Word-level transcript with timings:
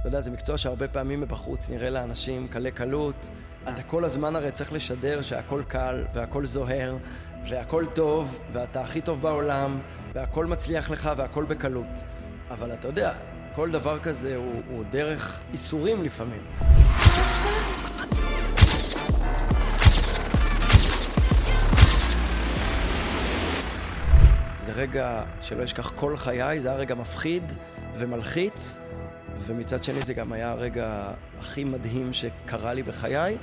אתה 0.00 0.08
יודע, 0.08 0.20
זה 0.20 0.30
מקצוע 0.30 0.58
שהרבה 0.58 0.88
פעמים 0.88 1.20
מבחוץ 1.20 1.68
נראה 1.68 1.90
לאנשים 1.90 2.48
קלי 2.48 2.70
קלות. 2.70 3.28
אתה 3.68 3.82
כל 3.82 4.04
הזמן 4.04 4.36
הרי 4.36 4.50
צריך 4.50 4.72
לשדר 4.72 5.22
שהכל 5.22 5.62
קל, 5.68 6.04
והכל 6.14 6.46
זוהר, 6.46 6.96
והכל 7.48 7.86
טוב, 7.94 8.40
ואתה 8.52 8.80
הכי 8.80 9.00
טוב 9.00 9.22
בעולם, 9.22 9.80
והכל 10.14 10.46
מצליח 10.46 10.90
לך, 10.90 11.10
והכל 11.16 11.44
בקלות. 11.44 12.04
אבל 12.50 12.72
אתה 12.72 12.88
יודע, 12.88 13.12
כל 13.54 13.70
דבר 13.70 13.98
כזה 13.98 14.36
הוא, 14.36 14.62
הוא 14.70 14.84
דרך 14.90 15.44
איסורים 15.52 16.04
לפעמים. 16.04 16.42
זה 24.66 24.72
רגע 24.72 25.22
שלא 25.42 25.64
אשכח 25.64 25.90
כל 25.90 26.16
חיי, 26.16 26.60
זה 26.60 26.68
היה 26.68 26.76
רגע 26.76 26.94
מפחיד 26.94 27.52
ומלחיץ, 27.98 28.80
ומצד 29.46 29.84
שני 29.84 30.00
זה 30.00 30.14
גם 30.14 30.32
היה 30.32 30.50
הרגע 30.50 31.12
הכי 31.40 31.64
מדהים 31.64 32.12
שקרה 32.12 32.74
לי 32.74 32.82
בחיי, 32.82 33.36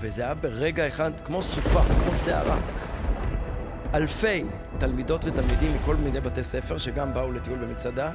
וזה 0.00 0.22
היה 0.22 0.34
ברגע 0.34 0.86
אחד 0.86 1.10
כמו 1.24 1.42
סופה, 1.42 1.82
כמו 2.02 2.14
סערה. 2.14 2.58
אלפי 3.94 4.44
תלמידות 4.78 5.24
ותלמידים 5.24 5.74
מכל 5.74 5.96
מיני 5.96 6.20
בתי 6.20 6.42
ספר 6.42 6.78
שגם 6.78 7.14
באו 7.14 7.32
לטיול 7.32 7.58
במצדה, 7.58 8.10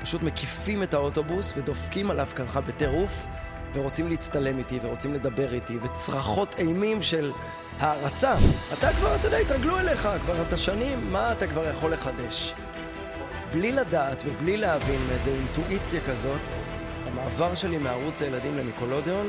פשוט 0.00 0.22
מקיפים 0.22 0.82
את 0.82 0.94
האוטובוס 0.94 1.52
ודופקים 1.56 2.10
עליו 2.10 2.28
ככה 2.34 2.60
בטירוף, 2.60 3.26
ורוצים 3.74 4.10
להצטלם 4.10 4.58
איתי, 4.58 4.78
ורוצים 4.82 5.14
לדבר 5.14 5.54
איתי, 5.54 5.78
וצרחות 5.82 6.54
אימים 6.58 7.02
של 7.02 7.32
הערצה. 7.80 8.34
אתה 8.78 8.92
כבר, 8.92 9.16
אתה 9.16 9.26
יודע, 9.26 9.36
התרגלו 9.36 9.78
אליך, 9.78 10.08
כבר 10.22 10.42
אתה 10.42 10.56
שנים, 10.56 11.12
מה 11.12 11.32
אתה 11.32 11.46
כבר 11.46 11.70
יכול 11.70 11.92
לחדש? 11.92 12.54
בלי 13.54 13.72
לדעת 13.72 14.22
ובלי 14.26 14.56
להבין 14.56 15.00
מאיזו 15.06 15.30
אינטואיציה 15.30 16.00
כזאת, 16.00 16.40
המעבר 17.06 17.54
שלי 17.54 17.78
מערוץ 17.78 18.22
הילדים 18.22 18.58
למיקולודיון 18.58 19.26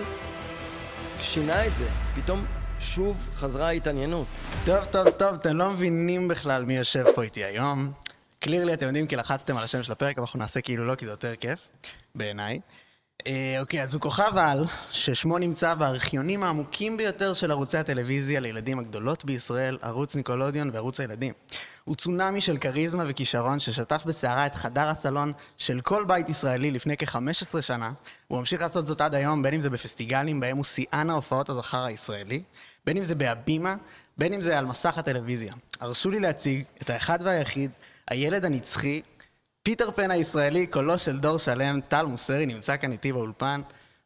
שינה 1.19 1.67
את 1.67 1.75
זה. 1.75 1.87
פתאום 2.15 2.45
שוב 2.79 3.29
חזרה 3.33 3.67
ההתעניינות. 3.67 4.27
טוב, 4.65 4.85
טוב, 4.85 5.09
טוב, 5.09 5.33
אתם 5.33 5.57
לא 5.57 5.71
מבינים 5.71 6.27
בכלל 6.27 6.65
מי 6.65 6.77
יושב 6.77 7.05
פה 7.15 7.23
איתי 7.23 7.43
היום. 7.43 7.91
קלירלי, 8.39 8.73
אתם 8.73 8.85
יודעים 8.85 9.07
כי 9.07 9.15
לחצתם 9.15 9.57
על 9.57 9.63
השם 9.63 9.83
של 9.83 9.91
הפרק, 9.91 10.17
אבל 10.17 10.21
אנחנו 10.21 10.39
נעשה 10.39 10.61
כאילו 10.61 10.87
לא, 10.87 10.95
כי 10.95 11.05
זה 11.05 11.11
יותר 11.11 11.35
כיף, 11.35 11.67
בעיניי. 12.15 12.59
אה, 13.27 13.57
אוקיי, 13.59 13.83
אז 13.83 13.93
הוא 13.93 14.01
כוכב 14.01 14.37
על, 14.37 14.63
ששמו 14.91 15.37
נמצא 15.37 15.73
בארכיונים 15.73 16.43
העמוקים 16.43 16.97
ביותר 16.97 17.33
של 17.33 17.51
ערוצי 17.51 17.77
הטלוויזיה 17.77 18.39
לילדים 18.39 18.79
הגדולות 18.79 19.25
בישראל, 19.25 19.77
ערוץ 19.81 20.15
ניקולודיון 20.15 20.69
וערוץ 20.73 20.99
הילדים. 20.99 21.33
הוא 21.83 21.95
צונאמי 21.95 22.41
של 22.41 22.57
כריזמה 22.57 23.03
וכישרון 23.07 23.59
ששטף 23.59 24.03
בסערה 24.05 24.45
את 24.45 24.55
חדר 24.55 24.87
הסלון 24.87 25.33
של 25.57 25.81
כל 25.81 26.05
בית 26.07 26.29
ישראלי 26.29 26.71
לפני 26.71 26.97
כ-15 26.97 27.61
שנה. 27.61 27.91
הוא 28.27 28.39
ממשיך 28.39 28.61
לעשות 28.61 28.87
זאת 28.87 29.01
עד 29.01 29.15
היום, 29.15 29.41
בין 29.41 29.53
אם 29.53 29.59
זה 29.59 29.69
בפסטיגלים 29.69 30.39
בהם 30.39 30.57
הוא 30.57 30.65
שיאן 30.65 31.09
ההופעות 31.09 31.49
הזכר 31.49 31.83
הישראלי, 31.83 32.43
בין 32.85 32.97
אם 32.97 33.03
זה 33.03 33.15
בהבימה, 33.15 33.75
בין 34.17 34.33
אם 34.33 34.41
זה 34.41 34.57
על 34.57 34.65
מסך 34.65 34.97
הטלוויזיה. 34.97 35.53
הרשו 35.79 36.09
לי 36.09 36.19
להציג 36.19 36.63
את 36.81 36.89
האחד 36.89 37.19
והיחיד, 37.21 37.71
הילד 38.07 38.45
הנצחי, 38.45 39.01
פיטר 39.65 39.91
פן 39.91 40.11
הישראלי, 40.11 40.67
קולו 40.67 40.99
של 40.99 41.19
דור 41.19 41.37
שלם, 41.37 41.79
טל 41.87 42.05
מוסרי 42.05 42.45
נמצא 42.45 42.77
כאן 42.77 42.91
איתי 42.91 43.13
באולפן. 43.13 43.61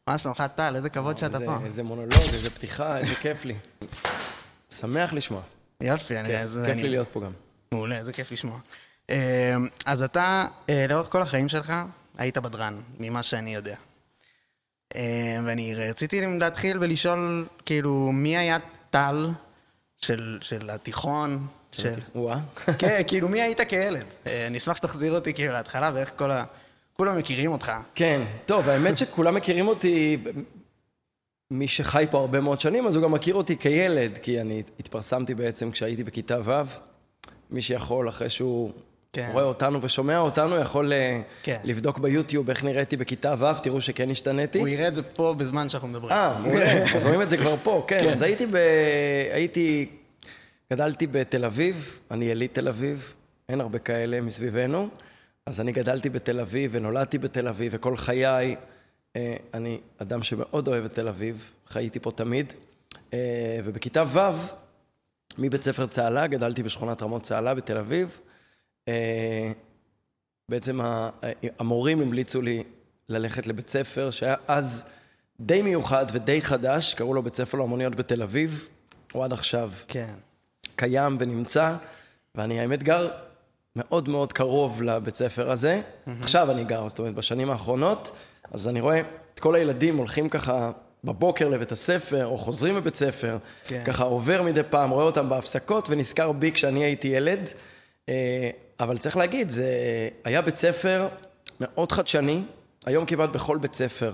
מה 0.06 0.18
שלומך 0.18 0.44
טל? 0.54 0.76
איזה 0.76 0.90
כבוד 0.90 1.18
שאתה 1.18 1.38
פה. 1.40 1.58
איזה 1.64 1.82
מונולוג, 1.82 2.22
איזה 2.32 2.50
פתיחה, 2.50 2.98
איזה 2.98 3.14
כיף 3.14 3.44
לי. 3.44 3.54
שמח 4.70 5.12
לשמוע. 5.12 5.42
יופי, 5.82 6.20
אני... 6.20 6.28
כיף, 6.28 6.76
לי 6.76 6.88
להיות 6.88 7.08
פה 7.08 7.20
גם. 7.20 7.32
מעולה, 7.72 7.98
איזה 7.98 8.12
כיף 8.12 8.32
לשמוע. 8.32 8.58
אה, 9.10 9.56
אז 9.86 10.02
אתה, 10.02 10.46
אה, 10.70 10.86
לאורך 10.88 11.08
כל 11.08 11.22
החיים 11.22 11.48
שלך, 11.48 11.72
היית 12.18 12.38
בדרן, 12.38 12.80
ממה 12.98 13.22
שאני 13.22 13.54
יודע. 13.54 13.76
אה, 14.96 15.38
ואני 15.44 15.74
רציתי 15.74 16.20
להתחיל 16.38 16.78
ולשאול, 16.80 17.48
כאילו, 17.66 18.12
מי 18.12 18.36
היה 18.36 18.58
טל 18.90 19.28
של, 19.96 20.38
של 20.40 20.70
התיכון? 20.70 21.46
של... 21.72 21.94
וואה. 22.14 22.38
כן, 22.78 23.02
כאילו, 23.06 23.28
מי 23.28 23.42
היית 23.42 23.60
כילד? 23.60 24.04
אה, 24.26 24.46
אני 24.46 24.58
אשמח 24.58 24.76
שתחזיר 24.76 25.12
אותי 25.12 25.34
כאילו 25.34 25.52
להתחלה, 25.52 25.90
ואיך 25.94 26.12
כל 26.16 26.30
ה... 26.30 26.44
כולם 26.92 27.18
מכירים 27.18 27.52
אותך. 27.52 27.72
כן, 27.94 28.22
טוב, 28.46 28.68
האמת 28.68 28.98
שכולם 28.98 29.34
מכירים 29.34 29.68
אותי, 29.68 30.16
מי 31.50 31.68
שחי 31.68 32.06
פה 32.10 32.18
הרבה 32.18 32.40
מאוד 32.40 32.60
שנים, 32.60 32.86
אז 32.86 32.96
הוא 32.96 33.02
גם 33.02 33.12
מכיר 33.12 33.34
אותי 33.34 33.56
כילד, 33.56 34.18
כי 34.22 34.40
אני 34.40 34.62
התפרסמתי 34.80 35.34
בעצם 35.34 35.70
כשהייתי 35.70 36.04
בכיתה 36.04 36.38
ו'. 36.44 36.62
מי 37.50 37.62
שיכול, 37.62 38.08
אחרי 38.08 38.30
שהוא 38.30 38.70
כן. 39.12 39.28
רואה 39.32 39.44
אותנו 39.44 39.82
ושומע 39.82 40.18
אותנו, 40.18 40.56
יכול 40.56 40.92
אה, 40.92 41.20
כן. 41.42 41.58
לבדוק 41.64 41.98
ביוטיוב 41.98 42.48
איך 42.48 42.64
נראיתי 42.64 42.96
בכיתה 42.96 43.34
ו', 43.38 43.60
תראו 43.62 43.80
שכן 43.80 44.10
השתניתי. 44.10 44.58
הוא 44.58 44.68
יראה 44.68 44.88
את 44.88 44.94
זה 44.94 45.02
פה 45.02 45.34
בזמן 45.38 45.68
שאנחנו 45.68 45.88
מדברים. 45.88 46.12
אה, 46.12 46.38
מעולה, 46.38 46.82
אז 46.96 47.06
רואים 47.06 47.22
את 47.22 47.30
זה 47.30 47.36
כבר 47.36 47.54
פה, 47.62 47.84
כן. 47.86 48.08
אז 48.08 48.22
הייתי 48.22 48.46
ב... 48.46 48.56
הייתי... 49.32 49.86
גדלתי 50.72 51.06
בתל 51.06 51.44
אביב, 51.44 51.98
אני 52.10 52.24
יליד 52.24 52.50
תל 52.52 52.68
אביב, 52.68 53.12
אין 53.48 53.60
הרבה 53.60 53.78
כאלה 53.78 54.20
מסביבנו, 54.20 54.88
אז 55.46 55.60
אני 55.60 55.72
גדלתי 55.72 56.10
בתל 56.10 56.40
אביב 56.40 56.70
ונולדתי 56.74 57.18
בתל 57.18 57.48
אביב, 57.48 57.72
וכל 57.74 57.96
חיי 57.96 58.56
אה, 59.16 59.36
אני 59.54 59.80
אדם 59.98 60.22
שמאוד 60.22 60.68
אוהב 60.68 60.84
את 60.84 60.94
תל 60.94 61.08
אביב, 61.08 61.52
חייתי 61.66 62.00
פה 62.00 62.10
תמיד. 62.10 62.52
אה, 63.14 63.60
ובכיתה 63.64 64.04
ו', 64.06 64.18
מבית 65.38 65.62
ספר 65.62 65.86
צהלה, 65.86 66.26
גדלתי 66.26 66.62
בשכונת 66.62 67.02
רמות 67.02 67.22
צהלה 67.22 67.54
בתל 67.54 67.76
אביב. 67.76 68.20
אה, 68.88 69.52
בעצם 70.48 70.80
המורים 71.58 72.00
המליצו 72.00 72.42
לי 72.42 72.62
ללכת 73.08 73.46
לבית 73.46 73.68
ספר 73.68 74.10
שהיה 74.10 74.34
אז 74.48 74.84
די 75.40 75.62
מיוחד 75.62 76.06
ודי 76.12 76.42
חדש, 76.42 76.94
קראו 76.94 77.14
לו 77.14 77.22
בית 77.22 77.34
ספר 77.34 77.58
לאמנויות 77.58 77.94
בתל 77.94 78.22
אביב, 78.22 78.68
הוא 79.12 79.24
עד 79.24 79.32
עכשיו 79.32 79.72
כן. 79.88 80.14
קיים 80.80 81.16
ונמצא, 81.20 81.74
ואני 82.34 82.60
האמת 82.60 82.82
גר 82.82 83.08
מאוד 83.76 84.08
מאוד 84.08 84.32
קרוב 84.32 84.82
לבית 84.82 85.16
ספר 85.16 85.50
הזה. 85.50 85.80
עכשיו 86.20 86.50
אני 86.50 86.64
גר, 86.64 86.88
זאת 86.88 86.98
אומרת, 86.98 87.14
בשנים 87.14 87.50
האחרונות, 87.50 88.10
אז 88.52 88.68
אני 88.68 88.80
רואה 88.80 89.00
את 89.34 89.40
כל 89.40 89.54
הילדים 89.54 89.96
הולכים 89.96 90.28
ככה 90.28 90.70
בבוקר 91.04 91.48
לבית 91.48 91.72
הספר, 91.72 92.26
או 92.26 92.36
חוזרים 92.36 92.76
מבית 92.76 92.94
ספר, 92.94 93.38
כן. 93.66 93.82
ככה 93.86 94.04
עובר 94.04 94.42
מדי 94.42 94.62
פעם, 94.70 94.90
רואה 94.90 95.04
אותם 95.04 95.28
בהפסקות, 95.28 95.86
ונזכר 95.90 96.32
בי 96.32 96.52
כשאני 96.52 96.84
הייתי 96.84 97.08
ילד. 97.08 97.40
אה, 98.08 98.50
אבל 98.80 98.98
צריך 98.98 99.16
להגיד, 99.16 99.50
זה 99.50 99.68
היה 100.24 100.42
בית 100.42 100.56
ספר 100.56 101.08
מאוד 101.60 101.92
חדשני, 101.92 102.42
היום 102.86 103.04
כמעט 103.04 103.30
בכל 103.30 103.58
בית 103.58 103.74
ספר 103.74 104.12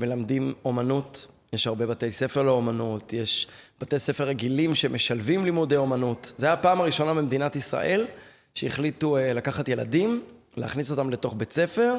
מלמדים 0.00 0.54
אומנות, 0.64 1.26
יש 1.52 1.66
הרבה 1.66 1.86
בתי 1.86 2.10
ספר 2.10 2.42
לאומנות, 2.42 3.12
יש 3.12 3.46
בתי 3.84 3.98
ספר 3.98 4.24
רגילים 4.24 4.74
שמשלבים 4.74 5.44
לימודי 5.44 5.76
אומנות. 5.76 6.32
זו 6.38 6.46
הייתה 6.46 6.60
הפעם 6.60 6.80
הראשונה 6.80 7.14
במדינת 7.14 7.56
ישראל 7.56 8.06
שהחליטו 8.54 9.16
אה, 9.16 9.32
לקחת 9.32 9.68
ילדים, 9.68 10.22
להכניס 10.56 10.90
אותם 10.90 11.10
לתוך 11.10 11.34
בית 11.36 11.52
ספר, 11.52 11.94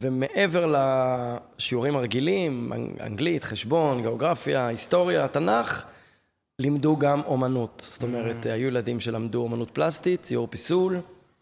ומעבר 0.00 0.74
לשיעורים 0.76 1.96
הרגילים, 1.96 2.72
אנ- 2.72 3.00
אנגלית, 3.00 3.44
חשבון, 3.44 4.00
גיאוגרפיה, 4.00 4.66
היסטוריה, 4.66 5.28
תנ"ך, 5.28 5.84
לימדו 6.58 6.96
גם 6.96 7.20
אומנות. 7.26 7.82
זאת 7.86 8.02
אומרת, 8.02 8.46
היו 8.46 8.68
ילדים 8.68 9.00
שלמדו 9.00 9.42
אומנות 9.42 9.70
פלסטית, 9.70 10.22
ציור 10.22 10.48
פיסול, 10.50 11.00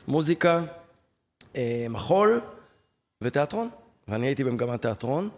מוזיקה, 0.09 0.61
אה, 1.57 1.87
מחול 1.91 2.41
ותיאטרון. 3.23 3.69
ואני 4.09 4.27
הייתי 4.27 4.45
במגמת 4.45 4.83
תיאטרון. 4.83 5.29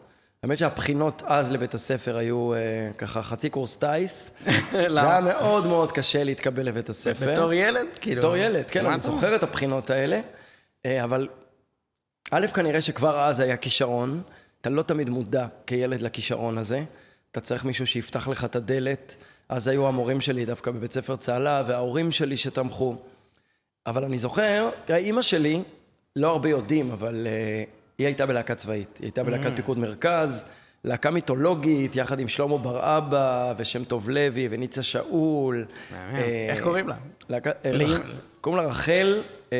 האמת 0.44 0.58
שהבחינות 0.58 1.22
אז 1.26 1.52
לבית 1.52 1.74
הספר 1.74 2.16
היו 2.16 2.54
אה, 2.54 2.58
ככה 2.98 3.22
חצי 3.22 3.50
קורס 3.50 3.76
טיס. 3.76 4.30
זה 4.70 5.00
היה 5.02 5.20
מאוד 5.20 5.66
מאוד 5.66 5.92
קשה 5.92 6.24
להתקבל 6.24 6.66
לבית 6.66 6.88
הספר. 6.88 7.32
בתור 7.32 7.52
ילד? 7.52 7.86
כאילו... 8.00 8.22
בתור 8.22 8.36
ילד, 8.36 8.64
כן, 8.70 8.86
אני 8.86 9.00
זוכר 9.00 9.36
את 9.36 9.42
הבחינות 9.42 9.90
האלה, 9.90 10.20
אה, 10.86 11.04
אבל 11.04 11.28
א', 12.30 12.46
כנראה 12.54 12.80
שכבר 12.80 13.20
אז 13.20 13.40
היה 13.40 13.56
כישרון, 13.56 14.22
אתה 14.60 14.70
לא 14.70 14.82
תמיד 14.82 15.08
מודע 15.10 15.46
כילד 15.66 16.00
לכישרון 16.00 16.58
הזה, 16.58 16.84
אתה 17.32 17.40
צריך 17.40 17.64
מישהו 17.64 17.86
שיפתח 17.86 18.28
לך 18.28 18.44
את 18.44 18.56
הדלת, 18.56 19.16
אז 19.48 19.68
היו 19.68 19.88
המורים 19.88 20.20
שלי 20.20 20.44
דווקא 20.44 20.70
בבית 20.70 20.92
ספר 20.92 21.16
צהלה, 21.16 21.62
וההורים 21.66 22.12
שלי 22.12 22.36
שתמכו. 22.36 22.96
אבל 23.86 24.04
אני 24.04 24.18
זוכר, 24.18 24.70
תראה, 24.84 24.98
אימא 24.98 25.22
שלי, 25.22 25.62
לא 26.16 26.30
הרבה 26.30 26.48
יודעים, 26.48 26.90
אבל 26.90 27.26
uh, 27.26 27.83
היא 27.98 28.06
הייתה 28.06 28.26
בלהקה 28.26 28.54
צבאית. 28.54 28.98
היא 28.98 29.04
הייתה 29.06 29.24
בלהקת 29.24 29.52
פיקוד 29.56 29.78
מרכז, 29.78 30.44
להקה 30.84 31.10
מיתולוגית, 31.10 31.96
יחד 31.96 32.20
עם 32.20 32.28
שלמה 32.28 32.58
בר 32.58 32.98
אבא, 32.98 33.54
ושם 33.58 33.84
טוב 33.84 34.10
לוי, 34.10 34.48
וניצה 34.50 34.82
שאול. 34.82 35.64
אה, 35.94 36.46
איך 36.50 36.62
קוראים 36.62 36.88
לה? 36.88 36.96
אה, 37.30 37.38
רח- 37.64 38.00
קוראים 38.40 38.62
לה 38.62 38.68
רחל 38.68 39.22
אה, 39.52 39.58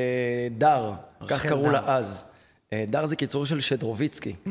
דר, 0.58 0.92
כך 1.20 1.32
רחל 1.32 1.48
קראו 1.48 1.62
דר. 1.64 1.72
לה 1.72 1.82
אז. 1.96 2.25
אה, 2.72 2.84
דר 2.88 3.06
זה 3.06 3.16
קיצור 3.16 3.46
של 3.46 3.60
שדרוביצקי. 3.60 4.34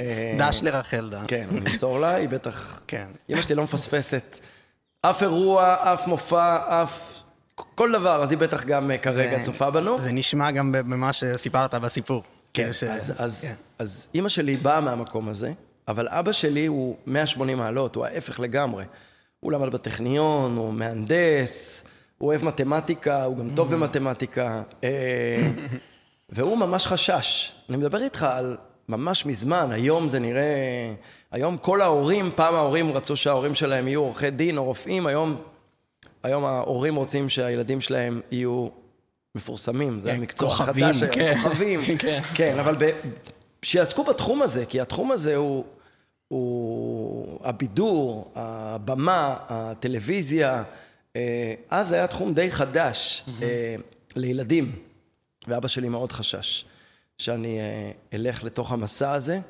אה, 0.00 0.36
דש 0.38 0.62
לרחל 0.62 1.08
דה. 1.10 1.22
כן, 1.28 1.46
אני 1.50 1.60
אמסור 1.70 2.00
לה, 2.00 2.14
היא 2.14 2.28
בטח... 2.28 2.82
כן. 2.86 3.06
אמא 3.30 3.42
שלי 3.42 3.54
לא 3.54 3.62
מפספסת 3.62 4.40
אף 5.02 5.22
אירוע, 5.22 5.76
אף 5.92 6.06
מופע, 6.06 6.56
אף... 6.82 7.22
כל 7.74 7.92
דבר, 7.92 8.22
אז 8.22 8.30
היא 8.30 8.38
בטח 8.38 8.64
גם 8.64 8.90
כרגע 9.02 9.36
זה- 9.38 9.42
צופה 9.44 9.70
בנו. 9.70 10.00
זה 10.00 10.12
נשמע 10.12 10.50
גם 10.50 10.72
במה 10.72 11.12
שסיפרת 11.12 11.74
בסיפור. 11.74 12.22
כן, 12.54 12.72
ש- 12.72 12.84
אז, 12.84 13.12
אז, 13.18 13.40
כן. 13.42 13.54
אז 13.78 14.08
אימא 14.14 14.28
שלי 14.28 14.56
באה 14.56 14.80
מהמקום 14.80 15.28
הזה, 15.28 15.52
אבל 15.88 16.08
אבא 16.08 16.32
שלי 16.32 16.66
הוא 16.66 16.96
180 17.06 17.58
מעלות, 17.58 17.94
הוא 17.94 18.04
ההפך 18.04 18.40
לגמרי. 18.40 18.84
הוא 19.40 19.52
למד 19.52 19.72
בטכניון, 19.72 20.56
הוא 20.56 20.72
מהנדס, 20.72 21.84
הוא 22.18 22.28
אוהב 22.28 22.44
מתמטיקה, 22.44 23.24
הוא 23.24 23.36
גם 23.36 23.48
טוב 23.56 23.74
במתמטיקה, 23.74 24.62
אה, 24.84 25.50
והוא 26.30 26.58
ממש 26.58 26.86
חשש. 26.86 27.52
אני 27.68 27.76
מדבר 27.76 28.02
איתך 28.02 28.22
על 28.22 28.56
ממש 28.88 29.26
מזמן, 29.26 29.68
היום 29.72 30.08
זה 30.08 30.18
נראה... 30.18 30.94
היום 31.30 31.56
כל 31.56 31.80
ההורים, 31.80 32.30
פעם 32.34 32.54
ההורים 32.54 32.92
רצו 32.92 33.16
שההורים 33.16 33.54
שלהם 33.54 33.88
יהיו 33.88 34.00
עורכי 34.00 34.30
דין 34.30 34.58
או 34.58 34.64
רופאים, 34.64 35.06
היום, 35.06 35.36
היום 36.22 36.44
ההורים 36.44 36.96
רוצים 36.96 37.28
שהילדים 37.28 37.80
שלהם 37.80 38.20
יהיו 38.30 38.68
מפורסמים, 39.38 40.00
זה 40.00 40.08
כן, 40.08 40.14
המקצוע 40.14 40.50
כוכבים, 40.50 40.84
החדש, 40.84 41.02
היום, 41.02 41.14
כן. 41.14 41.38
כוכבים, 41.42 41.80
כן. 41.98 42.20
כן, 42.34 42.58
אבל 42.58 42.76
ב... 42.78 42.90
שיעסקו 43.62 44.04
בתחום 44.04 44.42
הזה, 44.42 44.66
כי 44.66 44.80
התחום 44.80 45.12
הזה 45.12 45.36
הוא, 45.36 45.64
הוא 46.28 47.38
הבידור, 47.44 48.32
הבמה, 48.34 49.36
הטלוויזיה, 49.48 50.62
אה, 51.16 51.54
אז 51.70 51.92
היה 51.92 52.06
תחום 52.06 52.34
די 52.34 52.50
חדש 52.50 53.24
אה, 53.42 53.74
לילדים, 54.16 54.72
ואבא 55.48 55.68
שלי 55.68 55.88
מאוד 55.88 56.12
חשש 56.12 56.64
שאני 57.18 57.60
אה, 57.60 57.90
אלך 58.14 58.44
לתוך 58.44 58.72
המסע 58.72 59.12
הזה, 59.12 59.40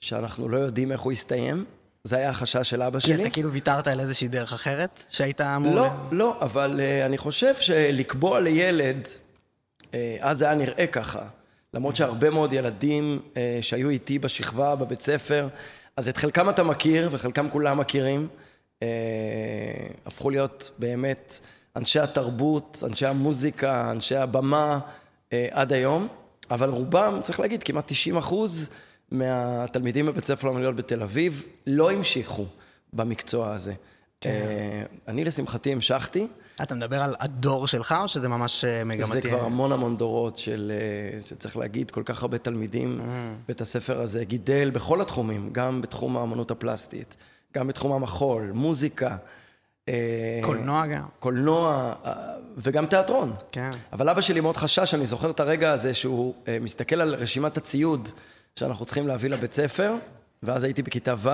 שאנחנו 0.00 0.48
לא 0.48 0.56
יודעים 0.56 0.92
איך 0.92 1.00
הוא 1.00 1.12
יסתיים. 1.12 1.64
זה 2.04 2.16
היה 2.16 2.30
החשש 2.30 2.70
של 2.70 2.82
אבא 2.82 3.00
כי 3.00 3.06
שלי. 3.06 3.22
אתה 3.22 3.30
כאילו 3.30 3.52
ויתרת 3.52 3.86
על 3.86 4.00
איזושהי 4.00 4.28
דרך 4.28 4.52
אחרת 4.52 5.02
שהיית 5.08 5.40
אמור... 5.40 5.74
לא, 5.74 5.88
לא, 6.12 6.36
אבל 6.40 6.80
אני 7.06 7.18
חושב 7.18 7.54
שלקבוע 7.60 8.40
לילד, 8.40 9.08
אז 10.20 10.38
זה 10.38 10.44
היה 10.44 10.54
נראה 10.54 10.86
ככה. 10.86 11.22
למרות 11.74 11.96
שהרבה 11.96 12.30
מאוד 12.30 12.52
ילדים 12.52 13.20
uh, 13.24 13.36
שהיו 13.60 13.90
איתי 13.90 14.18
בשכבה, 14.18 14.76
בבית 14.76 15.00
ספר, 15.00 15.48
אז 15.96 16.08
את 16.08 16.16
חלקם 16.16 16.48
אתה 16.48 16.62
מכיר 16.62 17.08
וחלקם 17.12 17.50
כולם 17.50 17.78
מכירים, 17.78 18.28
uh, 18.80 18.82
הפכו 20.06 20.30
להיות 20.30 20.70
באמת 20.78 21.40
אנשי 21.76 22.00
התרבות, 22.00 22.82
אנשי 22.86 23.06
המוזיקה, 23.06 23.90
אנשי 23.90 24.16
הבמה 24.16 24.78
עד 25.50 25.72
היום, 25.72 26.08
אבל 26.50 26.70
רובם, 26.70 27.20
צריך 27.22 27.40
להגיד, 27.40 27.62
כמעט 27.62 27.84
90 27.86 28.16
אחוז 28.16 28.68
מהתלמידים 29.10 30.06
בבית 30.06 30.24
ספר 30.24 30.48
לאמנויות 30.48 30.76
בתל 30.76 31.02
אביב 31.02 31.46
לא 31.66 31.90
המשיכו 31.90 32.46
במקצוע 32.92 33.54
הזה. 33.54 33.74
כן. 34.20 34.30
אה, 34.30 34.82
אני 35.08 35.24
לשמחתי 35.24 35.72
המשכתי, 35.72 36.26
אתה 36.62 36.74
מדבר 36.74 37.02
על 37.02 37.14
הדור 37.20 37.66
שלך, 37.66 37.94
או 38.02 38.08
שזה 38.08 38.28
ממש 38.28 38.64
אה, 38.64 38.84
מגמתי? 38.84 39.12
זה 39.12 39.20
כבר 39.20 39.44
המון 39.44 39.72
המון 39.72 39.96
דורות 39.96 40.38
של, 40.38 40.72
אה, 40.74 41.20
שצריך 41.20 41.56
להגיד, 41.56 41.90
כל 41.90 42.02
כך 42.04 42.22
הרבה 42.22 42.38
תלמידים. 42.38 43.00
בית 43.48 43.60
הספר 43.60 44.00
הזה 44.00 44.24
גידל 44.24 44.70
בכל 44.70 45.00
התחומים, 45.00 45.48
גם 45.52 45.80
בתחום 45.80 46.16
האמנות 46.16 46.50
הפלסטית, 46.50 47.16
גם 47.54 47.66
בתחום 47.66 47.92
המחול, 47.92 48.50
מוזיקה. 48.54 49.16
אה, 49.88 50.40
קולנוע 50.42 50.86
גם. 50.86 51.06
קולנוע 51.18 51.94
אה, 52.04 52.12
וגם 52.56 52.86
תיאטרון. 52.86 53.32
כן. 53.52 53.70
אבל 53.92 54.08
אבא 54.08 54.20
שלי 54.20 54.40
מאוד 54.40 54.56
חשש, 54.56 54.94
אני 54.94 55.06
זוכר 55.06 55.30
את 55.30 55.40
הרגע 55.40 55.72
הזה 55.72 55.94
שהוא 55.94 56.34
אה, 56.48 56.58
מסתכל 56.60 57.00
על 57.00 57.14
רשימת 57.14 57.56
הציוד 57.56 58.08
שאנחנו 58.56 58.84
צריכים 58.84 59.08
להביא 59.08 59.30
לבית 59.30 59.52
ספר, 59.52 59.94
ואז 60.42 60.64
הייתי 60.64 60.82
בכיתה 60.82 61.14
ו', 61.18 61.28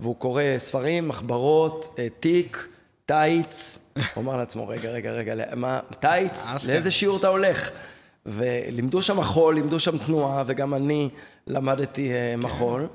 והוא 0.00 0.16
קורא 0.16 0.42
ספרים, 0.58 1.08
מחברות, 1.08 1.94
אה, 1.98 2.06
תיק, 2.20 2.68
טייץ. 3.06 3.78
הוא 4.14 4.24
אמר 4.24 4.36
לעצמו, 4.36 4.68
רגע, 4.68 4.90
רגע, 4.90 5.12
רגע, 5.12 5.34
מה, 5.56 5.80
טייץ? 6.00 6.46
אשכרה. 6.56 6.72
לאיזה 6.72 6.90
שיעור 6.90 7.18
אתה 7.18 7.28
הולך? 7.28 7.70
ולימדו 8.26 9.02
שם 9.02 9.18
מחול, 9.18 9.54
לימדו 9.54 9.80
שם 9.80 9.98
תנועה, 9.98 10.42
וגם 10.46 10.74
אני 10.74 11.08
למדתי 11.46 12.12
אה, 12.12 12.34
מחול. 12.36 12.88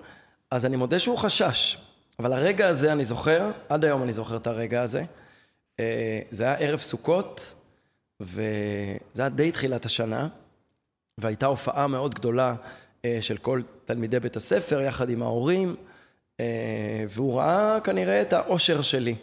אז 0.52 0.66
אני 0.66 0.76
מודה 0.76 1.00
שהוא 1.00 1.18
חשש. 1.18 1.78
אבל 2.20 2.34
הרגע 2.34 2.68
הזה 2.68 2.92
אני 2.92 3.06
זוכר, 3.06 3.52
עד 3.70 3.86
היום 3.86 4.04
אני 4.04 4.14
זוכר 4.14 4.36
את 4.36 4.48
הרגע 4.48 4.82
הזה. 4.82 5.04
אה, 5.80 6.20
זה 6.32 6.44
היה 6.44 6.54
ערב 6.54 6.80
סוכות, 6.80 7.54
וזה 8.20 8.98
היה 9.18 9.30
די 9.30 9.52
תחילת 9.52 9.86
השנה, 9.86 10.28
והייתה 11.18 11.46
הופעה 11.46 11.88
מאוד 11.88 12.16
גדולה 12.16 12.56
אה, 13.06 13.18
של 13.22 13.38
כל 13.38 13.62
תלמידי 13.86 14.20
בית 14.20 14.36
הספר, 14.36 14.82
יחד 14.82 15.10
עם 15.10 15.22
ההורים, 15.22 15.70
אה, 15.70 15.97
והוא 17.10 17.40
ראה 17.40 17.78
כנראה 17.84 18.22
את 18.22 18.34
האושר 18.34 18.82
שלי, 18.82 19.16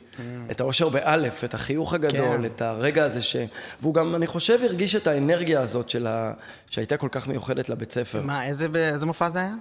את 0.50 0.61
האושר 0.61 0.88
באלף, 0.88 1.44
את 1.44 1.55
החיוך 1.55 1.94
הגדול, 1.94 2.37
כן. 2.38 2.44
את 2.44 2.62
הרגע 2.62 3.05
הזה 3.05 3.22
ש... 3.22 3.37
והוא 3.82 3.94
גם, 3.94 4.14
אני 4.14 4.26
חושב, 4.26 4.58
הרגיש 4.64 4.96
את 4.96 5.06
האנרגיה 5.06 5.61
הזאת 5.61 5.88
של 5.88 6.06
ה... 6.06 6.32
שהייתה 6.70 6.96
כל 6.96 7.08
כך 7.11 7.28
מיוחדת 7.28 7.69
לבית 7.69 7.93
ספר. 7.93 8.22
מה, 8.22 8.44
איזה 8.46 8.66
איזה 8.75 9.06
מופע 9.06 9.31
זה 9.31 9.38
היה? 9.38 9.52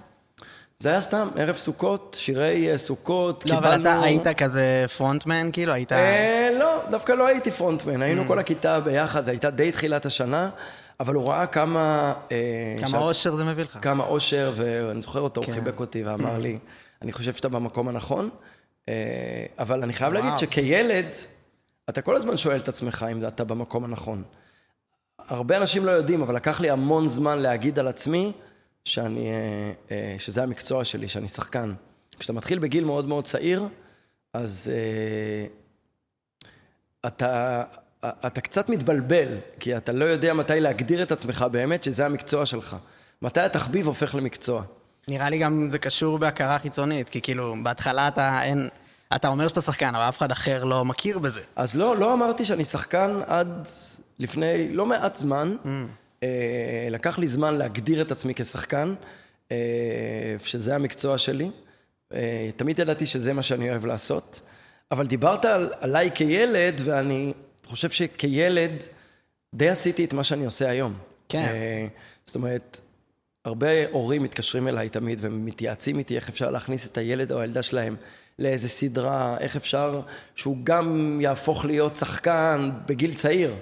זה 0.78 0.88
היה 0.88 1.00
סתם, 1.00 1.28
ערב 1.36 1.56
סוכות, 1.56 2.16
שירי 2.20 2.72
אה, 2.72 2.78
סוכות, 2.78 3.44
לא, 3.50 3.58
אבל 3.58 3.80
אתה 3.80 4.02
היית 4.02 4.28
כזה 4.28 4.84
פרונטמן, 4.96 5.48
כאילו, 5.52 5.72
היית... 5.72 5.92
אה, 5.92 6.50
לא, 6.58 6.82
דווקא 6.90 7.12
לא 7.12 7.26
הייתי 7.26 7.50
פרונטמן, 7.50 8.02
היינו 8.02 8.24
כל 8.28 8.38
הכיתה 8.38 8.80
ביחד, 8.80 9.24
זו 9.24 9.30
הייתה 9.30 9.50
די 9.50 9.72
תחילת 9.72 10.06
השנה, 10.06 10.50
אבל 11.00 11.14
הוא 11.14 11.28
ראה 11.28 11.46
כמה... 11.46 12.14
אה, 12.32 12.36
כמה 12.78 12.88
שאת- 12.88 13.00
אושר 13.00 13.36
זה 13.36 13.44
מביא 13.44 13.64
לך. 13.64 13.78
כמה 13.82 14.04
אושר, 14.04 14.52
ואני 14.56 15.02
זוכר 15.02 15.20
אותו, 15.20 15.40
הוא 15.40 15.46
כן. 15.46 15.52
חיבק 15.52 15.80
אותי 15.80 16.02
ואמר 16.04 16.38
לי, 16.38 16.58
אני 17.04 17.12
חושב 17.12 17.32
שאתה 17.32 17.48
במקום 17.48 17.88
הנכון, 17.88 18.30
אה, 18.88 19.46
אבל 19.58 19.82
אני 19.82 19.92
חייב 19.92 20.12
להגיד 20.12 20.28
וואו. 20.28 20.40
שכילד, 20.40 21.06
אתה 21.88 22.02
כל 22.02 22.16
הזמן 22.16 22.36
שואל 22.36 22.56
את 22.56 22.68
עצמך 22.68 23.06
אם 23.12 23.26
אתה 23.26 23.44
במקום 23.44 23.84
הנכון. 23.84 24.22
הרבה 25.18 25.56
אנשים 25.56 25.84
לא 25.84 25.90
יודעים, 25.90 26.22
אבל 26.22 26.36
לקח 26.36 26.60
לי 26.60 26.70
המון 26.70 27.08
זמן 27.08 27.38
להגיד 27.38 27.78
על 27.78 27.88
עצמי 27.88 28.32
שאני, 28.84 29.28
אה, 29.28 29.72
אה, 29.90 30.16
שזה 30.18 30.42
המקצוע 30.42 30.84
שלי, 30.84 31.08
שאני 31.08 31.28
שחקן. 31.28 31.74
כשאתה 32.18 32.32
מתחיל 32.32 32.58
בגיל 32.58 32.84
מאוד 32.84 33.08
מאוד 33.08 33.24
צעיר, 33.24 33.68
אז 34.32 34.70
אתה, 37.06 37.62
אתה 38.04 38.40
קצת 38.40 38.68
מתבלבל, 38.68 39.28
כי 39.60 39.76
אתה 39.76 39.92
לא 39.92 40.04
יודע 40.04 40.34
מתי 40.34 40.60
להגדיר 40.60 41.02
את 41.02 41.12
עצמך 41.12 41.46
באמת 41.50 41.84
שזה 41.84 42.06
המקצוע 42.06 42.46
שלך. 42.46 42.76
מתי 43.22 43.40
התחביב 43.40 43.86
הופך 43.86 44.14
למקצוע. 44.14 44.64
נראה 45.08 45.30
לי 45.30 45.38
גם 45.38 45.68
זה 45.70 45.78
קשור 45.78 46.18
בהכרה 46.18 46.58
חיצונית, 46.58 47.08
כי 47.08 47.20
כאילו, 47.20 47.54
בהתחלה 47.62 48.08
אתה 48.08 48.42
אין... 48.42 48.68
אתה 49.16 49.28
אומר 49.28 49.48
שאתה 49.48 49.60
שחקן, 49.60 49.94
אבל 49.94 50.08
אף 50.08 50.18
אחד 50.18 50.30
אחר 50.30 50.64
לא 50.64 50.84
מכיר 50.84 51.18
בזה. 51.18 51.40
אז 51.56 51.76
לא, 51.76 51.96
לא 51.96 52.14
אמרתי 52.14 52.44
שאני 52.44 52.64
שחקן 52.64 53.20
עד 53.26 53.68
לפני 54.18 54.68
לא 54.72 54.86
מעט 54.86 55.16
זמן. 55.16 55.56
אה, 56.22 56.88
לקח 56.90 57.18
לי 57.18 57.28
זמן 57.28 57.54
להגדיר 57.54 58.02
את 58.02 58.12
עצמי 58.12 58.34
כשחקן, 58.34 58.94
אה, 59.52 59.56
שזה 60.44 60.74
המקצוע 60.74 61.18
שלי. 61.18 61.50
אה, 62.14 62.50
תמיד 62.56 62.78
ידעתי 62.78 63.06
שזה 63.06 63.32
מה 63.32 63.42
שאני 63.42 63.70
אוהב 63.70 63.86
לעשות. 63.86 64.40
אבל 64.90 65.06
דיברת 65.06 65.44
על, 65.44 65.72
עליי 65.80 66.10
כילד, 66.14 66.80
ואני 66.84 67.32
חושב 67.66 67.90
שכילד 67.90 68.72
די 69.54 69.68
עשיתי 69.68 70.04
את 70.04 70.12
מה 70.12 70.24
שאני 70.24 70.44
עושה 70.44 70.68
היום. 70.68 70.94
כן. 71.28 71.38
אה, 71.38 71.86
זאת 72.24 72.34
אומרת, 72.34 72.80
הרבה 73.44 73.90
הורים 73.90 74.22
מתקשרים 74.22 74.68
אליי 74.68 74.88
תמיד 74.88 75.18
ומתייעצים 75.22 75.98
איתי 75.98 76.16
איך 76.16 76.28
אפשר 76.28 76.50
להכניס 76.50 76.86
את 76.86 76.98
הילד 76.98 77.32
או 77.32 77.40
הילדה 77.40 77.62
שלהם 77.62 77.96
לאיזה 78.38 78.68
סדרה, 78.68 79.36
איך 79.40 79.56
אפשר 79.56 80.00
שהוא 80.34 80.56
גם 80.64 81.18
יהפוך 81.22 81.64
להיות 81.64 81.96
שחקן 81.96 82.70
בגיל 82.86 83.14
צעיר. 83.14 83.54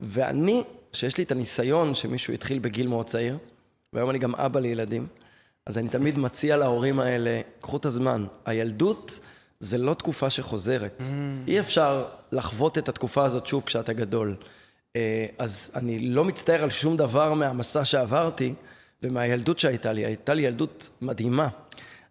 ואני, 0.00 0.62
שיש 0.92 1.18
לי 1.18 1.24
את 1.24 1.32
הניסיון 1.32 1.94
שמישהו 1.94 2.34
התחיל 2.34 2.58
בגיל 2.58 2.86
מאוד 2.86 3.06
צעיר, 3.06 3.38
והיום 3.92 4.10
אני 4.10 4.18
גם 4.18 4.34
אבא 4.34 4.60
לילדים, 4.60 5.06
אז 5.66 5.78
אני 5.78 5.88
תמיד 5.88 6.18
מציע 6.18 6.56
להורים 6.56 7.00
האלה, 7.00 7.40
קחו 7.60 7.76
את 7.76 7.84
הזמן. 7.84 8.26
הילדות 8.46 9.20
זה 9.60 9.78
לא 9.78 9.94
תקופה 9.94 10.30
שחוזרת. 10.30 11.02
אי 11.46 11.60
אפשר 11.60 12.04
לחוות 12.32 12.78
את 12.78 12.88
התקופה 12.88 13.24
הזאת 13.24 13.46
שוב 13.46 13.64
כשאתה 13.66 13.92
גדול. 13.92 14.36
אה, 14.96 15.26
אז 15.38 15.70
אני 15.74 15.98
לא 15.98 16.24
מצטער 16.24 16.62
על 16.62 16.70
שום 16.70 16.96
דבר 16.96 17.34
מהמסע 17.34 17.84
שעברתי 17.84 18.54
ומהילדות 19.06 19.58
שהייתה 19.58 19.92
לי. 19.92 20.06
הייתה 20.06 20.34
לי 20.34 20.42
ילדות 20.42 20.90
מדהימה, 21.02 21.48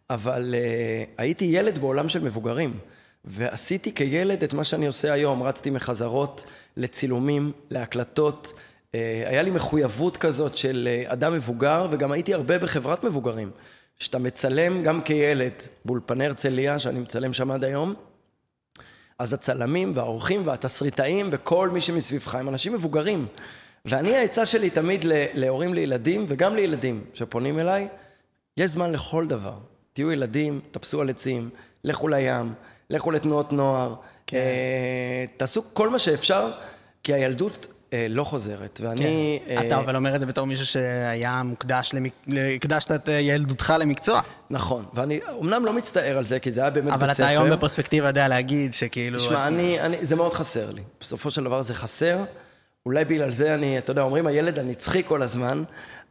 אבל 0.10 0.54
uh, 0.54 1.10
הייתי 1.18 1.46
ילד 1.46 1.80
בעולם 1.80 2.10
של 2.10 2.24
מבוגרים, 2.24 2.78
ועשיתי 3.26 3.94
כילד 3.94 4.44
את 4.44 4.54
מה 4.54 4.64
שאני 4.64 4.88
עושה 4.88 5.14
היום. 5.14 5.44
רצתי 5.44 5.70
מחזרות 5.70 6.46
לצילומים, 6.78 7.52
להקלטות. 7.72 8.54
Uh, 8.56 8.96
היה 9.26 9.42
לי 9.42 9.52
מחויבות 9.52 10.18
כזאת 10.18 10.58
של 10.58 10.90
uh, 11.08 11.14
אדם 11.14 11.34
מבוגר, 11.34 11.88
וגם 11.92 12.12
הייתי 12.12 12.34
הרבה 12.34 12.60
בחברת 12.60 13.04
מבוגרים. 13.04 13.52
שאתה 13.98 14.18
מצלם 14.18 14.84
גם 14.84 15.02
כילד 15.02 15.54
באולפני 15.86 16.26
הרצליה, 16.26 16.80
שאני 16.80 17.00
מצלם 17.00 17.34
שם 17.34 17.52
עד 17.52 17.64
היום, 17.64 17.94
אז 19.20 19.34
הצלמים 19.34 19.92
והאורחים 19.96 20.42
והתסריטאים 20.48 21.28
וכל 21.32 21.70
מי 21.70 21.82
שמסביבך 21.82 22.36
הם 22.36 22.50
אנשים 22.50 22.74
מבוגרים. 22.74 23.28
ואני, 23.86 24.16
העצה 24.16 24.46
שלי 24.46 24.70
תמיד 24.70 25.06
להורים 25.34 25.74
לילדים, 25.74 26.26
וגם 26.28 26.56
לילדים 26.56 27.04
שפונים 27.14 27.60
אליי, 27.60 27.88
יש 28.58 28.72
זמן 28.72 28.92
לכל 28.92 29.28
דבר. 29.28 29.54
תהיו 29.94 30.12
ילדים, 30.12 30.62
טפסו 30.72 31.02
על 31.02 31.10
עצים, 31.10 31.50
לכו 31.84 32.08
לים, 32.08 32.54
לכו 32.90 33.12
לתנועות 33.12 33.54
נוער, 33.54 33.96
כן. 34.28 34.38
תעשו 35.38 35.64
כל 35.74 35.90
מה 35.90 36.00
שאפשר, 36.00 36.52
כי 37.04 37.14
הילדות 37.14 37.68
אה, 37.94 38.08
לא 38.10 38.24
חוזרת. 38.24 38.82
ואני... 38.84 39.40
כן. 39.48 39.58
אה, 39.58 39.68
אתה 39.68 39.78
אבל 39.78 39.96
אומר 39.96 40.16
את 40.16 40.20
זה 40.20 40.26
בתור 40.26 40.48
מישהו 40.48 40.66
שהיה 40.66 41.44
מוקדש, 41.44 41.94
למק... 41.94 42.14
הקדשת 42.56 42.92
את 42.92 43.10
אה, 43.10 43.14
ילדותך 43.14 43.74
למקצוע. 43.80 44.22
נכון, 44.50 44.86
ואני 44.94 45.20
אמנם 45.42 45.66
לא 45.66 45.74
מצטער 45.74 46.18
על 46.18 46.26
זה, 46.26 46.40
כי 46.40 46.52
זה 46.52 46.62
היה 46.62 46.70
באמת 46.70 46.94
אבל 46.94 47.08
בית 47.08 47.16
ספר. 47.16 47.24
אתה 47.24 47.32
היום 47.32 47.50
בפרספקטיבה 47.50 48.08
יודע 48.08 48.28
להגיד 48.28 48.74
שכאילו... 48.74 49.20
תשמע, 49.20 49.48
אני, 49.48 49.80
אני, 49.80 50.06
זה 50.06 50.16
מאוד 50.16 50.34
חסר 50.34 50.72
לי. 50.72 50.82
בסופו 51.02 51.32
של 51.32 51.44
דבר 51.44 51.62
זה 51.62 51.74
חסר. 51.74 52.24
אולי 52.86 53.06
בגלל 53.06 53.32
זה 53.32 53.56
אני, 53.56 53.78
אתה 53.78 53.92
יודע, 53.92 54.02
אומרים 54.02 54.28
הילד 54.28 54.60
הנצחי 54.60 55.04
כל 55.04 55.22
הזמן, 55.22 55.64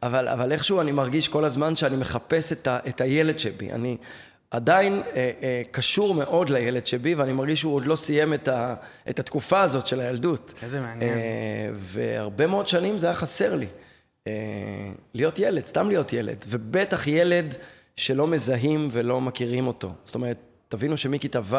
אבל, 0.03 0.27
אבל 0.27 0.51
איכשהו 0.51 0.81
אני 0.81 0.91
מרגיש 0.91 1.27
כל 1.27 1.45
הזמן 1.45 1.75
שאני 1.75 1.95
מחפש 1.95 2.51
את, 2.51 2.67
ה, 2.67 2.79
את 2.87 3.01
הילד 3.01 3.39
שבי. 3.39 3.71
אני 3.71 3.97
עדיין 4.51 5.01
אה, 5.15 5.31
אה, 5.41 5.61
קשור 5.71 6.13
מאוד 6.13 6.49
לילד 6.49 6.85
שבי, 6.85 7.15
ואני 7.15 7.33
מרגיש 7.33 7.59
שהוא 7.59 7.75
עוד 7.75 7.85
לא 7.85 7.95
סיים 7.95 8.33
את, 8.33 8.47
ה, 8.47 8.75
את 9.09 9.19
התקופה 9.19 9.61
הזאת 9.61 9.87
של 9.87 9.99
הילדות. 9.99 10.53
איזה 10.63 10.81
מעניין. 10.81 11.17
אה, 11.17 11.69
והרבה 11.73 12.47
מאוד 12.47 12.67
שנים 12.67 12.97
זה 12.97 13.07
היה 13.07 13.15
חסר 13.15 13.55
לי. 13.55 13.67
אה, 14.27 14.33
להיות 15.13 15.39
ילד, 15.39 15.67
סתם 15.67 15.87
להיות 15.87 16.13
ילד. 16.13 16.45
ובטח 16.49 17.07
ילד 17.07 17.55
שלא 17.95 18.27
מזהים 18.27 18.87
ולא 18.91 19.21
מכירים 19.21 19.67
אותו. 19.67 19.93
זאת 20.05 20.15
אומרת, 20.15 20.37
תבינו 20.67 20.97
שמכיתה 20.97 21.39
ו' 21.43 21.55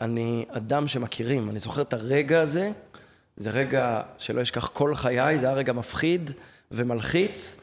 אני 0.00 0.44
אדם 0.48 0.88
שמכירים. 0.88 1.50
אני 1.50 1.58
זוכר 1.58 1.82
את 1.82 1.92
הרגע 1.92 2.40
הזה, 2.40 2.70
זה 3.36 3.50
רגע 3.50 4.02
שלא 4.18 4.42
אשכח 4.42 4.66
כל 4.66 4.94
חיי, 4.94 5.38
זה 5.38 5.46
היה 5.46 5.54
רגע 5.54 5.72
מפחיד 5.72 6.30
ומלחיץ, 6.70 7.56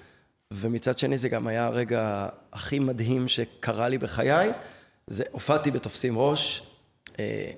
ומצד 0.51 0.99
שני 0.99 1.17
זה 1.17 1.29
גם 1.29 1.47
היה 1.47 1.65
הרגע 1.65 2.27
הכי 2.53 2.79
מדהים 2.79 3.27
שקרה 3.27 3.89
לי 3.89 3.97
בחיי. 3.97 4.51
זה, 5.07 5.23
הופעתי 5.31 5.71
בתופסים 5.71 6.17
ראש, 6.17 6.63
אה, 7.19 7.51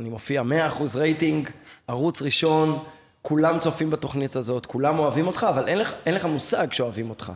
אני 0.00 0.08
מופיע 0.08 0.42
100% 0.42 0.96
רייטינג, 0.96 1.50
ערוץ 1.88 2.22
ראשון, 2.22 2.84
כולם 3.22 3.58
צופים 3.58 3.90
בתוכנית 3.90 4.36
הזאת, 4.36 4.66
כולם 4.66 4.98
אוהבים 4.98 5.26
אותך, 5.26 5.46
אבל 5.48 5.68
אין 5.68 5.78
לך, 5.78 5.92
אין 6.06 6.14
לך 6.14 6.24
מושג 6.24 6.72
שאוהבים 6.72 7.10
אותך. 7.10 7.32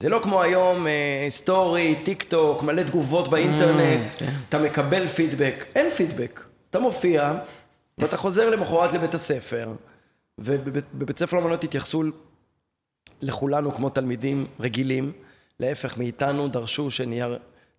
זה 0.00 0.08
לא 0.08 0.20
כמו 0.22 0.42
היום, 0.42 0.86
אה, 0.86 1.26
סטורי, 1.28 1.96
טיק 2.04 2.22
טוק, 2.22 2.62
מלא 2.62 2.82
תגובות 2.82 3.28
באינטרנט, 3.28 4.12
אתה 4.48 4.58
מקבל 4.58 5.08
פידבק. 5.08 5.64
אין 5.74 5.90
פידבק. 5.90 6.44
אתה 6.70 6.80
מופיע, 6.80 7.34
ואתה 7.98 8.16
חוזר 8.16 8.50
למחרת 8.50 8.92
לבית 8.92 9.14
הספר, 9.14 9.72
ובבית 10.38 11.18
ספר 11.18 11.36
לאמנות 11.36 11.64
התייחסו 11.64 12.02
לכולנו 13.22 13.74
כמו 13.74 13.90
תלמידים 13.90 14.46
רגילים. 14.60 15.12
להפך, 15.60 15.98
מאיתנו 15.98 16.48
דרשו 16.48 16.90
שנהיה 16.90 17.28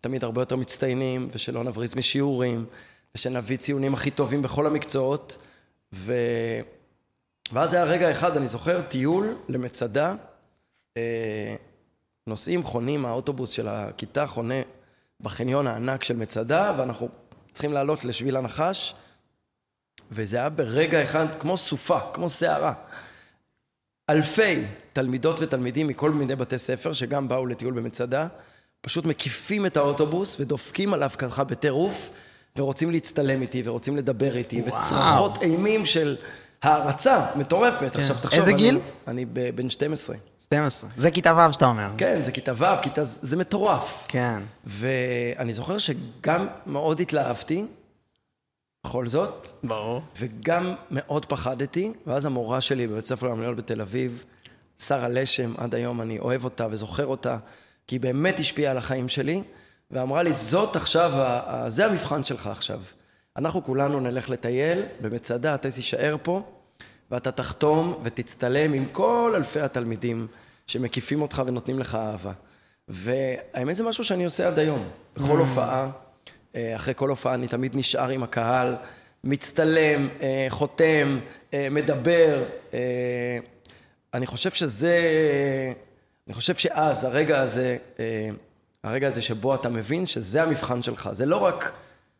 תמיד 0.02 0.24
הרבה 0.24 0.42
יותר 0.42 0.56
מצטיינים, 0.56 1.30
ושלא 1.32 1.64
נבריז 1.64 1.96
משיעורים, 1.96 2.66
ושנביא 3.16 3.58
ציונים 3.58 3.94
הכי 3.94 4.12
טובים 4.12 4.42
בכל 4.42 4.68
המקצועות. 4.68 5.38
ו... 5.94 6.14
ואז 7.52 7.74
היה 7.74 7.84
רגע 7.84 8.12
אחד, 8.12 8.38
אני 8.38 8.48
זוכר, 8.48 8.82
טיול 8.82 9.36
למצדה. 9.50 10.16
אה, 10.98 11.56
נוסעים, 12.28 12.64
חונים, 12.64 13.06
האוטובוס 13.06 13.50
של 13.50 13.68
הכיתה 13.68 14.28
חונה 14.28 14.62
בחניון 15.22 15.68
הענק 15.68 16.04
של 16.04 16.16
מצדה, 16.16 16.76
ואנחנו 16.78 17.10
צריכים 17.54 17.74
לעלות 17.74 18.06
לשביל 18.06 18.38
הנחש, 18.38 18.96
וזה 20.16 20.38
היה 20.38 20.50
ברגע 20.50 21.04
אחד 21.04 21.26
כמו 21.40 21.58
סופה, 21.58 22.00
כמו 22.14 22.30
סערה. 22.30 22.74
אלפי 24.10 24.64
תלמידות 24.94 25.40
ותלמידים 25.42 25.88
מכל 25.88 26.12
מיני 26.12 26.36
בתי 26.36 26.58
ספר, 26.58 26.94
שגם 26.94 27.28
באו 27.28 27.46
לטיול 27.46 27.74
במצדה, 27.74 28.28
פשוט 28.82 29.06
מקיפים 29.06 29.66
את 29.66 29.78
האוטובוס 29.78 30.36
ודופקים 30.40 30.94
עליו 30.94 31.10
ככה 31.18 31.44
בטירוף, 31.44 32.10
ורוצים 32.58 32.92
להצטלם 32.92 33.42
איתי, 33.42 33.62
ורוצים 33.66 33.98
לדבר 33.98 34.36
איתי, 34.38 34.62
וואו. 34.62 34.76
וצרחות 34.78 35.42
אימים 35.44 35.86
של 35.86 36.16
הערצה 36.64 37.26
מטורפת. 37.36 37.96
עכשיו 37.96 38.16
תחשוב, 38.22 38.40
איזה 38.40 38.52
אני- 38.52 38.58
גיל? 38.60 38.80
אני 39.08 39.26
בן 39.26 39.70
12. 39.70 40.16
12. 40.44 40.90
זה 40.98 41.12
כיתה 41.12 41.34
ו' 41.50 41.54
שאתה 41.54 41.66
אומר. 41.66 41.88
כן, 41.98 42.22
זה 42.22 42.32
כיתה 42.32 42.54
ו', 42.58 42.82
כיתה... 42.82 43.02
זה 43.06 43.38
מטורף. 43.38 44.06
כן. 44.08 44.40
ואני 44.66 45.54
זוכר 45.54 45.78
שגם 45.78 46.48
מאוד 46.66 47.00
התלהבתי, 47.00 47.66
בכל 48.84 49.08
זאת, 49.08 49.48
ברור. 49.64 50.02
וגם 50.20 50.74
מאוד 50.92 51.26
פחדתי, 51.26 51.92
ואז 52.08 52.26
המורה 52.26 52.62
שלי 52.62 52.88
בבית 52.88 53.06
ספר 53.06 53.28
למנהל 53.28 53.54
בתל 53.54 53.82
אביב, 53.82 54.24
שרה 54.80 55.10
לשם, 55.10 55.54
עד 55.58 55.76
היום 55.76 56.02
אני 56.02 56.20
אוהב 56.20 56.44
אותה 56.44 56.68
וזוכר 56.72 57.06
אותה, 57.06 57.38
כי 57.88 57.96
היא 57.96 58.02
באמת 58.02 58.40
השפיעה 58.40 58.72
על 58.72 58.78
החיים 58.78 59.10
שלי, 59.10 59.44
ואמרה 59.92 60.24
לי, 60.24 60.34
זאת 60.34 60.76
עכשיו, 60.76 61.12
זה 61.68 61.86
המבחן 61.86 62.24
שלך 62.24 62.48
עכשיו. 62.48 62.82
אנחנו 63.38 63.64
כולנו 63.64 64.00
נלך 64.00 64.30
לטייל 64.30 64.82
במצדה, 65.02 65.56
אתה 65.56 65.72
תישאר 65.72 66.16
פה, 66.24 66.42
ואתה 67.12 67.32
תחתום 67.32 68.00
ותצטלם 68.04 68.74
עם 68.74 68.86
כל 68.92 69.34
אלפי 69.36 69.60
התלמידים 69.60 70.28
שמקיפים 70.68 71.22
אותך 71.22 71.42
ונותנים 71.46 71.80
לך 71.80 71.96
אהבה. 71.96 72.32
והאמת 72.88 73.76
זה 73.76 73.84
משהו 73.84 74.04
שאני 74.04 74.26
עושה 74.26 74.48
עד 74.48 74.60
היום. 74.60 74.88
בכל 75.16 75.38
הופעה, 75.38 75.84
אה, 75.84 75.90
אחרי 76.56 76.94
כל 76.98 77.10
הופעה 77.10 77.34
אני 77.34 77.48
תמיד 77.48 77.76
נשאר 77.76 78.10
עם 78.10 78.24
הקהל, 78.24 78.76
מצטלם, 79.24 80.10
אה, 80.22 80.46
חותם, 80.50 81.20
אה, 81.54 81.68
מדבר. 81.72 82.44
אה, 82.74 82.80
אני 84.14 84.26
חושב 84.26 84.52
שזה, 84.52 85.00
אני 86.28 86.34
חושב 86.34 86.56
שאז, 86.56 87.04
הרגע 87.04 87.42
הזה, 87.42 87.78
אה, 88.00 88.30
הרגע 88.84 89.08
הזה 89.08 89.22
שבו 89.22 89.56
אתה 89.56 89.70
מבין 89.70 90.06
שזה 90.06 90.44
המבחן 90.44 90.82
שלך. 90.82 91.10
זה 91.12 91.26
לא 91.26 91.38
רק 91.38 91.72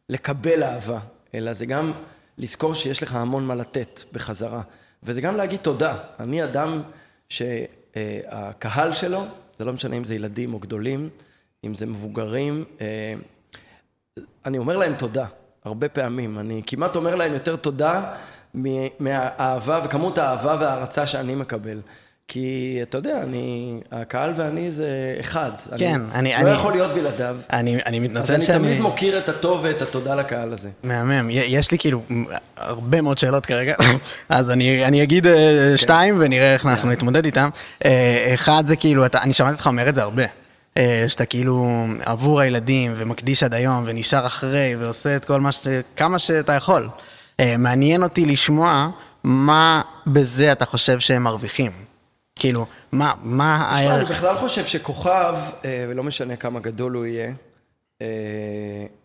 לקבל 0.10 0.64
אהבה, 0.64 1.00
אלא 1.34 1.54
זה 1.54 1.66
גם 1.66 1.92
לזכור 2.38 2.74
שיש 2.74 3.04
לך 3.04 3.16
המון 3.16 3.46
מה 3.46 3.56
לתת 3.56 4.04
בחזרה. 4.12 4.62
וזה 5.04 5.22
גם 5.22 5.38
להגיד 5.38 5.60
תודה. 5.60 5.98
אני 6.20 6.44
אדם 6.44 6.82
שהקהל 7.30 8.94
שלו, 8.94 9.24
זה 9.60 9.66
לא 9.66 9.74
משנה 9.74 9.98
אם 9.98 10.06
זה 10.06 10.16
ילדים 10.16 10.54
או 10.54 10.60
גדולים, 10.60 11.10
אם 11.64 11.76
זה 11.76 11.86
מבוגרים, 11.86 12.66
אה, 12.82 13.14
אני 14.46 14.58
אומר 14.58 14.78
להם 14.78 14.94
תודה, 14.94 15.26
הרבה 15.66 15.90
פעמים. 15.90 16.40
אני 16.40 16.62
כמעט 16.66 16.96
אומר 16.96 17.16
להם 17.16 17.34
יותר 17.34 17.56
תודה 17.56 18.02
מהאהבה 19.00 19.82
וכמות 19.86 20.18
האהבה 20.18 20.58
וההערצה 20.60 21.08
שאני 21.08 21.36
מקבל. 21.36 21.80
כי 22.28 22.80
אתה 22.82 22.98
יודע, 22.98 23.24
אני, 23.24 23.80
הקהל 23.92 24.34
ואני 24.36 24.72
זה 24.72 24.88
אחד. 25.20 25.52
כן, 25.78 26.02
אני- 26.14 26.30
לא 26.32 26.38
אני- 26.38 26.50
יכול 26.50 26.72
להיות 26.72 26.92
בלעדיו. 26.94 27.38
אני, 27.54 27.78
אני 27.86 27.98
אז 27.98 28.04
מתנצל 28.04 28.34
אני 28.34 28.44
שאני... 28.46 28.68
תמיד 28.68 28.82
מוקיר 28.82 29.18
את 29.18 29.30
הטוב 29.30 29.60
ואת 29.64 29.82
התודה 29.82 30.16
לקהל 30.16 30.54
הזה. 30.54 30.70
מהמם. 30.84 31.30
יש 31.32 31.72
לי 31.72 31.78
כאילו 31.78 32.02
הרבה 32.58 33.02
מאוד 33.02 33.18
שאלות 33.18 33.46
כרגע, 33.46 33.76
אז 34.30 34.52
אני, 34.52 34.86
אני 34.86 35.04
אגיד 35.04 35.28
אה, 35.28 35.74
שתיים 35.76 36.16
ונראה 36.20 36.54
איך 36.54 36.66
אנחנו 36.66 36.90
נתמודד 36.92 37.26
איתם. 37.26 37.50
אה, 37.86 38.32
אחד 38.34 38.64
זה 38.68 38.76
כאילו, 38.76 39.06
אתה, 39.06 39.22
אני 39.22 39.34
שמעתי 39.34 39.54
אותך 39.54 39.68
אומר 39.68 39.90
את 39.90 39.96
זה 39.96 40.02
הרבה. 40.04 40.24
אה, 40.78 41.06
שאתה 41.08 41.26
כאילו 41.26 41.86
עבור 42.06 42.40
הילדים 42.40 42.94
ומקדיש 42.96 43.44
עד 43.44 43.54
היום 43.54 43.84
ונשאר 43.88 44.26
אחרי 44.26 44.76
ועושה 44.80 45.16
את 45.16 45.26
כל 45.26 45.42
מה 45.42 45.52
ש... 45.52 45.68
כמה 45.96 46.20
שאתה 46.20 46.54
יכול. 46.54 46.90
אה, 47.40 47.56
מעניין 47.58 48.04
אותי 48.04 48.26
לשמוע 48.26 48.90
מה 49.24 49.82
בזה 50.08 50.52
אתה 50.52 50.66
חושב 50.66 51.00
שהם 51.00 51.24
מרוויחים. 51.24 51.72
כאילו, 52.40 52.66
מה, 52.92 53.14
מה 53.24 53.72
תשמע, 53.76 53.96
אני? 53.96 54.06
בכלל 54.06 54.38
חושב 54.38 54.66
שכוכב, 54.66 55.36
אה, 55.66 55.86
ולא 55.90 56.04
משנה 56.04 56.36
כמה 56.36 56.60
גדול 56.60 56.94
הוא 56.94 57.06
יהיה, 57.06 57.34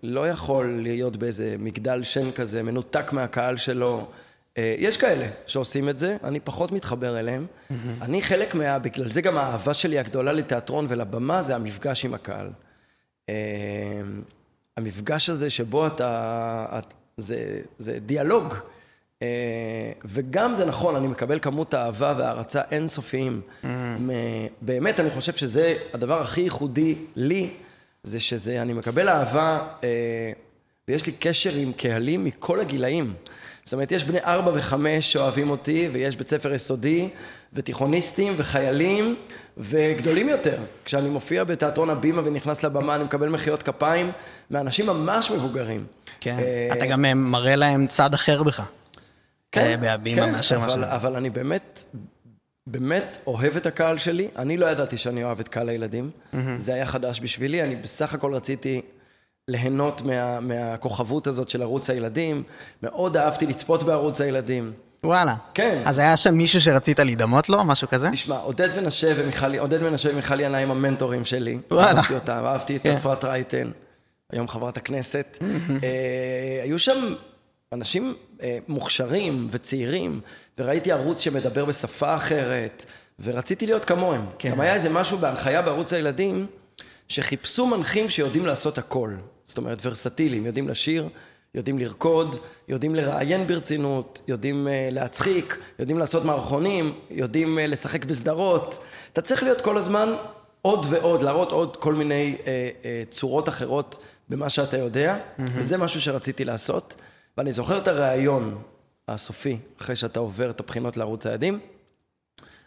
לא 0.03 0.29
יכול 0.29 0.79
להיות 0.83 1.17
באיזה 1.17 1.57
מגדל 1.59 2.03
שן 2.03 2.31
כזה, 2.31 2.63
מנותק 2.63 3.13
מהקהל 3.13 3.57
שלו. 3.57 4.07
אה, 4.59 4.75
יש 4.79 4.97
כאלה 4.97 5.27
שעושים 5.47 5.89
את 5.89 5.99
זה, 5.99 6.17
אני 6.25 6.41
פחות 6.41 6.73
מתחבר 6.73 7.19
אליהם. 7.19 7.47
אני 8.03 8.23
חלק 8.23 8.55
מה... 8.55 8.79
בגלל 8.79 9.09
זה 9.11 9.21
גם 9.21 9.39
האהבה 9.39 9.75
שלי 9.75 9.99
הגדולה 9.99 10.33
לתיאטרון 10.33 10.87
ולבמה 10.89 11.43
זה 11.43 11.55
המפגש 11.55 12.05
עם 12.05 12.15
הקהל. 12.15 12.51
אה, 13.29 13.35
המפגש 14.77 15.31
הזה 15.31 15.51
שבו 15.51 15.87
אתה... 15.87 16.67
את- 16.79 16.95
זה, 17.17 17.37
זה 17.79 17.99
דיאלוג. 18.07 18.55
אה, 19.23 19.27
וגם 20.05 20.55
זה 20.55 20.65
נכון, 20.65 20.97
אני 20.97 21.09
מקבל 21.09 21.39
כמות 21.39 21.75
אהבה 21.75 22.15
והערצה 22.19 22.63
אינסופיים. 22.71 23.41
באמת, 24.63 25.01
אני 25.01 25.11
חושב 25.11 25.33
שזה 25.37 25.75
הדבר 25.95 26.21
הכי 26.21 26.41
ייחודי 26.41 26.95
לי, 27.17 27.51
זה 28.03 28.21
שזה, 28.21 28.63
אני 28.63 28.73
מקבל 28.73 29.09
אהבה, 29.09 29.69
אה, 29.85 30.33
ויש 30.89 31.07
לי 31.07 31.13
קשר 31.19 31.55
עם 31.55 31.73
קהלים 31.73 32.25
מכל 32.25 32.61
הגילאים. 32.61 33.15
זאת 33.69 33.73
אומרת, 33.73 33.93
יש 33.93 34.05
בני 34.05 34.19
ארבע 34.25 34.51
וחמש 34.55 35.13
שאוהבים 35.13 35.51
אותי, 35.51 35.89
ויש 35.93 36.17
בית 36.17 36.29
ספר 36.29 36.55
יסודי, 36.55 37.09
ותיכוניסטים, 37.53 38.33
וחיילים, 38.37 39.15
וגדולים 39.59 40.29
יותר. 40.29 40.59
כשאני 40.85 41.09
מופיע 41.09 41.45
בתיאטרון 41.45 41.91
הבימה 41.91 42.23
ונכנס 42.25 42.65
לבמה, 42.65 42.95
אני 42.95 43.05
מקבל 43.05 43.29
מחיאות 43.29 43.63
כפיים 43.63 44.11
מאנשים 44.51 44.87
ממש 44.87 45.31
מבוגרים. 45.31 45.87
כן. 46.21 46.37
אה, 46.39 46.69
אתה 46.73 46.87
גם 46.87 47.05
אה, 47.05 47.15
מראה 47.15 47.57
להם 47.57 47.87
צד 47.87 48.15
אחר 48.15 48.43
בך. 48.43 48.67
אה, 49.57 49.77
בהבימה 49.77 50.27
מאשר 50.27 50.59
מה 50.59 50.65
אבל, 50.67 50.85
ש- 50.85 50.89
אבל 50.89 51.17
אני 51.17 51.31
באמת, 51.31 51.85
באמת 52.67 53.19
אוהב 53.27 53.57
את 53.57 53.67
הקהל 53.67 53.99
שלי. 53.99 54.29
אני 54.37 54.57
לא 54.57 54.67
ידעתי 54.67 54.99
שאני 54.99 55.25
אוהב 55.25 55.41
את 55.41 55.49
קהל 55.49 55.69
הילדים. 55.69 56.11
זה 56.59 56.75
היה 56.75 56.87
חדש 56.87 57.21
בשבילי. 57.21 57.63
אני 57.63 57.77
בסך 57.77 58.15
הכל 58.15 58.35
רציתי 58.35 58.81
ליהנות 59.49 60.03
מה, 60.03 60.41
מהכוכבות 60.41 61.27
הזאת 61.27 61.49
של 61.49 61.63
ערוץ 61.63 61.91
הילדים. 61.91 62.43
מאוד 62.83 63.17
אהבתי 63.17 63.47
לצפות 63.47 63.83
בערוץ 63.83 64.21
הילדים. 64.21 64.73
וואלה. 65.05 65.35
כן. 65.55 65.83
אז 65.85 65.99
היה 65.99 66.17
שם 66.17 66.35
מישהו 66.35 66.61
שרצית 66.61 67.01
להידמות 67.01 67.49
לו, 67.49 67.65
משהו 67.65 67.89
כזה? 67.89 68.11
תשמע, 68.11 68.37
עודד 68.37 68.81
מנשה 68.81 69.13
ומיכל, 69.17 69.59
עודד 69.59 69.83
מנשה 69.83 70.09
ומיכל 70.13 70.41
ינאי 70.41 70.63
הם 70.63 70.71
המנטורים 70.71 71.25
שלי. 71.25 71.59
וואלה. 71.71 71.99
אהבתי 71.99 72.15
אותם, 72.15 72.43
אהבתי 72.45 72.77
את 72.77 72.83
כן. 72.83 72.93
אפרת 72.93 73.25
רייטן, 73.25 73.71
היום 74.33 74.49
חברת 74.49 74.77
הכנסת. 74.77 75.39
אה, 75.83 76.61
היו 76.63 76.79
שם 76.79 77.15
אנשים 77.73 78.15
אה, 78.43 78.59
מוכשרים 78.69 79.49
וצעירים, 79.51 80.21
וראיתי 80.59 80.93
ערוץ 80.93 81.21
שמדבר 81.21 81.65
בשפה 81.65 82.15
אחרת, 82.15 82.85
ורציתי 83.21 83.67
להיות 83.67 83.85
כמוהם. 83.85 84.27
כן. 84.39 84.51
גם 84.51 84.61
היה 84.61 84.75
איזה 84.75 84.89
משהו 84.89 85.19
בהנחיה 85.19 85.63
בערוץ 85.63 85.93
הילדים, 85.93 86.47
שחיפשו 87.09 87.67
מנחים 87.67 88.09
שיודעים 88.09 88.47
לעשות 88.47 88.79
הכל. 88.79 89.15
זאת 89.49 89.59
אומרת, 89.59 89.87
ורסטיליים, 89.87 90.47
יודעים 90.47 90.69
לשיר, 90.69 91.09
יודעים 91.55 91.79
לרקוד, 91.79 92.37
יודעים 92.69 92.95
לראיין 92.95 93.47
ברצינות, 93.47 94.23
יודעים 94.29 94.67
uh, 94.67 94.95
להצחיק, 94.95 95.59
יודעים 95.79 95.99
לעשות 95.99 96.25
מערכונים, 96.25 96.99
יודעים 97.11 97.59
uh, 97.59 97.61
לשחק 97.61 98.05
בסדרות. 98.05 98.79
אתה 99.13 99.23
צריך 99.23 99.43
להיות 99.43 99.61
כל 99.61 99.79
הזמן 99.79 100.09
עוד 100.63 100.87
ועוד, 100.89 101.23
להראות 101.23 101.53
עוד 101.53 101.77
כל 101.77 101.95
מיני 101.95 102.37
uh, 102.39 102.45
uh, 102.45 103.11
צורות 103.11 103.49
אחרות 103.49 103.99
במה 104.29 104.51
שאתה 104.51 104.77
יודע, 104.77 105.17
mm-hmm. 105.17 105.43
וזה 105.55 105.79
משהו 105.79 106.01
שרציתי 106.01 106.45
לעשות. 106.45 106.95
ואני 107.39 107.53
זוכר 107.53 107.79
את 107.79 107.89
הראיון 107.89 108.59
הסופי, 109.09 109.59
אחרי 109.81 109.97
שאתה 109.97 110.21
עובר 110.21 110.51
את 110.51 110.61
הבחינות 110.61 110.97
לערוץ 110.97 111.27
הילדים. 111.27 111.59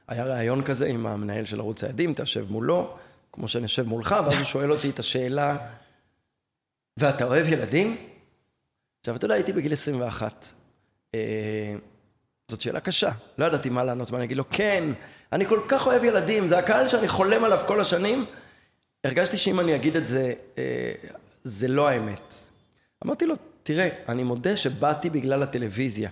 היה 0.08 0.26
ראיון 0.26 0.62
כזה 0.62 0.88
עם 0.88 1.08
המנהל 1.08 1.46
של 1.46 1.60
ערוץ 1.60 1.84
הילדים, 1.84 2.12
אתה 2.12 2.22
יושב 2.22 2.52
מולו, 2.52 2.88
כמו 3.34 3.48
שאני 3.48 3.64
יושב 3.64 3.88
מולך, 3.88 4.16
ואז 4.26 4.34
הוא 4.38 4.44
שואל 4.44 4.72
אותי 4.72 4.90
את 4.90 5.00
השאלה, 5.00 5.58
ואתה 6.98 7.24
אוהב 7.24 7.48
ילדים? 7.50 7.98
עכשיו, 9.00 9.16
אתה 9.16 9.26
יודע, 9.26 9.36
הייתי 9.36 9.54
בגיל 9.54 9.74
21. 9.74 10.54
אה, 11.16 11.76
זאת 12.52 12.62
שאלה 12.62 12.80
קשה, 12.80 13.12
לא 13.38 13.46
ידעתי 13.46 13.70
מה 13.70 13.84
לענות, 13.84 14.12
מה 14.12 14.18
אני 14.18 14.26
אגיד 14.26 14.38
לו, 14.38 14.44
כן, 14.52 14.84
אני 15.32 15.46
כל 15.46 15.60
כך 15.68 15.88
אוהב 15.88 16.04
ילדים, 16.04 16.48
זה 16.48 16.58
הקהל 16.58 16.88
שאני 16.88 17.08
חולם 17.08 17.44
עליו 17.44 17.60
כל 17.68 17.82
השנים. 17.82 18.26
הרגשתי 19.04 19.38
שאם 19.38 19.60
אני 19.60 19.76
אגיד 19.76 19.96
את 19.96 20.08
זה, 20.08 20.34
אה, 20.58 20.92
זה 21.44 21.68
לא 21.68 21.88
האמת. 21.88 22.36
אמרתי 23.06 23.26
לו, 23.26 23.36
תראה, 23.64 23.90
אני 24.10 24.24
מודה 24.24 24.58
שבאתי 24.58 25.10
בגלל 25.10 25.44
הטלוויזיה, 25.44 26.10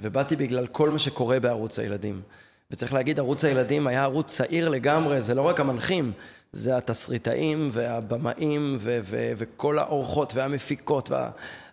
ובאתי 0.00 0.36
בגלל 0.36 0.66
כל 0.66 0.90
מה 0.90 0.98
שקורה 0.98 1.40
בערוץ 1.40 1.78
הילדים. 1.78 2.22
וצריך 2.70 2.92
להגיד, 2.92 3.18
ערוץ 3.18 3.44
הילדים 3.44 3.86
היה 3.86 4.02
ערוץ 4.02 4.36
צעיר 4.36 4.68
לגמרי, 4.68 5.22
זה 5.22 5.34
לא 5.34 5.42
רק 5.42 5.60
המנחים, 5.60 6.12
זה 6.54 6.76
התסריטאים 6.76 7.70
והבמאים 7.72 8.76
ו- 8.80 9.00
ו- 9.04 9.32
וכל 9.36 9.78
האורחות 9.78 10.34
והמפיקות 10.34 11.10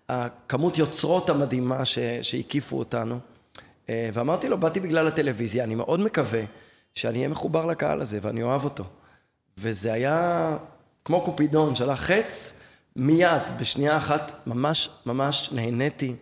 והכמות 0.09 0.77
יוצרות 0.77 1.29
המדהימה 1.29 1.85
ש- 1.85 2.00
שהקיפו 2.21 2.79
אותנו. 2.79 3.19
אה, 3.89 4.09
ואמרתי 4.13 4.50
לו, 4.50 4.57
באתי 4.57 4.79
בגלל 4.79 5.07
הטלוויזיה, 5.07 5.63
אני 5.63 5.75
מאוד 5.75 6.00
מקווה 6.00 6.41
שאני 6.93 7.17
אהיה 7.17 7.27
מחובר 7.27 7.65
לקהל 7.65 8.01
הזה 8.01 8.19
ואני 8.21 8.43
אוהב 8.43 8.63
אותו. 8.63 8.83
וזה 9.57 9.93
היה 9.93 10.57
כמו 11.05 11.21
קופידון, 11.21 11.75
שלח 11.75 12.00
חץ, 12.00 12.53
מיד, 12.95 13.41
בשנייה 13.59 13.97
אחת, 13.97 14.41
ממש 14.47 14.89
ממש 15.05 15.50
נהניתי 15.51 16.15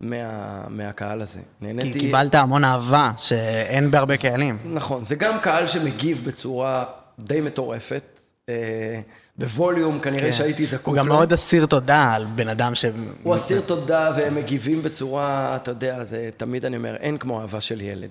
מה, 0.00 0.68
מהקהל 0.68 1.22
הזה. 1.22 1.40
נהניתי... 1.60 1.92
כי 1.92 2.00
קיבלת 2.00 2.34
המון 2.34 2.64
אהבה, 2.64 3.10
שאין 3.16 3.90
בהרבה 3.90 4.16
קהלים. 4.16 4.58
נכון, 4.74 5.04
זה 5.04 5.14
גם 5.14 5.40
קהל 5.40 5.66
שמגיב 5.66 6.22
בצורה 6.26 6.84
די 7.18 7.40
מטורפת, 7.40 8.20
אה, 8.48 9.00
בווליום 9.38 10.00
כנראה 10.00 10.32
שהייתי 10.32 10.66
זקוק 10.66 10.84
כן. 10.84 10.90
הוא. 10.90 10.98
גם 10.98 11.08
מאוד 11.08 11.32
אסיר 11.32 11.66
תודה 11.66 12.14
על 12.14 12.24
בן 12.24 12.48
אדם 12.48 12.74
ש... 12.74 12.84
הוא 13.22 13.34
אסיר 13.34 13.60
תודה 13.60 14.12
והם 14.16 14.34
מגיבים 14.34 14.82
בצורה, 14.82 15.56
אתה 15.56 15.70
יודע, 15.70 16.04
זה 16.04 16.30
תמיד 16.36 16.64
אני 16.64 16.76
אומר, 16.76 16.96
אין 16.96 17.18
כמו 17.18 17.40
אהבה 17.40 17.60
של 17.60 17.80
ילד. 17.80 18.10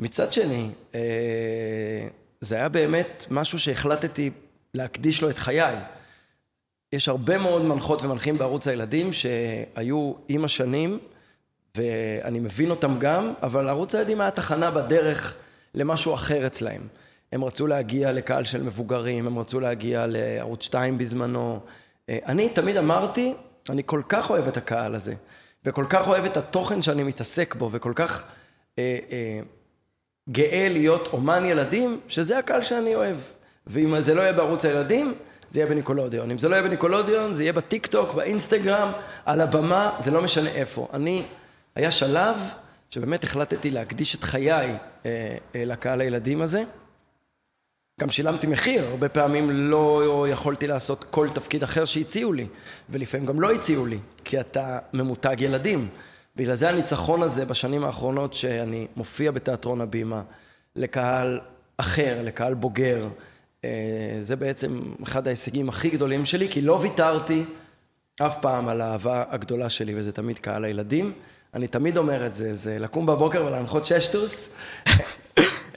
מצד 0.00 0.32
שני, 0.32 0.70
אה, 0.94 1.00
זה 2.40 2.56
היה 2.56 2.68
באמת 2.68 3.26
משהו 3.30 3.58
שהחלטתי 3.58 4.30
להקדיש 4.74 5.22
לו 5.22 5.30
את 5.30 5.38
חיי. 5.38 5.76
יש 6.92 7.08
הרבה 7.08 7.38
מאוד 7.38 7.62
מנחות 7.62 8.02
ומנחים 8.02 8.38
בערוץ 8.38 8.68
הילדים 8.68 9.12
שהיו 9.12 10.12
עם 10.28 10.44
השנים, 10.44 10.98
ואני 11.76 12.40
מבין 12.40 12.70
אותם 12.70 12.98
גם, 12.98 13.32
אבל 13.42 13.68
ערוץ 13.68 13.94
הילדים 13.94 14.20
היה 14.20 14.30
תחנה 14.30 14.70
בדרך 14.70 15.36
למשהו 15.74 16.14
אחר 16.14 16.46
אצלהם. 16.46 16.80
הם 17.32 17.44
רצו 17.44 17.66
להגיע 17.66 18.12
לקהל 18.12 18.44
של 18.44 18.62
מבוגרים, 18.62 19.26
הם 19.26 19.38
רצו 19.38 19.60
להגיע 19.60 20.04
לערוץ 20.08 20.64
2 20.64 20.98
בזמנו. 20.98 21.60
אה, 22.08 22.18
אני 22.26 22.48
תמיד 22.48 22.76
אמרתי, 22.76 23.34
אני 23.70 23.82
כל 23.86 24.02
כך 24.08 24.30
אוהב 24.30 24.48
את 24.48 24.56
הקהל 24.56 24.94
הזה, 24.94 25.14
וכל 25.64 25.84
כך 25.88 26.08
אוהב 26.08 26.24
את 26.24 26.36
התוכן 26.36 26.82
שאני 26.82 27.02
מתעסק 27.02 27.54
בו, 27.54 27.68
וכל 27.72 27.92
כך 27.94 28.24
אה, 28.78 28.98
אה, 29.10 29.40
גאה 30.30 30.68
להיות 30.70 31.08
אומן 31.12 31.44
ילדים, 31.44 32.00
שזה 32.08 32.38
הקהל 32.38 32.62
שאני 32.62 32.94
אוהב. 32.94 33.16
ואם 33.66 34.00
זה 34.00 34.14
לא 34.14 34.20
יהיה 34.20 34.32
בערוץ 34.32 34.64
הילדים, 34.64 35.14
זה 35.50 35.58
יהיה 35.58 35.70
בניקולודיון. 35.70 36.30
אם 36.30 36.38
זה 36.38 36.48
לא 36.48 36.54
יהיה 36.54 36.62
בניקולודיון, 36.62 37.32
זה 37.32 37.42
יהיה 37.42 37.52
בטיק 37.52 37.86
טוק, 37.86 38.14
באינסטגרם, 38.14 38.92
על 39.26 39.40
הבמה, 39.40 39.96
זה 40.00 40.10
לא 40.10 40.22
משנה 40.22 40.50
איפה. 40.50 40.88
אני, 40.92 41.22
היה 41.74 41.90
שלב 41.90 42.36
שבאמת 42.90 43.24
החלטתי 43.24 43.70
להקדיש 43.70 44.14
את 44.14 44.24
חיי 44.24 44.50
אה, 44.50 44.76
אה, 45.06 45.64
לקהל 45.64 46.00
הילדים 46.00 46.42
הזה. 46.42 46.64
גם 48.00 48.10
שילמתי 48.10 48.46
מחיר, 48.46 48.84
הרבה 48.86 49.08
פעמים 49.08 49.50
לא 49.50 50.26
יכולתי 50.28 50.66
לעשות 50.66 51.04
כל 51.10 51.28
תפקיד 51.34 51.62
אחר 51.62 51.84
שהציעו 51.84 52.32
לי, 52.32 52.46
ולפעמים 52.90 53.26
גם 53.26 53.40
לא 53.40 53.52
הציעו 53.52 53.86
לי, 53.86 53.98
כי 54.24 54.40
אתה 54.40 54.78
ממותג 54.92 55.36
ילדים. 55.40 55.88
בגלל 56.36 56.54
זה 56.54 56.68
הניצחון 56.68 57.22
הזה 57.22 57.44
בשנים 57.44 57.84
האחרונות 57.84 58.34
שאני 58.34 58.86
מופיע 58.96 59.30
בתיאטרון 59.30 59.80
הבימה 59.80 60.22
לקהל 60.76 61.40
אחר, 61.76 62.22
לקהל 62.22 62.54
בוגר, 62.54 63.08
אה, 63.64 63.70
זה 64.20 64.36
בעצם 64.36 64.80
אחד 65.02 65.26
ההישגים 65.26 65.68
הכי 65.68 65.90
גדולים 65.90 66.24
שלי, 66.24 66.48
כי 66.48 66.60
לא 66.60 66.78
ויתרתי 66.82 67.44
אף 68.22 68.40
פעם 68.40 68.68
על 68.68 68.80
האהבה 68.80 69.24
הגדולה 69.30 69.70
שלי, 69.70 69.94
וזה 69.96 70.12
תמיד 70.12 70.38
קהל 70.38 70.64
הילדים. 70.64 71.12
אני 71.54 71.66
תמיד 71.66 71.96
אומר 71.96 72.26
את 72.26 72.34
זה, 72.34 72.54
זה 72.54 72.78
לקום 72.78 73.06
בבוקר 73.06 73.44
ולהנחות 73.46 73.86
ששטוס. 73.86 74.50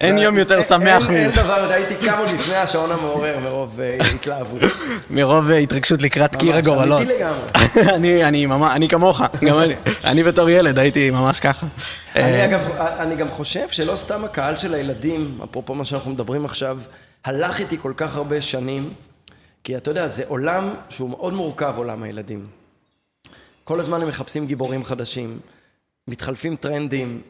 אין 0.02 0.18
יום 0.18 0.38
יותר 0.38 0.64
שמח 0.64 1.10
אין- 1.10 1.18
אין 1.18 1.28
מזה. 1.28 1.42
דבר, 1.42 1.72
הייתי 1.72 1.96
קם 2.08 2.18
עוד 2.18 2.30
לפני 2.30 2.56
השעון 2.56 2.92
המעורר 2.92 3.40
מרוב 3.40 3.80
אה, 3.80 3.98
התלהבות. 4.16 4.62
מרוב 5.10 5.50
אה, 5.50 5.58
התרגשות 5.58 6.02
לקראת 6.02 6.36
קיר 6.36 6.50
ממש, 6.50 6.58
הגורלות. 6.60 7.02
אמיתי 7.02 7.14
לגמרי. 7.20 8.24
אני, 8.28 8.46
ממש, 8.46 8.78
כמוך, 8.90 9.22
גם 9.46 9.60
אני. 9.60 9.76
אני 10.04 10.24
בתור 10.24 10.50
ילד 10.50 10.80
הייתי 10.80 11.12
ממש 11.12 11.40
ככה. 11.40 11.68
אני 12.16 12.24
אה, 12.24 12.46
אגב, 12.46 12.70
אני 12.80 13.16
גם 13.16 13.30
חושב 13.30 13.70
שלא 13.70 13.96
סתם 13.96 14.26
הקהל 14.26 14.58
של 14.58 14.74
הילדים, 14.74 15.40
אפרופו 15.44 15.76
מה 15.76 15.86
שאנחנו 15.86 16.12
מדברים 16.12 16.46
עכשיו, 16.46 16.80
הלך 17.26 17.60
איתי 17.60 17.78
כל 17.82 17.94
כך 17.98 18.16
הרבה 18.16 18.42
שנים, 18.42 18.94
כי 19.64 19.78
אתה 19.78 19.92
יודע, 19.92 20.08
זה 20.08 20.24
עולם 20.28 20.74
שהוא 20.90 21.10
מאוד 21.10 21.34
מורכב, 21.34 21.74
עולם 21.78 22.04
הילדים. 22.04 22.48
כל 23.64 23.80
הזמן 23.80 24.02
הם 24.02 24.08
מחפשים 24.08 24.48
גיבורים 24.48 24.84
חדשים, 24.84 25.40
מתחלפים 26.08 26.56
טרנדים, 26.56 27.22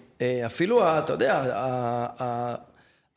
אפילו, 0.45 0.83
ה- 0.83 0.99
אתה 0.99 1.13
יודע, 1.13 1.43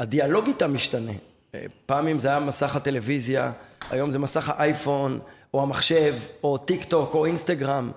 הדיאלוג 0.01 0.47
איתם 0.47 0.75
משתנה. 0.75 1.12
אה, 1.55 1.61
פעמים 1.87 2.19
זה 2.19 2.29
היה 2.29 2.40
מסך 2.40 2.77
הטלוויזיה, 2.77 3.53
היום 3.90 4.11
זה 4.11 4.19
מסך 4.19 4.53
האייפון, 4.57 5.19
או 5.55 5.62
המחשב, 5.62 6.14
או 6.45 6.59
טיק 6.59 6.85
טוק, 6.85 7.14
או 7.14 7.27
אינסטגרם. 7.27 7.90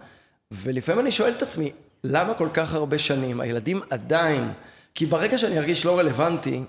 ולפעמים 0.52 1.02
אני 1.02 1.12
שואל 1.12 1.32
את 1.38 1.41
עצמי, 1.41 1.72
למה 2.04 2.34
כל 2.34 2.48
כך 2.54 2.74
הרבה 2.74 2.98
שנים 3.00 3.41
הילדים 3.41 3.82
עדיין... 3.89 4.52
כי 4.95 5.06
ברגע 5.06 5.38
שאני 5.38 5.58
ארגיש 5.60 5.86
לא 5.86 6.00
רלוונטי, 6.00 6.63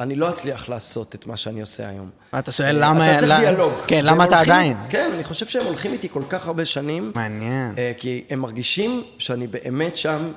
אני 0.00 0.14
לא 0.16 0.30
אצליח 0.30 0.68
לעשות 0.68 1.14
את 1.14 1.26
מה 1.26 1.36
שאני 1.36 1.60
עושה 1.60 1.88
היום. 1.88 2.10
אתה 2.38 2.52
שואל 2.52 2.76
למה... 2.84 3.10
אתה 3.10 3.18
צריך 3.18 3.30
למה- 3.32 3.40
דיאלוג. 3.40 3.72
כן, 3.86 4.00
למה 4.04 4.24
אתה 4.24 4.36
הולכים- 4.36 4.52
עדיין? 4.54 4.76
כן, 4.88 5.10
אני 5.14 5.24
חושב 5.24 5.46
שהם 5.46 5.66
הולכים 5.66 5.92
איתי 5.92 6.08
כל 6.08 6.22
כך 6.28 6.46
הרבה 6.46 6.64
שנים. 6.64 7.12
מעניין. 7.14 7.74
אה, 7.78 7.92
כי 7.96 8.24
הם 8.30 8.38
מרגישים 8.40 9.02
שאני 9.18 9.46
באמת 9.46 9.96
שם 9.96 10.32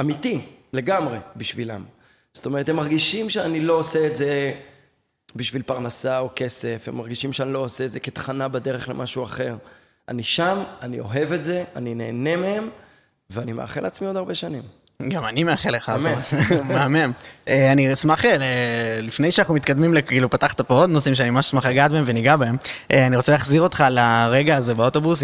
אמיתי, 0.00 0.40
לגמרי, 0.72 1.18
בשבילם. 1.36 1.84
זאת 2.34 2.46
אומרת, 2.46 2.68
הם 2.68 2.76
מרגישים 2.76 3.30
שאני 3.30 3.60
לא 3.60 3.72
עושה 3.72 4.06
את 4.06 4.16
זה 4.16 4.52
בשביל 5.36 5.62
פרנסה 5.62 6.18
או 6.18 6.28
כסף, 6.36 6.84
הם 6.86 6.96
מרגישים 6.96 7.32
שאני 7.32 7.52
לא 7.52 7.58
עושה 7.58 7.84
את 7.84 7.90
זה 7.90 8.00
כתחנה 8.00 8.48
בדרך 8.48 8.88
למשהו 8.88 9.24
אחר. 9.24 9.56
אני 10.08 10.22
שם, 10.22 10.58
אני 10.82 11.00
אוהב 11.00 11.32
את 11.32 11.44
זה, 11.44 11.64
אני 11.76 11.94
נהנה 11.94 12.36
מהם, 12.36 12.68
ואני 13.30 13.52
מאחל 13.52 13.80
לעצמי 13.80 14.06
עוד 14.06 14.16
הרבה 14.16 14.34
שנים. 14.34 14.62
גם 15.08 15.24
אני 15.24 15.44
מאחל 15.44 15.70
לך. 15.70 15.92
אתה- 15.96 15.98
מהמם. 16.72 17.12
אה, 17.48 17.72
אני 17.72 17.92
אשמח, 17.92 18.24
אה, 18.24 18.36
לפני 19.02 19.32
שאנחנו 19.32 19.54
מתקדמים, 19.54 20.00
כאילו 20.00 20.30
פתחת 20.30 20.60
פה 20.60 20.74
עוד 20.74 20.90
נושאים 20.90 21.14
שאני 21.14 21.30
ממש 21.30 21.46
אשמח 21.46 21.66
לגעת 21.66 21.90
בהם 21.90 22.04
וניגע 22.06 22.36
בהם, 22.36 22.56
אה, 22.90 23.06
אני 23.06 23.16
רוצה 23.16 23.32
להחזיר 23.32 23.62
אותך 23.62 23.84
לרגע 23.90 24.56
הזה 24.56 24.74
באוטובוס 24.74 25.22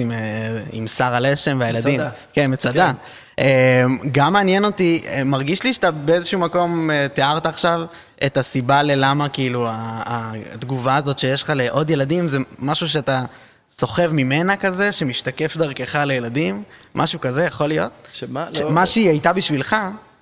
עם 0.73 0.87
שרה 0.87 1.21
לשם 1.21 1.57
והילדים. 1.61 1.95
מצדה. 2.01 2.11
כן, 2.33 2.53
מצדה. 2.53 2.93
אה, 3.41 3.85
גם 4.13 4.33
מעניין 4.33 4.65
אותי, 4.65 5.03
אה, 5.07 5.25
מרגיש 5.25 5.63
לי 5.65 5.73
שאתה 5.75 5.91
באיזשהו 5.91 6.41
מקום 6.41 6.91
אה, 6.91 7.07
תיארת 7.15 7.47
עכשיו 7.47 7.83
את 8.27 8.37
הסיבה 8.37 8.83
ללמה 8.83 9.29
כאילו 9.29 9.69
התגובה 9.71 10.97
הזאת 10.97 11.19
שיש 11.19 11.43
לך 11.43 11.53
לעוד 11.57 11.91
ילדים, 11.91 12.29
זה 12.29 12.39
משהו 12.59 12.89
שאתה 12.89 13.25
סוחב 13.71 14.13
ממנה 14.13 14.57
כזה, 14.57 14.93
שמשתקף 14.93 15.57
דרכך 15.57 15.95
לילדים? 16.07 16.63
משהו 16.95 17.21
כזה 17.21 17.45
יכול 17.45 17.67
להיות? 17.67 17.91
שמה? 18.13 18.47
ש- 18.53 18.61
לא- 18.61 18.71
מה 18.71 18.87
שהיא 18.87 19.09
הייתה 19.09 19.33
בשבילך, 19.33 19.77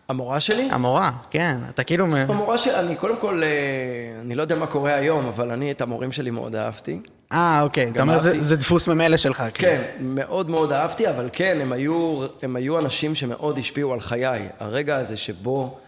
המורה 0.09 0.41
שלי? 0.41 0.69
המורה, 0.71 1.11
כן, 1.31 1.57
אתה 1.69 1.85
כאילו... 1.85 2.07
המורה 2.17 2.59
שלי, 2.59 2.75
אני 2.75 2.97
קודם 2.97 3.17
כל, 3.17 3.43
אה, 3.43 4.21
אני 4.21 4.35
לא 4.35 4.43
יודע 4.43 4.57
מה 4.57 4.67
קורה 4.67 4.95
היום, 4.95 5.27
אבל 5.27 5.51
אני 5.51 5.71
את 5.71 5.81
המורים 5.81 6.13
שלי 6.13 6.31
מאוד 6.31 6.57
אהבתי. 6.57 7.01
אה, 7.33 7.61
אוקיי, 7.63 7.89
אתה 7.91 8.03
אומר 8.03 8.19
זה-. 8.19 8.45
זה 8.45 8.57
דפוס 8.57 8.89
ממילא 8.89 9.17
שלך, 9.17 9.43
כאילו. 9.55 9.73
כן, 9.73 9.83
מאוד 10.01 10.51
מאוד 10.51 10.73
אהבתי, 10.73 11.09
אבל 11.09 11.29
כן, 11.33 11.59
הם 11.61 11.73
היו, 11.73 12.27
הם 12.43 12.57
היו 12.57 12.79
אנשים 12.79 13.15
שמאוד 13.15 13.59
השפיעו 13.59 13.93
על 13.93 14.01
חיי. 14.01 14.49
הרגע 14.59 14.97
הזה 14.97 15.17
שבו 15.17 15.79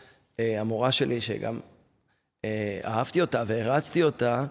אה, 0.40 0.60
המורה 0.60 0.92
שלי, 0.92 1.20
שגם 1.20 1.58
אה, 2.44 2.80
אהבתי 2.84 3.20
אותה 3.20 3.42
והרצתי 3.46 4.02
אותה, 4.02 4.44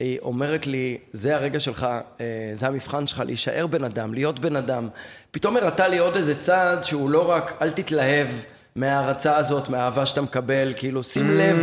היא 0.00 0.18
אומרת 0.18 0.66
לי, 0.66 0.98
זה 1.12 1.36
הרגע 1.36 1.60
שלך, 1.60 1.86
אה, 2.20 2.26
זה 2.54 2.66
המבחן 2.66 3.06
שלך, 3.06 3.22
להישאר 3.26 3.66
בן 3.66 3.84
אדם, 3.84 4.14
להיות 4.14 4.38
בן 4.38 4.56
אדם. 4.56 4.88
פתאום 5.30 5.56
הראתה 5.56 5.88
לי 5.88 5.98
עוד 5.98 6.16
איזה 6.16 6.40
צעד 6.40 6.84
שהוא 6.84 7.10
לא 7.10 7.30
רק, 7.30 7.58
אל 7.62 7.70
תתלהב 7.70 8.28
מההערצה 8.76 9.36
הזאת, 9.36 9.68
מהאהבה 9.68 10.06
שאתה 10.06 10.20
מקבל, 10.20 10.72
כאילו, 10.76 11.04
שים 11.04 11.30
לב, 11.30 11.56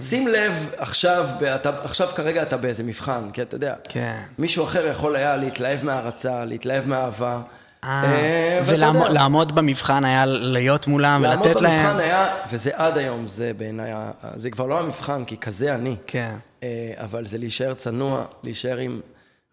שים 0.00 0.28
לב, 0.28 0.70
עכשיו, 0.76 1.26
אתה, 1.54 1.70
עכשיו 1.82 2.08
כרגע 2.14 2.42
אתה 2.42 2.56
באיזה 2.56 2.82
מבחן, 2.82 3.30
כי 3.32 3.42
אתה 3.42 3.54
יודע, 3.54 3.74
כן. 3.88 4.22
מישהו 4.38 4.64
אחר 4.64 4.86
יכול 4.86 5.16
היה 5.16 5.36
להתלהב 5.36 5.84
מהערצה, 5.84 6.44
להתלהב 6.44 6.88
מאהבה. 6.88 7.40
אה, 7.84 8.04
אה, 8.04 8.60
ולעמוד 8.64 9.54
במבחן 9.54 10.04
היה 10.04 10.26
להיות 10.26 10.86
מולם 10.86 11.22
לעמוד 11.22 11.46
ולתת 11.46 11.60
להם... 11.60 11.86
במבחן 11.86 12.00
היה, 12.00 12.36
וזה 12.50 12.70
עד 12.74 12.98
היום, 12.98 13.28
זה 13.28 13.52
בעיניי, 13.56 13.92
זה 14.36 14.50
כבר 14.50 14.66
לא 14.66 14.80
המבחן, 14.80 15.24
כי 15.24 15.36
כזה 15.36 15.74
אני. 15.74 15.96
כן. 16.06 16.34
אה, 16.62 16.92
אבל 16.96 17.26
זה 17.26 17.38
להישאר 17.38 17.74
צנוע, 17.74 18.24
להישאר 18.42 18.76
עם 18.76 19.00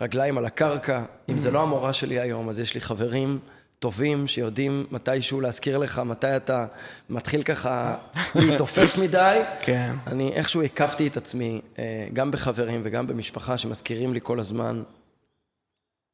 רגליים 0.02 0.38
על 0.38 0.46
הקרקע. 0.46 1.02
אם 1.30 1.40
זה 1.40 1.52
לא 1.52 1.62
המורה 1.62 1.94
שלי 1.94 2.20
היום, 2.20 2.50
אז 2.50 2.60
יש 2.60 2.74
לי 2.74 2.82
חברים 2.82 3.40
טובים 3.84 4.28
שיודעים 4.28 4.86
מתישהו 4.92 5.42
להזכיר 5.42 5.78
לך, 5.78 6.00
מתי 6.00 6.36
אתה 6.36 6.66
מתחיל 7.10 7.44
ככה 7.44 7.96
להתעופף 8.36 8.98
מדי. 9.04 9.42
כן. 9.62 9.96
אני 10.08 10.34
איכשהו 10.34 10.64
הקפתי 10.64 11.08
את 11.08 11.18
עצמי, 11.18 11.62
אה, 11.80 12.08
גם 12.14 12.32
בחברים 12.32 12.82
וגם 12.84 13.08
במשפחה, 13.08 13.58
שמזכירים 13.58 14.14
לי 14.14 14.20
כל 14.24 14.40
הזמן, 14.40 14.84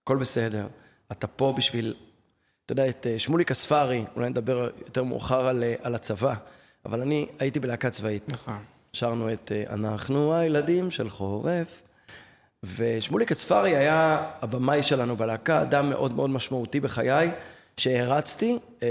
הכל 0.03 0.17
בסדר, 0.17 0.67
אתה 1.11 1.27
פה 1.27 1.53
בשביל... 1.57 1.95
אתה 2.65 2.73
יודע, 2.73 2.89
את 2.89 3.07
אה, 3.07 3.19
שמוליק 3.19 3.51
אספרי, 3.51 4.05
אולי 4.15 4.29
נדבר 4.29 4.69
יותר 4.85 5.03
מאוחר 5.03 5.47
על, 5.47 5.63
אה, 5.63 5.75
על 5.81 5.95
הצבא, 5.95 6.33
אבל 6.85 7.01
אני 7.01 7.27
הייתי 7.39 7.59
בלהקה 7.59 7.89
צבאית. 7.89 8.29
נכון. 8.29 8.63
שרנו 8.93 9.33
את 9.33 9.51
אנחנו 9.69 10.35
הילדים 10.35 10.91
של 10.91 11.09
חורף. 11.09 11.81
ושמוליק 12.63 13.31
אספרי 13.31 13.75
היה 13.75 14.23
הבמאי 14.41 14.83
שלנו 14.83 15.15
בלהקה, 15.15 15.61
אדם 15.61 15.89
מאוד 15.89 16.13
מאוד 16.13 16.29
משמעותי 16.29 16.79
בחיי, 16.79 17.31
שהרצתי. 17.79 18.59
אה, 18.83 18.87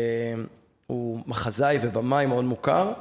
הוא 0.87 1.23
מחזאי 1.27 1.79
ובמאי 1.83 2.27
מאוד 2.27 2.45
מוכר, 2.45 2.93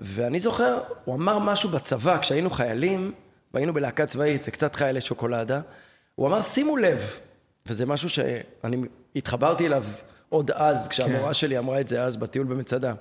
ואני 0.00 0.40
זוכר, 0.40 0.80
הוא 1.04 1.14
אמר 1.14 1.38
משהו 1.38 1.70
בצבא, 1.70 2.18
כשהיינו 2.18 2.50
חיילים, 2.50 3.12
והיינו 3.54 3.74
בלהקה 3.74 4.06
צבאית, 4.06 4.42
זה 4.42 4.50
קצת 4.50 4.74
חיילי 4.74 5.00
שוקולדה, 5.00 5.60
הוא 6.14 6.28
אמר, 6.28 6.42
שימו 6.42 6.76
לב, 6.76 7.18
וזה 7.66 7.86
משהו 7.86 8.08
שאני 8.08 8.76
התחברתי 9.16 9.66
אליו 9.66 9.84
עוד 10.28 10.50
אז, 10.50 10.88
כשהמורה 10.88 11.34
שלי 11.34 11.58
אמרה 11.58 11.80
את 11.80 11.88
זה 11.88 12.02
אז 12.02 12.16
בטיול 12.16 12.46
במצדה. 12.46 12.94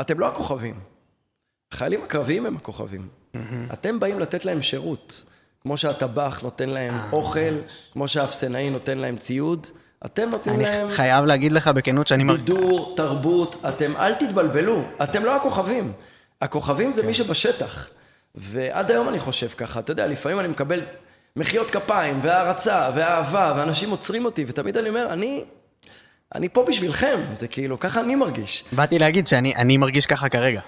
אתם 0.00 0.18
לא 0.18 0.28
הכוכבים. 0.28 0.80
החיילים 1.72 2.02
הקרביים 2.02 2.46
הם 2.46 2.56
הכוכבים. 2.56 3.08
אתם 3.72 4.00
באים 4.00 4.20
לתת 4.20 4.44
להם 4.44 4.62
שירות. 4.62 5.22
כמו 5.60 5.76
שהטבח 5.76 6.40
נותן 6.42 6.68
להם 6.68 6.94
אוכל, 7.12 7.54
כמו 7.92 8.08
שהאפסנאי 8.08 8.70
נותן 8.70 8.98
להם 8.98 9.16
ציוד, 9.16 9.66
אתם 10.04 10.30
נותנים 10.30 10.54
אני 10.54 10.64
להם 10.64 10.90
חייב 10.90 11.24
להגיד 11.24 11.52
לך 11.52 11.68
בכנות 11.68 12.06
שאני 12.06 12.24
מרגיש... 12.24 12.42
בידור, 12.42 12.94
תרבות, 12.96 13.64
אתם 13.68 13.96
אל 13.96 14.14
תתבלבלו, 14.14 14.82
אתם 15.02 15.24
לא 15.24 15.36
הכוכבים. 15.36 15.92
הכוכבים 16.42 16.92
זה 16.92 17.02
מי 17.02 17.14
שבשטח. 17.14 17.88
ועד 18.34 18.90
היום 18.90 19.08
אני 19.08 19.18
חושב 19.18 19.48
ככה, 19.48 19.80
אתה 19.80 19.92
יודע, 19.92 20.06
לפעמים 20.06 20.40
אני 20.40 20.48
מקבל 20.48 20.82
מחיאות 21.36 21.70
כפיים, 21.70 22.20
והערצה, 22.22 22.90
ואהבה, 22.94 23.54
ואנשים 23.56 23.90
עוצרים 23.90 24.24
אותי, 24.24 24.44
ותמיד 24.48 24.76
אני 24.76 24.88
אומר, 24.88 25.12
אני, 25.12 25.44
אני 26.34 26.48
פה 26.48 26.64
בשבילכם, 26.68 27.20
זה 27.34 27.48
כאילו, 27.48 27.80
ככה 27.80 28.00
אני 28.00 28.14
מרגיש. 28.14 28.64
באתי 28.72 28.98
להגיד 28.98 29.26
שאני 29.26 29.56
אני 29.56 29.76
מרגיש 29.76 30.06
ככה 30.06 30.28
כרגע. 30.28 30.60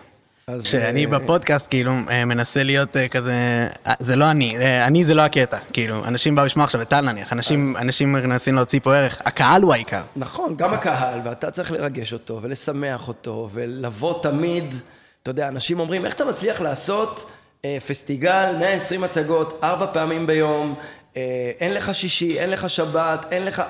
אז, 0.54 0.66
שאני 0.66 1.04
אה, 1.04 1.10
בפודקאסט 1.10 1.66
כאילו 1.70 1.92
אה, 2.10 2.24
מנסה 2.24 2.62
להיות 2.62 2.96
אה, 2.96 3.08
כזה, 3.08 3.68
זה 3.98 4.16
לא 4.16 4.30
אני, 4.30 4.56
אני 4.86 5.04
זה 5.04 5.14
לא 5.14 5.22
הקטע, 5.22 5.58
כאילו, 5.72 6.04
אנשים 6.04 6.34
באו 6.34 6.44
לשמוע 6.44 6.64
עכשיו 6.64 6.82
את 6.82 6.88
טל 6.88 7.00
נניח, 7.00 7.32
אנשים 7.32 7.76
אנשים 7.76 8.12
מנסים 8.12 8.54
להוציא 8.54 8.80
פה 8.82 8.96
ערך, 8.96 9.22
הקהל 9.24 9.62
הוא 9.62 9.72
העיקר. 9.72 10.02
נכון, 10.16 10.56
גם 10.56 10.74
הקהל, 10.74 11.20
ואתה 11.24 11.50
צריך 11.50 11.70
לרגש 11.70 12.12
אותו, 12.12 12.38
ולשמח 12.42 13.08
אותו, 13.08 13.48
ולבוא 13.52 14.22
תמיד, 14.22 14.74
אתה 15.22 15.30
יודע, 15.30 15.48
אנשים 15.48 15.80
אומרים, 15.80 16.06
איך 16.06 16.14
אתה 16.14 16.24
מצליח 16.24 16.60
לעשות 16.60 17.30
פסטיגל, 17.86 18.54
120 18.58 19.04
הצגות, 19.04 19.60
ארבע 19.62 19.86
פעמים 19.92 20.26
ביום, 20.26 20.74
אין 21.60 21.74
לך 21.74 21.94
שישי, 21.94 22.38
אין 22.38 22.50
לך 22.50 22.70
שבת, 22.70 23.26
אין 23.30 23.44
לך... 23.44 23.62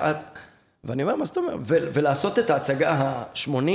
ואני 0.83 1.03
אומר, 1.03 1.15
מה 1.15 1.25
זאת 1.25 1.37
אומרת? 1.37 1.59
ולעשות 1.65 2.39
את 2.39 2.49
ההצגה 2.49 2.91
ה-80 2.91 3.69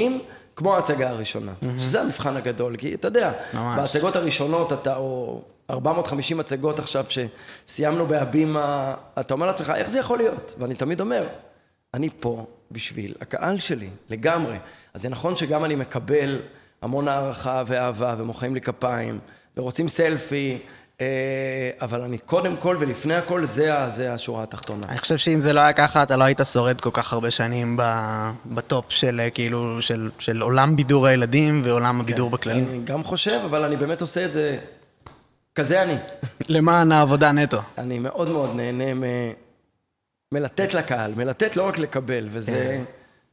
כמו 0.57 0.75
ההצגה 0.75 1.11
הראשונה, 1.11 1.53
שזה 1.79 2.01
המבחן 2.01 2.37
הגדול, 2.37 2.77
כי 2.77 2.95
אתה 2.95 3.09
יודע, 3.09 3.33
ממש. 3.55 3.79
בהצגות 3.79 4.17
הראשונות 4.17 4.73
אתה, 4.73 4.97
או 4.97 5.43
450 5.71 6.41
הצגות 6.41 6.79
עכשיו 6.79 7.05
שסיימנו 7.09 8.07
בהבימה, 8.07 8.95
אתה 9.21 9.35
אומר 9.35 9.47
לעצמך, 9.47 9.73
איך 9.77 9.91
זה 9.91 9.99
יכול 9.99 10.19
להיות? 10.19 10.55
ואני 10.59 10.75
תמיד 10.75 11.01
אומר, 11.01 11.27
אני 11.95 12.09
פה 12.21 12.47
בשביל 12.71 13.15
הקהל 13.21 13.59
שלי, 13.59 13.89
לגמרי. 14.11 14.59
אז 14.95 15.03
זה 15.03 15.09
נכון 15.09 15.37
שגם 15.37 15.65
אני 15.65 15.75
מקבל 15.75 16.39
המון 16.83 17.09
הערכה 17.09 17.63
ואהבה, 17.67 18.15
ומוחאים 18.19 18.55
לי 18.55 18.61
כפיים, 18.61 19.19
ורוצים 19.57 19.89
סלפי, 19.89 20.59
אבל 21.81 22.01
אני 22.01 22.19
קודם 22.19 22.57
כל 22.57 22.77
ולפני 22.81 23.15
הכל, 23.15 23.45
זה, 23.45 23.91
זה 23.91 24.15
השורה 24.15 24.43
התחתונה. 24.43 24.87
אני 24.89 24.99
חושב 24.99 25.17
שאם 25.17 25.41
זה 25.41 25.53
לא 25.53 25.61
היה 25.61 25.73
ככה, 25.73 26.03
אתה 26.03 26.17
לא 26.17 26.25
היית 26.25 26.41
שורד 26.53 26.81
כל 26.81 26.91
כך 26.93 27.13
הרבה 27.13 27.31
שנים 27.31 27.77
בטופ 28.47 28.85
של 28.89 29.21
אה, 29.21 29.31
כאילו, 29.31 29.83
של, 29.83 30.11
של 30.19 30.43
עולם 30.43 30.77
בידור 30.77 31.07
הילדים 31.07 31.63
ועולם 31.65 32.01
הבידור 32.01 32.31
בכללי. 32.31 32.65
אני 32.71 32.81
גם 32.85 33.05
חושב, 33.05 33.41
אבל 33.45 33.65
אני 33.65 33.77
באמת 33.77 34.01
עושה 34.01 34.25
את 34.25 34.33
זה, 34.33 34.59
כזה 35.55 35.83
אני. 35.83 35.97
למען 36.49 36.93
העבודה 36.93 37.33
נטו. 37.33 37.61
אני 37.79 37.99
מאוד 37.99 38.29
מאוד 38.29 38.51
נהנה 38.57 38.95
מ... 38.95 39.03
מלתת 40.33 40.75
לקהל, 40.75 41.15
מלתת 41.15 41.57
לא 41.57 41.69
רק 41.69 41.79
לקבל, 41.79 42.29
וזה 42.31 42.85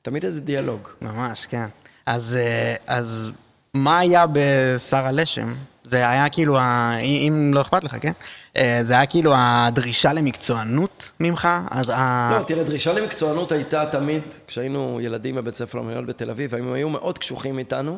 תמיד 0.01 0.25
איזה 0.25 0.41
דיאלוג. 0.41 0.87
ממש, 1.01 1.45
כן. 1.45 1.65
אז, 2.05 2.37
אה, 2.39 2.75
אז 2.87 3.31
מה 3.73 3.99
היה 3.99 4.25
בשר 4.33 5.05
הלשם? 5.05 5.53
זה 5.83 6.09
היה 6.09 6.29
כאילו, 6.29 6.57
ה... 6.57 6.97
אם 7.01 7.51
לא 7.53 7.61
אכפת 7.61 7.83
לך, 7.83 7.95
כן? 8.01 8.11
אה, 8.57 8.81
זה 8.83 8.93
היה 8.93 9.05
כאילו 9.05 9.33
הדרישה 9.35 10.13
למקצוענות 10.13 11.11
ממך? 11.19 11.49
אז 11.71 11.89
ה... 11.89 12.37
לא, 12.39 12.43
תראה, 12.43 12.63
דרישה 12.63 12.93
למקצוענות 12.93 13.51
הייתה 13.51 13.85
תמיד, 13.91 14.21
כשהיינו 14.47 14.99
ילדים 15.01 15.35
בבית 15.35 15.55
ספר 15.55 15.77
למנהל 15.77 16.05
בתל 16.05 16.29
אביב, 16.29 16.55
הם 16.55 16.73
היו 16.73 16.89
מאוד 16.89 17.17
קשוחים 17.17 17.59
איתנו. 17.59 17.97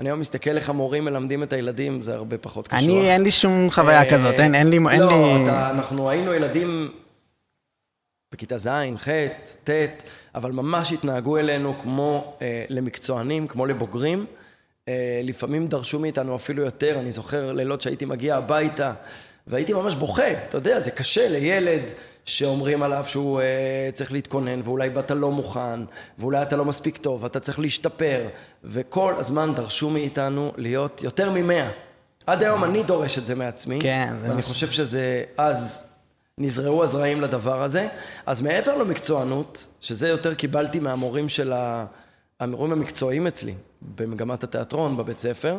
אני 0.00 0.08
היום 0.08 0.20
מסתכל 0.20 0.56
איך 0.56 0.70
המורים 0.70 1.04
מלמדים 1.04 1.42
את 1.42 1.52
הילדים, 1.52 2.02
זה 2.02 2.14
הרבה 2.14 2.38
פחות 2.38 2.68
קשוח. 2.68 2.78
אני, 2.78 3.12
אין 3.12 3.22
לי 3.22 3.30
שום 3.30 3.70
חוויה 3.70 4.02
אה, 4.02 4.10
כזאת, 4.10 4.40
אין, 4.40 4.54
אין 4.54 4.70
לי... 4.70 4.76
אין 4.76 5.00
לא, 5.00 5.08
לי... 5.08 5.44
אתה, 5.44 5.70
אנחנו 5.70 6.10
היינו 6.10 6.34
ילדים 6.34 6.90
בכיתה 8.34 8.58
ז', 8.58 8.68
ח', 8.96 9.08
ט', 9.64 9.70
אבל 10.34 10.52
ממש 10.52 10.92
התנהגו 10.92 11.38
אלינו 11.38 11.74
כמו 11.82 12.36
אה, 12.42 12.64
למקצוענים, 12.68 13.46
כמו 13.46 13.66
לבוגרים. 13.66 14.26
אה, 14.88 15.20
לפעמים 15.24 15.66
דרשו 15.66 15.98
מאיתנו 15.98 16.36
אפילו 16.36 16.62
יותר, 16.62 16.98
אני 16.98 17.12
זוכר 17.12 17.52
לילות 17.52 17.80
שהייתי 17.80 18.04
מגיע 18.04 18.36
הביתה 18.36 18.92
והייתי 19.46 19.72
ממש 19.72 19.94
בוכה, 19.94 20.32
אתה 20.32 20.56
יודע, 20.56 20.80
זה 20.80 20.90
קשה 20.90 21.28
לילד 21.28 21.82
שאומרים 22.24 22.82
עליו 22.82 23.04
שהוא 23.06 23.40
אה, 23.40 23.90
צריך 23.94 24.12
להתכונן 24.12 24.60
ואולי 24.64 24.90
באת 24.90 25.10
לא 25.10 25.30
מוכן 25.30 25.80
ואולי 26.18 26.42
אתה 26.42 26.56
לא 26.56 26.64
מספיק 26.64 26.96
טוב, 26.96 27.24
אתה 27.24 27.40
צריך 27.40 27.58
להשתפר 27.58 28.26
וכל 28.64 29.14
הזמן 29.18 29.54
דרשו 29.54 29.90
מאיתנו 29.90 30.52
להיות 30.56 31.02
יותר 31.02 31.30
ממאה. 31.30 31.68
עד 32.26 32.42
היום 32.42 32.64
אני 32.64 32.82
דורש 32.82 33.18
את 33.18 33.26
זה 33.26 33.34
מעצמי. 33.34 33.78
כן, 33.80 34.12
זה 34.20 34.28
ואני 34.28 34.38
משהו. 34.38 34.52
חושב 34.52 34.70
שזה 34.70 35.22
אז 35.36 35.82
נזרעו 36.38 36.84
הזרעים 36.84 37.20
לדבר 37.20 37.62
הזה. 37.62 37.88
אז 38.26 38.40
מעבר 38.40 38.76
למקצוענות, 38.76 39.66
שזה 39.80 40.08
יותר 40.08 40.34
קיבלתי 40.34 40.80
מהמורים 40.80 41.28
של 41.28 41.52
ה... 41.52 41.86
המורים 42.40 42.72
המקצועיים 42.72 43.26
אצלי, 43.26 43.54
במגמת 43.96 44.44
התיאטרון, 44.44 44.96
בבית 44.96 45.18
ספר, 45.18 45.58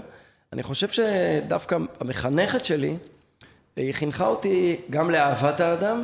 אני 0.53 0.63
חושב 0.63 0.87
שדווקא 0.87 1.77
המחנכת 1.99 2.65
שלי, 2.65 2.97
היא 3.75 3.93
חינכה 3.93 4.27
אותי 4.27 4.75
גם 4.89 5.11
לאהבת 5.11 5.59
האדם 5.59 6.03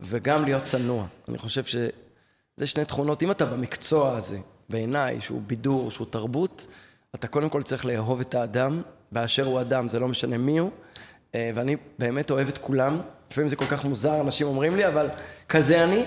וגם 0.00 0.44
להיות 0.44 0.64
צנוע. 0.64 1.06
אני 1.28 1.38
חושב 1.38 1.64
שזה 1.64 2.66
שני 2.66 2.84
תכונות, 2.84 3.22
אם 3.22 3.30
אתה 3.30 3.46
במקצוע 3.46 4.16
הזה, 4.16 4.38
בעיניי, 4.68 5.20
שהוא 5.20 5.42
בידור, 5.46 5.90
שהוא 5.90 6.06
תרבות, 6.10 6.66
אתה 7.14 7.26
קודם 7.26 7.48
כל 7.48 7.62
צריך 7.62 7.86
לאהוב 7.86 8.20
את 8.20 8.34
האדם, 8.34 8.82
באשר 9.12 9.46
הוא 9.46 9.60
אדם, 9.60 9.88
זה 9.88 9.98
לא 9.98 10.08
משנה 10.08 10.38
מי 10.38 10.58
הוא, 10.58 10.70
אה, 11.34 11.50
ואני 11.54 11.76
באמת 11.98 12.30
אוהב 12.30 12.48
את 12.48 12.58
כולם. 12.58 13.00
לפעמים 13.30 13.48
זה 13.48 13.56
כל 13.56 13.64
כך 13.64 13.84
מוזר, 13.84 14.20
אנשים 14.20 14.46
אומרים 14.46 14.76
לי, 14.76 14.86
אבל 14.86 15.08
כזה 15.48 15.84
אני. 15.84 16.04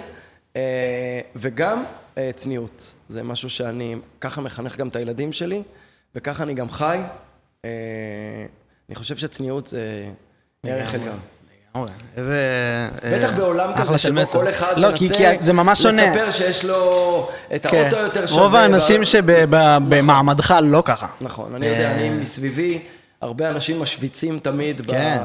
אה, 0.55 1.21
וגם 1.35 1.83
אה, 2.19 2.31
צניעות. 2.35 2.93
זה 3.09 3.23
משהו 3.23 3.49
שאני 3.49 3.95
ככה 4.21 4.41
מחנך 4.41 4.77
גם 4.77 4.87
את 4.87 4.95
הילדים 4.95 5.33
שלי, 5.33 5.63
וככה 6.15 6.43
אני 6.43 6.53
גם 6.53 6.69
חי. 6.69 6.99
אה, 7.65 7.69
אני 8.89 8.95
חושב 8.95 9.17
שצניעות 9.17 9.67
זה 9.67 10.01
ערך. 10.65 10.93
עליון. 10.93 11.19
איזה... 12.17 12.37
בטח 13.17 13.29
אה, 13.31 13.37
בעולם 13.37 13.69
אחלה 13.69 13.85
כזה 13.85 13.97
שבו 13.97 14.13
מסר. 14.13 14.39
כל 14.39 14.49
אחד 14.49 14.73
לא, 14.77 14.87
כי- 14.95 15.09
כי 15.09 15.23
זה 15.45 15.53
ממש 15.53 15.81
שונה. 15.83 16.09
לספר 16.09 16.31
שיש 16.31 16.65
לו 16.65 17.29
את 17.55 17.65
כן. 17.65 17.77
האוטו 17.83 17.95
יותר 17.97 18.27
שווה. 18.27 18.41
רוב 18.43 18.55
האנשים 18.55 19.05
שבמעמדך 19.05 20.55
לא 20.63 20.83
ככה. 20.85 21.07
נכון, 21.21 21.55
אני 21.55 21.65
יודע, 21.65 21.91
אה, 21.91 21.95
אני 21.95 22.09
מסביבי, 22.09 22.79
הרבה 23.21 23.49
אנשים 23.49 23.79
משוויצים 23.81 24.39
תמיד. 24.39 24.81
כן. 24.91 25.17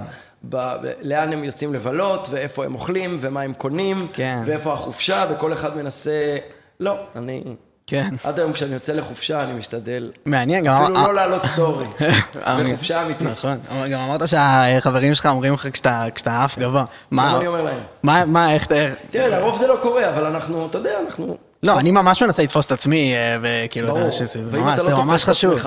ב... 0.48 0.56
ב... 0.56 0.86
לאן 1.02 1.32
הם 1.32 1.44
יוצאים 1.44 1.74
לבלות, 1.74 2.28
ואיפה 2.30 2.64
הם 2.64 2.74
אוכלים, 2.74 3.18
ומה 3.20 3.40
הם 3.42 3.52
קונים, 3.52 4.06
כן. 4.12 4.42
ואיפה 4.46 4.72
החופשה, 4.72 5.26
וכל 5.30 5.52
אחד 5.52 5.76
מנסה... 5.76 6.36
לא, 6.84 6.96
אני... 7.16 7.42
כן. 7.86 8.14
עד 8.24 8.38
היום 8.38 8.52
כשאני 8.52 8.74
יוצא 8.74 8.92
לחופשה, 8.92 9.44
אני 9.44 9.52
משתדל 9.52 10.12
מעניין, 10.24 10.64
גם... 10.64 10.82
אפילו 10.82 11.02
לא 11.02 11.14
להעלות 11.14 11.46
סטורי. 11.46 11.86
זה 12.56 12.64
חופשה 12.70 13.02
אמיתית. 13.02 13.26
נכון, 13.26 13.58
גם 13.90 14.00
אמרת 14.00 14.28
שהחברים 14.28 15.14
שלך 15.14 15.26
אומרים 15.26 15.54
לך 15.54 15.68
כשאתה 15.72 16.44
עף 16.44 16.58
גבוה. 16.58 16.84
מה 17.10 17.36
אני 17.36 17.46
אומר 17.46 17.62
להם? 17.62 17.78
מה, 18.02 18.24
מה, 18.26 18.54
איך 18.54 18.66
אתה... 18.66 18.74
תראה, 19.10 19.28
לרוב 19.28 19.56
זה 19.56 19.66
לא 19.66 19.78
קורה, 19.82 20.08
אבל 20.08 20.26
אנחנו, 20.26 20.66
אתה 20.66 20.78
יודע, 20.78 21.00
אנחנו... 21.06 21.36
לא, 21.62 21.78
אני 21.78 21.90
ממש 21.90 22.22
מנסה 22.22 22.42
לתפוס 22.42 22.66
את 22.66 22.72
עצמי, 22.72 23.14
אה, 23.14 23.36
וכאילו, 23.42 23.86
אתה 23.86 23.94
ברור. 23.94 24.06
יודע 24.06 24.16
שזה 24.26 24.42
ממש, 24.42 24.80
זה 24.80 24.90
לא 24.90 25.04
ממש 25.04 25.24
חשוב. 25.24 25.60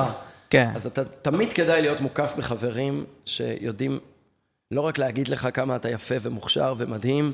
כן. 0.50 0.72
אז 0.76 0.86
אתה 0.86 1.04
תמיד 1.22 1.54
כדאי 1.54 1.82
להיות 1.82 2.02
מוקף 2.02 2.34
בחברים 2.38 3.06
שיודעים 3.26 4.00
לא 4.72 4.82
רק 4.82 4.98
להגיד 4.98 5.28
לך 5.28 5.48
כמה 5.54 5.76
אתה 5.76 5.90
יפה 5.90 6.16
ומוכשר 6.22 6.74
ומדהים, 6.78 7.32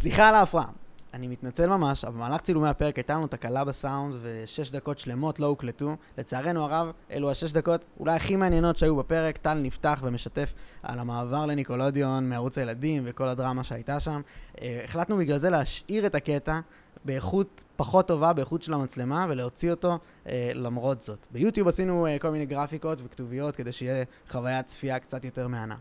סליחה 0.00 0.28
על 0.28 0.34
ההפרעה. 0.34 0.81
אני 1.14 1.28
מתנצל 1.28 1.66
ממש, 1.66 2.04
אבל 2.04 2.14
במהלך 2.14 2.40
צילומי 2.40 2.68
הפרק 2.68 2.96
הייתה 2.96 3.14
לנו 3.14 3.26
תקלה 3.26 3.64
בסאונד 3.64 4.14
ושש 4.22 4.70
דקות 4.70 4.98
שלמות 4.98 5.40
לא 5.40 5.46
הוקלטו. 5.46 5.96
לצערנו 6.18 6.62
הרב, 6.62 6.92
אלו 7.10 7.30
השש 7.30 7.52
דקות 7.52 7.84
אולי 8.00 8.16
הכי 8.16 8.36
מעניינות 8.36 8.76
שהיו 8.76 8.96
בפרק. 8.96 9.36
טל 9.36 9.54
נפתח 9.54 10.00
ומשתף 10.02 10.54
על 10.82 10.98
המעבר 10.98 11.46
לניקולודיון 11.46 12.28
מערוץ 12.28 12.58
הילדים 12.58 13.02
וכל 13.06 13.28
הדרמה 13.28 13.64
שהייתה 13.64 14.00
שם. 14.00 14.20
אה, 14.62 14.80
החלטנו 14.84 15.16
בגלל 15.16 15.38
זה 15.38 15.50
להשאיר 15.50 16.06
את 16.06 16.14
הקטע 16.14 16.60
באיכות 17.04 17.64
פחות 17.76 18.08
טובה, 18.08 18.32
באיכות 18.32 18.62
של 18.62 18.74
המצלמה, 18.74 19.26
ולהוציא 19.28 19.70
אותו 19.70 19.98
אה, 20.26 20.50
למרות 20.54 21.02
זאת. 21.02 21.26
ביוטיוב 21.30 21.68
עשינו 21.68 22.06
אה, 22.06 22.18
כל 22.18 22.30
מיני 22.30 22.46
גרפיקות 22.46 23.02
וכתוביות 23.04 23.56
כדי 23.56 23.72
שיהיה 23.72 24.04
חוויית 24.30 24.66
צפייה 24.66 24.98
קצת 24.98 25.24
יותר 25.24 25.48
מהנה. 25.48 25.76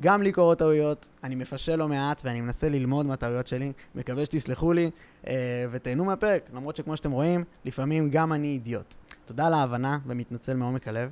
גם 0.00 0.22
לי 0.22 0.32
קורות 0.32 0.58
טעויות, 0.58 1.08
אני 1.24 1.34
מפשל 1.34 1.76
לא 1.76 1.88
מעט 1.88 2.22
ואני 2.24 2.40
מנסה 2.40 2.68
ללמוד 2.68 3.06
מהטעויות 3.06 3.46
שלי, 3.46 3.72
מקווה 3.94 4.24
שתסלחו 4.24 4.72
לי 4.72 4.90
אה, 5.26 5.66
ותהנו 5.70 6.04
מהפרק, 6.04 6.50
למרות 6.54 6.76
שכמו 6.76 6.96
שאתם 6.96 7.10
רואים, 7.10 7.44
לפעמים 7.64 8.10
גם 8.10 8.32
אני 8.32 8.48
אידיוט. 8.48 8.94
תודה 9.24 9.46
על 9.46 9.54
ההבנה 9.54 9.98
ומתנצל 10.06 10.54
מעומק 10.54 10.88
הלב, 10.88 11.10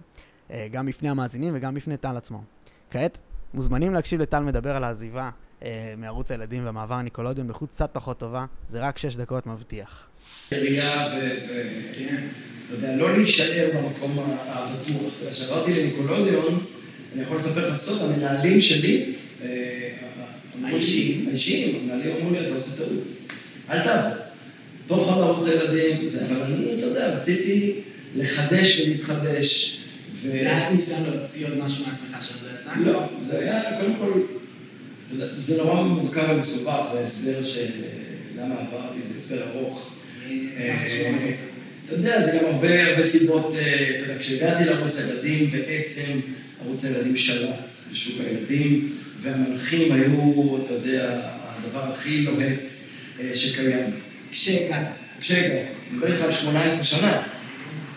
אה, 0.51 0.67
גם 0.71 0.87
בפני 0.87 1.09
המאזינים 1.09 1.53
וגם 1.57 1.75
בפני 1.75 1.97
טל 1.97 2.17
עצמו. 2.17 2.43
כעת, 2.91 3.19
מוזמנים 3.55 3.95
להקשיב 3.95 4.21
לטל 4.21 4.41
מדבר 4.41 4.77
על 4.77 4.85
העזיבה 4.85 5.31
אה, 5.63 5.95
מערוץ 5.97 6.31
הילדים 6.31 6.65
והמעבר 6.65 6.95
הניקולודיון 6.95 7.47
באיכות 7.47 7.69
קצת 7.69 7.91
פחות 7.93 8.19
טובה, 8.19 8.47
זה 8.71 8.81
רק 8.81 8.99
שש 8.99 9.17
דקות 9.17 9.47
מבטיח. 9.47 10.09
ראייה 10.53 11.07
ו... 11.07 11.21
ו- 11.49 12.51
אתה 12.71 12.79
יודע, 12.79 12.97
לא 12.97 13.17
להישאר 13.17 13.69
במקום 13.75 14.19
הבטוח. 14.19 15.31
כשעברתי 15.31 15.83
לניקולודיון, 15.83 16.65
אני 17.15 17.23
יכול 17.23 17.37
לספר 17.37 17.69
לך 17.69 17.77
סוד, 17.77 18.03
המנהלים 18.03 18.61
שלי, 18.61 19.13
אה, 19.45 19.49
האישיים? 20.65 21.29
האישיים, 21.29 21.77
המנהלים 21.77 22.17
אמרו 22.17 22.31
לי, 22.31 22.47
אתה 22.47 22.55
עושה 22.55 22.77
טעות. 22.77 23.13
אל 23.71 23.81
תעבור. 23.81 24.17
טוב 24.87 25.09
לך 25.09 25.17
בערוץ 25.17 25.49
הילדים, 25.49 26.09
זה, 26.09 26.21
אבל 26.27 26.43
אני, 26.43 26.75
אתה 26.79 26.87
יודע, 26.87 27.17
רציתי 27.17 27.73
לחדש 28.17 28.81
ולהתחדש. 28.81 29.81
ו... 30.15 30.29
ניסיון 30.73 31.03
להוציא 31.03 31.47
עוד 31.47 31.59
משהו 31.59 31.85
מעצמך 31.87 32.23
שעוד 32.23 32.41
לא 32.43 32.61
יצא? 32.61 32.81
לא, 32.81 33.09
זה 33.23 33.39
היה, 33.39 33.81
קודם 33.81 33.95
כל, 33.99 34.21
זה 35.37 35.63
נורא 35.63 35.83
מורכב 35.83 36.27
ומסובך, 36.35 36.87
זה 36.93 37.01
הסבר 37.01 37.45
של 37.45 37.67
למה 38.39 38.55
עברתי, 38.55 38.99
זה 39.13 39.19
הסבר 39.19 39.43
ארוך. 39.51 39.97
אה, 40.57 40.87
אתה 41.87 41.95
יודע, 41.95 42.23
זה 42.23 42.39
גם 42.39 42.45
הרבה, 42.55 42.87
הרבה 42.87 43.05
סיבות, 43.05 43.55
אה, 43.59 44.01
כשהגעתי 44.19 44.65
לערוץ 44.65 45.01
הילדים, 45.01 45.51
בעצם 45.51 46.21
ערוץ 46.65 46.85
הילדים 46.85 47.17
שלט 47.17 47.73
בשוק 47.93 48.17
הילדים, 48.27 48.93
והמנחים 49.21 49.93
היו, 49.93 50.57
אתה 50.65 50.73
יודע, 50.73 51.21
הדבר 51.49 51.93
הכי 51.93 52.23
לוהט 52.23 52.61
אה, 53.21 53.31
שקיים. 53.35 53.91
כשהגעת. 54.33 54.87
כשהגעתי, 55.21 55.55
אני 55.55 55.97
מדבר 55.97 56.13
איתך 56.13 56.25
על 56.25 56.33
18 56.33 56.85
שנה. 56.85 57.23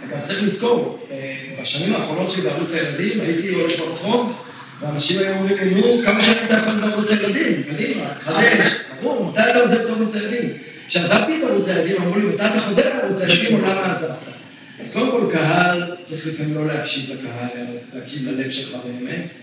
אגב, 0.08 0.21
צריך 0.23 0.43
לזכור, 0.43 1.08
אה, 1.12 1.36
בשנים 1.62 1.95
האחרונות 1.95 2.32
שלי 2.32 2.41
בערוץ 2.41 2.73
הילדים, 2.73 3.21
הייתי 3.21 3.49
הולך 3.49 3.80
ברחוב, 3.80 4.43
ואנשים 4.82 5.19
היו 5.19 5.34
אומרים 5.34 5.58
לי, 5.58 5.69
נו, 5.69 6.02
כמה 6.06 6.23
שנים 6.23 6.43
אתה 6.45 6.54
יכול 6.54 6.76
בערוץ 6.76 7.12
הילדים? 7.12 7.63
קדימה, 7.63 8.06
תחדש, 8.19 8.67
ברור, 9.02 9.32
מתי 9.32 9.41
אתה 9.52 9.60
עוזב 9.60 9.80
את 9.80 9.89
ערוץ 9.89 10.15
הילדים? 10.15 10.49
כשעזבתי 10.88 11.38
את 11.38 11.43
ערוץ 11.43 11.69
הילדים, 11.69 12.02
אמרו 12.02 12.19
לי, 12.19 12.26
מתי 12.26 12.45
אתה 12.45 12.62
חוזר 12.62 12.97
לערוץ 12.97 13.21
הילדים, 13.21 13.56
או 13.56 13.62
למה 13.62 13.91
עזבת? 13.91 14.10
אז 14.80 14.94
קודם 14.94 15.12
כל, 15.12 15.30
קהל, 15.32 15.96
צריך 16.06 16.28
לפעמים 16.28 16.54
לא 16.56 16.68
להקשיב 16.68 17.10
לקהל, 17.12 17.50
אלא 17.56 17.80
להקשיב 17.94 18.30
ללב 18.30 18.50
שלך 18.50 18.78
באמת. 18.86 19.34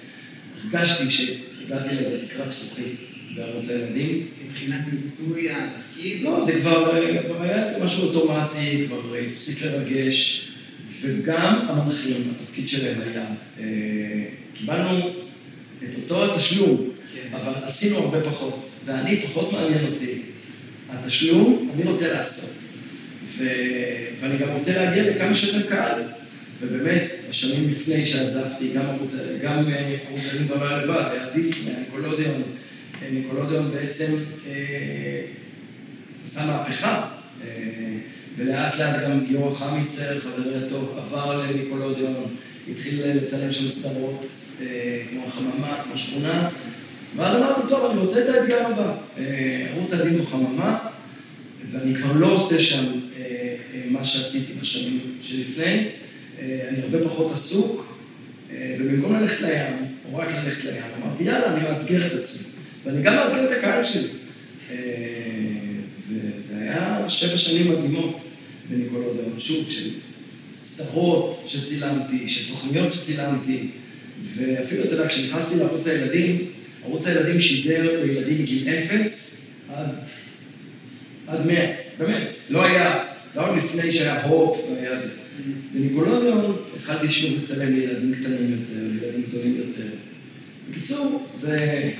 הרגשתי 0.64 1.10
שהגעתי 1.10 1.94
לאיזה 1.94 2.28
תקרת 2.28 2.50
זכוכית 2.50 3.00
בערוץ 3.34 3.70
הילדים, 3.70 4.26
מבחינת 4.46 4.80
מיצוי 4.92 5.50
התפקיד? 5.50 6.22
לא, 6.22 6.44
זה 6.44 6.60
כבר, 6.60 6.96
אה, 6.96 7.22
כבר 7.22 7.42
היה 7.42 7.66
איזה 7.66 7.84
משהו 7.84 8.08
אוטומטי, 8.08 8.84
כבר 8.86 9.14
אה, 9.14 9.20
הפסיק 9.26 9.62
לרגש, 9.62 10.48
וגם 11.00 11.58
המנחים, 11.68 12.32
התפקיד 12.36 12.68
שלהם 12.68 13.00
היה, 13.00 13.26
אה, 13.60 13.64
קיבלנו 14.54 15.10
את 15.84 15.94
אותו 16.02 16.34
התשלום, 16.34 16.90
כן. 17.14 17.36
אבל 17.36 17.52
עשינו 17.62 17.98
הרבה 17.98 18.20
פחות, 18.20 18.68
ואני, 18.84 19.22
פחות 19.22 19.52
מעניין 19.52 19.92
אותי. 19.92 20.22
התשלום, 20.90 21.70
אני 21.74 21.90
רוצה 21.90 22.12
לעשות. 22.12 22.59
ו... 23.38 23.44
ואני 24.20 24.38
גם 24.38 24.48
רוצה 24.48 24.84
להגיע 24.84 25.10
לכמה 25.10 25.34
שיותר 25.34 25.68
קהל. 25.68 26.02
ובאמת, 26.60 27.10
בשנים 27.28 27.70
לפני 27.70 28.06
שעזבתי, 28.06 28.70
גם 28.74 28.86
ערוץ, 28.86 29.16
גם 29.42 29.68
אה, 29.68 29.96
ערוץ 30.08 30.20
הילדים 30.32 30.48
כבר 30.48 30.64
לא 30.64 30.82
לבד, 30.82 31.04
היה 31.12 31.30
דיסני, 31.34 31.70
היה 31.70 31.78
ניקולודיון. 33.10 33.70
אה, 33.72 33.80
בעצם 33.80 34.12
אה, 34.46 35.22
עשה 36.24 36.46
מהפכה, 36.46 37.08
אה, 37.44 37.48
ולאט 38.38 38.78
לאט 38.78 39.02
גם 39.02 39.26
גיורא 39.26 39.54
חמיצר, 39.54 40.20
חברי 40.20 40.66
הטוב, 40.66 40.94
עבר 40.98 41.42
לניקולודיון, 41.42 42.34
התחיל 42.70 43.06
לצלם 43.06 43.52
שם 43.52 43.68
סדרות 43.68 44.26
אה, 44.60 45.02
כמו 45.10 45.24
החממה, 45.26 45.82
כמו 45.84 45.96
שכונה, 45.96 46.48
ואז 47.16 47.36
אמרתי, 47.36 47.60
טוב, 47.68 47.90
אני 47.90 48.00
רוצה 48.00 48.24
את 48.24 48.28
האתגר 48.28 48.66
הבא. 48.66 48.94
אה, 49.18 49.66
ערוץ 49.74 49.92
הילדים 49.92 50.18
הוא 50.18 50.26
חממה, 50.26 50.78
ואני 51.70 51.94
כבר 51.94 52.12
לא 52.12 52.26
עושה 52.26 52.60
שם 52.60 52.84
מה 54.00 54.06
שעשיתי 54.06 54.52
בשנים 54.60 55.00
שלפני, 55.22 55.84
אה, 56.38 56.68
אני 56.68 56.82
הרבה 56.82 57.04
פחות 57.04 57.32
עסוק, 57.32 57.98
אה, 58.52 58.76
ובמקום 58.78 59.16
ללכת 59.16 59.42
לים, 59.42 59.86
או 60.12 60.18
רק 60.18 60.28
ללכת 60.44 60.64
לים, 60.64 60.82
אמרתי, 61.02 61.24
יאללה, 61.24 61.54
אני 61.54 61.62
מאתגר 61.62 62.06
את 62.06 62.12
עצמי. 62.12 62.46
ואני 62.84 63.02
גם 63.02 63.14
מאתגר 63.14 63.44
את 63.44 63.58
הקהל 63.58 63.84
שלי. 63.84 64.08
אה, 64.70 64.76
וזה 66.08 66.54
היה 66.60 67.04
שבע 67.08 67.36
שנים 67.36 67.72
מדהימות 67.72 68.28
בניקולודיון, 68.70 69.34
שוב, 69.38 69.70
של 69.70 69.90
סדרות 70.62 71.36
שצילמתי, 71.46 72.28
של 72.28 72.50
תוכניות 72.50 72.92
שצילמתי, 72.92 73.66
ואפילו, 74.24 74.84
אתה 74.84 74.94
יודע, 74.94 75.08
כשנכנסתי 75.08 75.56
לערוץ 75.56 75.88
הילדים, 75.88 76.46
ערוץ 76.84 77.06
הילדים 77.06 77.40
שידר 77.40 78.02
לילדים 78.04 78.42
מגיל 78.42 78.68
אפס 78.68 79.36
עד, 79.74 79.88
עד 81.26 81.46
מאה, 81.46 81.72
באמת. 81.98 82.28
לא 82.48 82.64
היה, 82.64 83.04
זה 83.34 83.40
היה 83.44 83.56
לפני 83.56 83.92
שהיה 83.92 84.22
הופ 84.24 84.60
והיה 84.70 85.00
זה. 85.00 85.10
בניקולודיון 85.74 86.56
התחלתי 86.76 87.10
שוב 87.10 87.42
לצלם 87.42 87.74
לילדים 87.74 88.14
קטנים 88.14 88.60
יותר, 88.60 88.80
לילדים 88.80 89.22
גדולים 89.28 89.56
יותר. 89.56 89.88
בקיצור, 90.70 91.28
זה... 91.36 91.90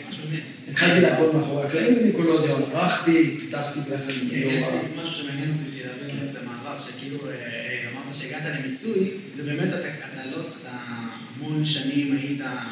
התחלתי 0.71 1.01
לעבוד 1.01 1.35
מאחורי 1.35 1.66
הקלעים 1.66 1.95
בניקולודיון, 1.95 2.62
ערכתי, 2.75 3.37
פיתחתי 3.40 3.81
ביחד 3.88 4.11
עם 4.11 4.29
יש 4.31 4.33
גיורא. 4.33 4.73
לי 4.73 5.03
משהו 5.03 5.14
שמעניין 5.14 5.51
אותי 5.51 5.64
בשביל 5.69 5.87
להבין 5.87 6.29
את 6.31 6.37
המעבר, 6.43 6.81
שכאילו 6.81 7.19
אה, 7.31 7.90
אמרת 7.93 8.14
שהגעת 8.14 8.43
למיצוי, 8.59 9.11
זה 9.37 9.45
באמת, 9.45 9.69
אתה 9.69 10.31
לא, 10.31 10.40
אתה 10.40 10.71
המון 10.87 11.64
שנים 11.64 12.16
היית 12.16 12.40
אה, 12.40 12.64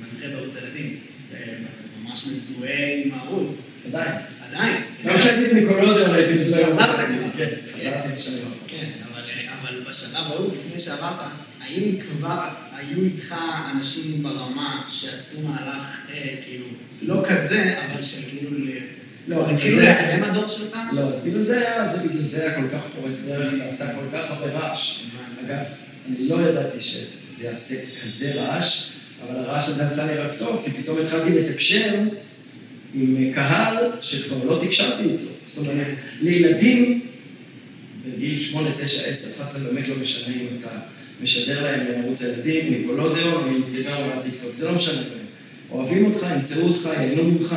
מנחה 0.00 0.28
בערוץ 0.28 0.54
הילדים, 0.56 0.96
אה, 1.34 1.38
ממש 2.06 2.26
מזוהה 2.26 2.94
עם 3.04 3.10
הערוץ, 3.14 3.56
עדיין. 3.86 4.12
עדיין. 4.48 4.82
גם 5.04 5.18
כשהייתי 5.18 5.54
בניקולודיון 5.54 6.14
הייתי 6.14 6.38
מסוים. 6.40 6.66
חזרת 6.78 7.06
כבר. 7.08 7.28
כן. 7.36 7.50
כן, 8.66 8.86
אבל, 9.12 9.20
אה, 9.30 9.54
אבל 9.60 9.80
בשלב 9.88 10.14
ההוא, 10.16 10.52
לפני 10.54 10.80
שעברת, 10.80 11.16
האם 11.60 11.96
כבר 12.00 12.42
היו 12.72 13.02
איתך 13.04 13.34
אנשים 13.76 14.22
ברמה 14.22 14.86
שעשו 14.90 15.40
מהלך, 15.40 15.98
אה, 16.14 16.34
כאילו, 16.46 16.66
לא 17.02 17.22
כזה, 17.28 17.74
אבל 17.92 18.02
שכאילו, 18.02 18.50
ל- 18.58 18.70
לא, 19.28 19.50
התחילו 19.50 19.80
להיעלם 19.80 20.24
הדור 20.24 20.48
שלך? 20.48 20.78
לא, 20.92 21.02
בגלל 21.24 21.42
זה 21.42 21.58
היה, 21.60 21.88
זה 21.88 22.08
בגלל 22.08 22.26
זה 22.28 22.42
היה 22.42 22.54
כל 22.54 22.68
כך 22.78 22.82
פורץ 22.96 23.22
דרך 23.22 23.52
ועשה 23.60 23.94
כל 23.94 24.04
כך 24.12 24.30
הרבה 24.30 24.46
רעש. 24.52 25.00
אגב, 25.46 25.64
אני 26.08 26.28
לא 26.28 26.40
ידעתי 26.48 26.80
שזה 26.80 27.06
יעשה 27.44 27.74
כזה 28.04 28.32
רעש, 28.34 28.88
אבל 29.22 29.38
הרעש 29.38 29.68
הזה 29.68 29.86
עשה 29.86 30.06
לי 30.06 30.14
רק 30.14 30.30
טוב, 30.38 30.62
כי 30.64 30.70
פתאום 30.82 30.98
התחלתי 30.98 31.30
לתקשר 31.30 31.94
עם 32.94 33.32
קהל 33.34 33.76
שכבר 34.00 34.44
לא 34.44 34.60
תקשרתי 34.64 35.02
איתו. 35.02 35.30
זאת 35.46 35.58
אומרת, 35.58 35.86
לילדים 36.22 37.00
בגיל 38.06 38.40
8, 38.40 38.70
9, 38.78 39.02
10, 39.10 39.30
11, 39.30 39.72
באמת 39.72 39.88
לא 39.88 39.94
משנה 39.96 40.34
אם 40.34 40.46
אתה 40.60 40.70
משדר 41.22 41.64
להם 41.64 41.86
לערוץ 41.86 42.22
הילדים, 42.22 42.74
ניקולודיאון, 42.74 43.50
מאינסטגרם 43.50 44.02
או 44.02 44.16
מהטיקטוק, 44.16 44.54
זה 44.54 44.68
לא 44.68 44.74
משנה 44.74 45.00
להם. 45.00 45.26
אוהבים 45.70 46.06
אותך, 46.06 46.26
ימצאו 46.36 46.62
אותך, 46.62 46.88
ייהנו 47.00 47.24
ממך, 47.24 47.56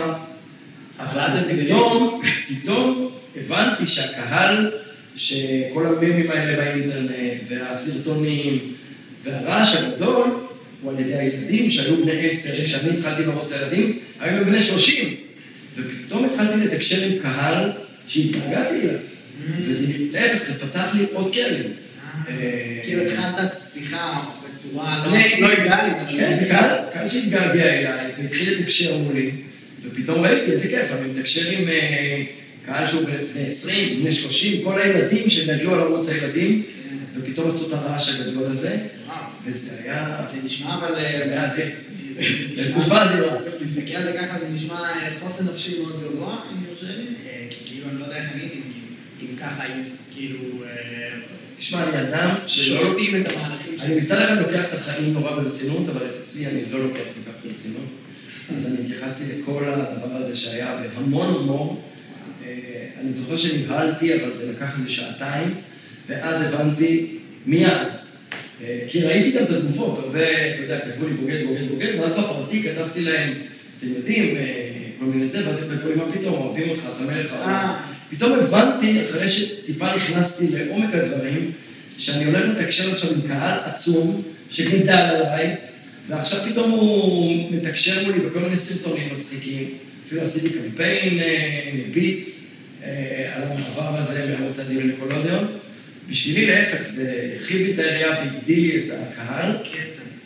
אבל 0.99 1.19
אז 1.19 1.39
פתאום, 1.49 2.21
פתאום 2.49 3.11
הבנתי 3.35 3.87
שהקהל, 3.87 4.71
שכל 5.15 5.85
הממים 5.85 6.31
האלה 6.31 6.57
באינטרנט, 6.57 7.41
והסרטונים, 7.49 8.73
והרעש 9.23 9.75
הגדול, 9.75 10.27
הוא 10.81 10.91
על 10.91 10.99
ידי 10.99 11.15
הילדים 11.15 11.71
שהיו 11.71 11.97
בני 12.03 12.29
עשר, 12.29 12.65
כשאני 12.65 12.97
התחלתי 12.97 13.25
לערוץ 13.25 13.53
הילדים, 13.53 13.99
היו 14.19 14.45
בני 14.45 14.63
שלושים. 14.63 15.15
ופתאום 15.75 16.25
התחלתי 16.25 16.65
לתקשר 16.65 17.03
עם 17.03 17.19
קהל 17.21 17.71
שהתגעגעתי 18.07 18.81
אליו. 18.81 18.99
וזה, 19.59 19.93
להפך, 20.11 20.47
זה 20.47 20.59
פתח 20.59 20.95
לי 20.95 21.05
עוד 21.13 21.33
כלים. 21.33 21.73
כאילו 22.83 23.03
התחלת 23.03 23.65
שיחה 23.73 24.19
בצורה 24.53 25.05
לא 25.07 25.15
אידיאלית, 25.15 25.97
אבל... 26.07 26.19
כן, 26.19 26.35
זה 26.35 26.45
קהל 26.93 27.09
שהתגעגע 27.09 27.73
אליי, 27.73 28.11
והתחיל 28.17 28.53
לתקשר 28.53 28.97
מולי, 28.97 29.31
ופתאום 29.83 30.25
ראיתי 30.25 30.51
איזה 30.51 30.67
כיף, 30.67 30.91
אני 30.91 31.09
מתקשר 31.11 31.49
עם 31.49 31.67
קהל 32.65 32.87
שהוא 32.87 33.01
בני 33.33 33.45
20, 33.47 33.99
בני 33.99 34.11
30, 34.11 34.63
כל 34.63 34.81
הילדים 34.81 35.29
שגדלו 35.29 35.73
על 35.73 35.79
ערוץ 35.79 36.09
הילדים, 36.09 36.63
ופתאום 37.15 37.47
עשו 37.47 37.67
את 37.67 37.73
הרעש 37.73 38.19
הגדול 38.19 38.51
הזה, 38.51 38.77
וזה 39.45 39.79
היה... 39.83 40.25
זה 40.33 40.39
נשמע 40.43 40.75
אבל... 40.75 40.95
זה 40.95 41.23
היה 41.23 41.55
די... 41.55 41.69
תקופה 42.71 43.05
אדירה. 43.05 43.35
להסתכל 43.61 43.95
על 43.95 44.03
זה 44.03 44.17
ככה, 44.17 44.39
זה 44.39 44.49
נשמע 44.49 44.79
חוסן 45.19 45.45
נפשי 45.45 45.81
מאוד 45.81 46.03
גבוה, 46.03 46.37
אם 46.51 46.63
יורשה 46.69 46.97
לי, 46.97 47.05
כי 47.49 47.65
כאילו 47.65 47.89
אני 47.89 47.99
לא 47.99 48.03
יודע 48.03 48.17
איך 48.17 48.31
אני 48.33 48.41
הייתי 48.41 48.61
אם 49.21 49.35
ככה, 49.39 49.65
אם 49.65 49.81
כאילו... 50.11 50.39
תשמע, 51.57 51.83
אני 51.83 52.01
אדם 52.01 52.35
שלא... 52.47 52.81
שופטים 52.83 53.21
את 53.21 53.27
המהלכים 53.27 53.75
אני 53.79 54.01
מצד 54.01 54.21
אחד 54.21 54.37
לוקח 54.37 54.65
את 54.73 54.73
החיים 54.73 55.13
נורא 55.13 55.35
ברצינות, 55.35 55.89
אבל 55.89 56.05
את 56.05 56.21
עצמי 56.21 56.47
אני 56.47 56.61
לא 56.69 56.83
לוקח 56.83 56.99
כל 56.99 57.31
כך 57.31 57.37
ברצינות. 57.45 57.85
אז 58.57 58.67
אני 58.67 58.85
התייחסתי 58.85 59.23
לכל 59.37 59.63
הדבר 59.67 60.15
הזה 60.15 60.37
שהיה 60.37 60.81
בהמון 60.95 61.29
הומור. 61.33 61.83
אני 63.01 63.13
זוכר 63.13 63.37
שנבהלתי, 63.37 64.23
אבל 64.23 64.37
זה 64.37 64.51
לקח 64.51 64.77
איזה 64.77 64.91
שעתיים, 64.91 65.55
ואז 66.09 66.41
הבנתי 66.41 67.17
מיד. 67.45 67.87
כי 68.87 69.01
ראיתי 69.01 69.31
גם 69.31 69.43
את 69.43 69.49
התגובות, 69.49 69.99
הרבה, 69.99 70.53
אתה 70.53 70.61
יודע, 70.61 70.79
כתבו 70.79 71.07
לי 71.07 71.13
בוגד, 71.13 71.45
בוגד, 71.45 71.69
בוגד, 71.69 71.99
ואז 71.99 72.13
בפרטי 72.13 72.63
כתבתי 72.63 73.03
להם, 73.03 73.33
אתם 73.77 73.87
יודעים, 73.87 74.35
כל 74.99 75.05
מיני 75.05 75.29
זה, 75.29 75.47
ואז 75.47 75.63
הם 75.63 75.77
כתבו 75.77 75.89
לי, 75.89 75.95
מה 75.95 76.11
פתאום, 76.11 76.33
אוהבים 76.33 76.69
אותך, 76.69 76.83
אתה 76.95 77.03
מלך 77.03 77.33
העולם. 77.33 77.75
פתאום 78.09 78.39
הבנתי, 78.39 79.05
אחרי 79.05 79.29
שטיפה 79.29 79.95
נכנסתי 79.95 80.47
לעומק 80.49 80.93
הדברים, 80.93 81.51
שאני 81.97 82.25
הולך 82.25 82.43
לתקשר 82.45 82.91
עכשיו 82.91 83.11
עם 83.13 83.21
קהל 83.21 83.59
עצום, 83.65 84.21
שגדל 84.49 84.91
עליי, 84.91 85.55
ועכשיו 86.09 86.39
פתאום 86.51 86.71
הוא 86.71 87.51
מתקשר 87.51 88.03
מולי 88.05 88.19
בכל 88.19 88.39
מיני 88.39 88.57
סרטונים 88.57 89.09
מצחיקים. 89.15 89.69
אפילו 90.07 90.21
עשיתי 90.21 90.49
קמפיין 90.49 91.19
ביט 91.93 92.27
על 93.33 93.43
המעבר 93.43 93.97
הזה 93.99 94.35
מערוץ 94.39 94.59
הדין 94.59 94.77
לניקולודיון. 94.77 95.47
בשבילי 96.09 96.45
להפך, 96.45 96.81
זה 96.81 97.29
הרחיב 97.33 97.67
לי 97.67 97.73
את 97.73 97.79
היריעה 97.79 98.19
והגדיל 98.19 98.59
לי 98.59 98.87
את 98.87 98.93
הקהל. 99.11 99.57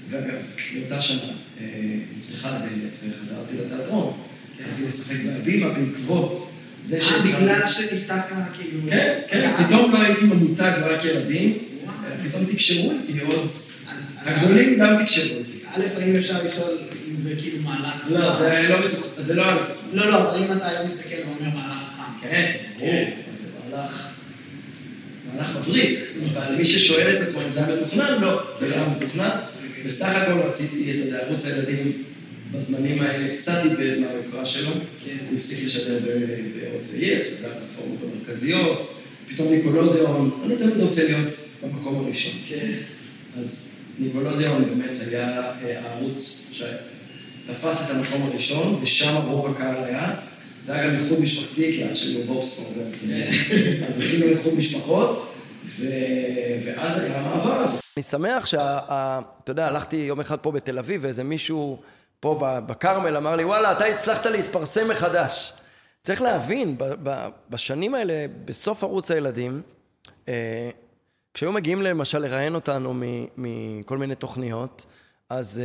ואגב, 0.09 0.41
באותה 0.73 1.01
שנה 1.01 1.31
נפתחה 2.19 2.49
הדלת 2.49 2.97
וחזרתי 3.09 3.53
לתיאטרון. 3.65 4.13
התחלתי 4.55 4.83
לשחק 4.87 5.15
בהבימה 5.25 5.69
בעקבות 5.69 6.51
זה 6.85 7.01
ש... 7.01 7.11
אה, 7.11 7.21
בגלל 7.21 7.67
שנפתח 7.67 8.21
כאילו... 8.53 8.79
כן, 8.89 9.19
כן, 9.29 9.51
פתאום 9.57 9.91
לא 9.91 10.01
הייתי 10.01 10.25
ממותג 10.25 10.71
רק 10.83 11.05
ילדים, 11.05 11.57
פתאום 12.29 12.45
תקשרו 12.45 12.91
איתי 13.07 13.19
עוד... 13.19 13.51
הגדולים 14.17 14.79
גם 14.79 15.03
תקשרו 15.03 15.37
איתי. 15.37 15.59
א', 15.65 16.01
האם 16.01 16.15
אפשר 16.15 16.43
לשאול 16.43 16.77
אם 17.09 17.15
זה 17.17 17.35
כאילו 17.41 17.61
מהלך... 17.61 18.03
לא, 18.09 18.35
זה 18.35 18.67
לא. 18.69 18.89
זה 19.19 19.33
לא 19.33 19.43
היה 19.43 19.55
מתוכנן. 19.55 19.93
לא, 19.93 20.11
לא, 20.11 20.29
אבל 20.29 20.43
אם 20.43 20.57
אתה 20.57 20.67
היום 20.67 20.85
מסתכל 20.85 21.15
ואומר 21.25 21.55
מהלך 21.55 21.77
חכם. 21.97 22.27
כן, 22.29 22.51
ברור. 22.79 23.05
זה 23.71 23.77
מהלך... 23.77 24.12
מהלך 25.35 25.57
מבריק. 25.57 25.99
אבל 26.33 26.55
מי 26.55 26.65
ששואל 26.65 27.17
את 27.17 27.27
עצמו 27.27 27.41
אם 27.41 27.51
זה 27.51 27.65
היה 27.65 27.75
מתוכנן, 27.75 28.21
לא, 28.21 28.41
זה 28.59 28.69
לא 28.69 28.75
היה 28.75 28.87
מתוכנן. 28.97 29.37
בסך 29.85 30.09
הכל 30.15 30.31
רציתי 30.31 30.91
את 30.91 31.13
ערוץ 31.13 31.45
הילדים 31.45 32.03
בזמנים 32.51 33.01
האלה, 33.01 33.37
קצת 33.37 33.61
איבד 33.65 33.99
מהיוקרה 33.99 34.45
שלו. 34.45 34.71
הוא 34.71 35.37
הפסיק 35.37 35.65
לשדר 35.65 35.99
בהוט 35.99 36.85
ו-yes, 36.93 37.23
זה 37.23 37.47
הפלטפורמות 37.47 37.97
המרכזיות. 38.03 38.93
פתאום 39.29 39.53
ניקולודיאון, 39.53 40.41
אני 40.45 40.55
תמיד 40.55 40.79
רוצה 40.79 41.03
להיות 41.03 41.49
במקום 41.63 42.05
הראשון. 42.05 42.33
כן. 42.47 42.71
אז 43.39 43.69
ניקולודיאון 43.99 44.65
באמת 44.65 45.07
היה 45.07 45.51
הערוץ 45.61 46.51
שתפס 46.53 47.85
את 47.85 47.95
המקום 47.95 48.21
הראשון, 48.21 48.79
ושם 48.83 49.15
רוב 49.15 49.51
הקהל 49.51 49.83
היה. 49.83 50.15
זה 50.65 50.73
היה 50.73 50.89
גם 50.89 50.95
איחוד 50.95 51.19
משפחתי, 51.19 51.71
כי 51.71 51.91
אח 51.91 51.95
שלי 51.95 52.15
הוא 52.15 52.25
בובספורד, 52.25 52.77
אז 53.87 53.99
עשינו 53.99 54.25
איחוד 54.25 54.53
משפחות, 54.53 55.33
ואז 56.65 56.99
היה 56.99 57.19
המעבר 57.19 57.53
הזה. 57.53 57.79
אני 57.97 58.03
שמח 58.03 58.45
שאתה 58.45 59.21
יודע, 59.47 59.67
הלכתי 59.67 59.95
יום 59.95 60.19
אחד 60.19 60.39
פה 60.39 60.51
בתל 60.51 60.79
אביב, 60.79 61.01
ואיזה 61.03 61.23
מישהו 61.23 61.81
פה 62.19 62.37
בכרמל 62.41 63.17
אמר 63.17 63.35
לי, 63.35 63.43
וואלה, 63.43 63.71
אתה 63.71 63.85
הצלחת 63.85 64.25
להתפרסם 64.25 64.87
מחדש. 64.89 65.53
צריך 66.03 66.21
להבין, 66.21 66.77
בשנים 67.49 67.95
האלה, 67.95 68.25
בסוף 68.45 68.83
ערוץ 68.83 69.11
הילדים, 69.11 69.61
כשהיו 71.33 71.51
מגיעים 71.51 71.81
למשל 71.81 72.19
לראיין 72.19 72.55
אותנו 72.55 72.93
מכל 73.37 73.97
מיני 73.97 74.15
תוכניות, 74.15 74.85
אז 75.29 75.61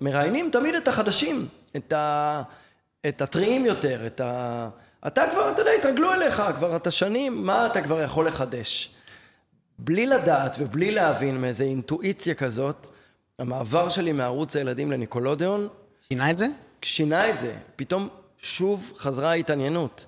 מראיינים 0.00 0.50
תמיד 0.52 0.74
את 0.74 0.88
החדשים, 0.88 1.46
את, 1.76 1.92
ה, 1.92 2.42
את 3.06 3.22
הטריים 3.22 3.66
יותר, 3.66 4.06
את 4.06 4.20
ה... 4.20 4.68
אתה 5.06 5.22
כבר, 5.30 5.50
אתה 5.50 5.60
יודע, 5.60 5.70
התרגלו 5.78 6.12
אליך, 6.12 6.42
כבר 6.56 6.76
אתה 6.76 6.90
שנים, 6.90 7.46
מה 7.46 7.66
אתה 7.66 7.82
כבר 7.82 8.02
יכול 8.02 8.26
לחדש? 8.26 8.90
בלי 9.78 10.06
לדעת 10.06 10.56
ובלי 10.58 10.90
להבין 10.90 11.40
מאיזו 11.40 11.64
אינטואיציה 11.64 12.34
כזאת, 12.34 12.90
המעבר 13.38 13.88
שלי 13.88 14.12
מערוץ 14.12 14.56
הילדים 14.56 14.92
לניקולודיאון... 14.92 15.68
שינה 16.08 16.30
את 16.30 16.38
זה? 16.38 16.46
שינה 16.82 17.30
את 17.30 17.38
זה. 17.38 17.56
פתאום 17.76 18.08
שוב 18.38 18.92
חזרה 18.96 19.30
ההתעניינות. 19.30 20.06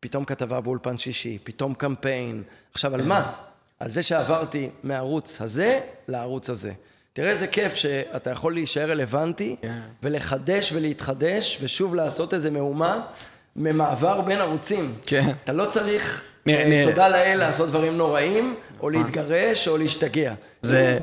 פתאום 0.00 0.24
כתבה 0.24 0.60
באולפן 0.60 0.98
שישי, 0.98 1.38
פתאום 1.44 1.74
קמפיין. 1.74 2.42
עכשיו, 2.72 2.94
על 2.94 3.02
מה? 3.02 3.32
על 3.80 3.90
זה 3.90 4.02
שעברתי 4.02 4.70
מהערוץ 4.82 5.40
הזה 5.40 5.80
לערוץ 6.08 6.50
הזה. 6.50 6.72
תראה 7.12 7.30
איזה 7.30 7.46
כיף 7.46 7.74
שאתה 7.74 8.30
יכול 8.30 8.54
להישאר 8.54 8.90
רלוונטי 8.90 9.56
yeah. 9.62 9.66
ולחדש 10.02 10.72
ולהתחדש 10.72 11.58
ושוב 11.62 11.94
לעשות 11.94 12.34
איזה 12.34 12.50
מהומה 12.50 13.00
ממעבר 13.56 14.20
בין 14.20 14.40
ערוצים. 14.40 14.94
כן. 15.06 15.26
Yeah. 15.28 15.32
אתה 15.44 15.52
לא 15.52 15.66
צריך, 15.70 16.24
תודה 16.84 17.08
לאל, 17.08 17.38
לעשות 17.38 17.68
דברים 17.68 17.96
נוראים, 17.96 18.54
או 18.82 18.90
להתגרש, 18.90 19.68
או 19.68 19.76
להשתגע. 19.76 20.34
זה 20.62 20.98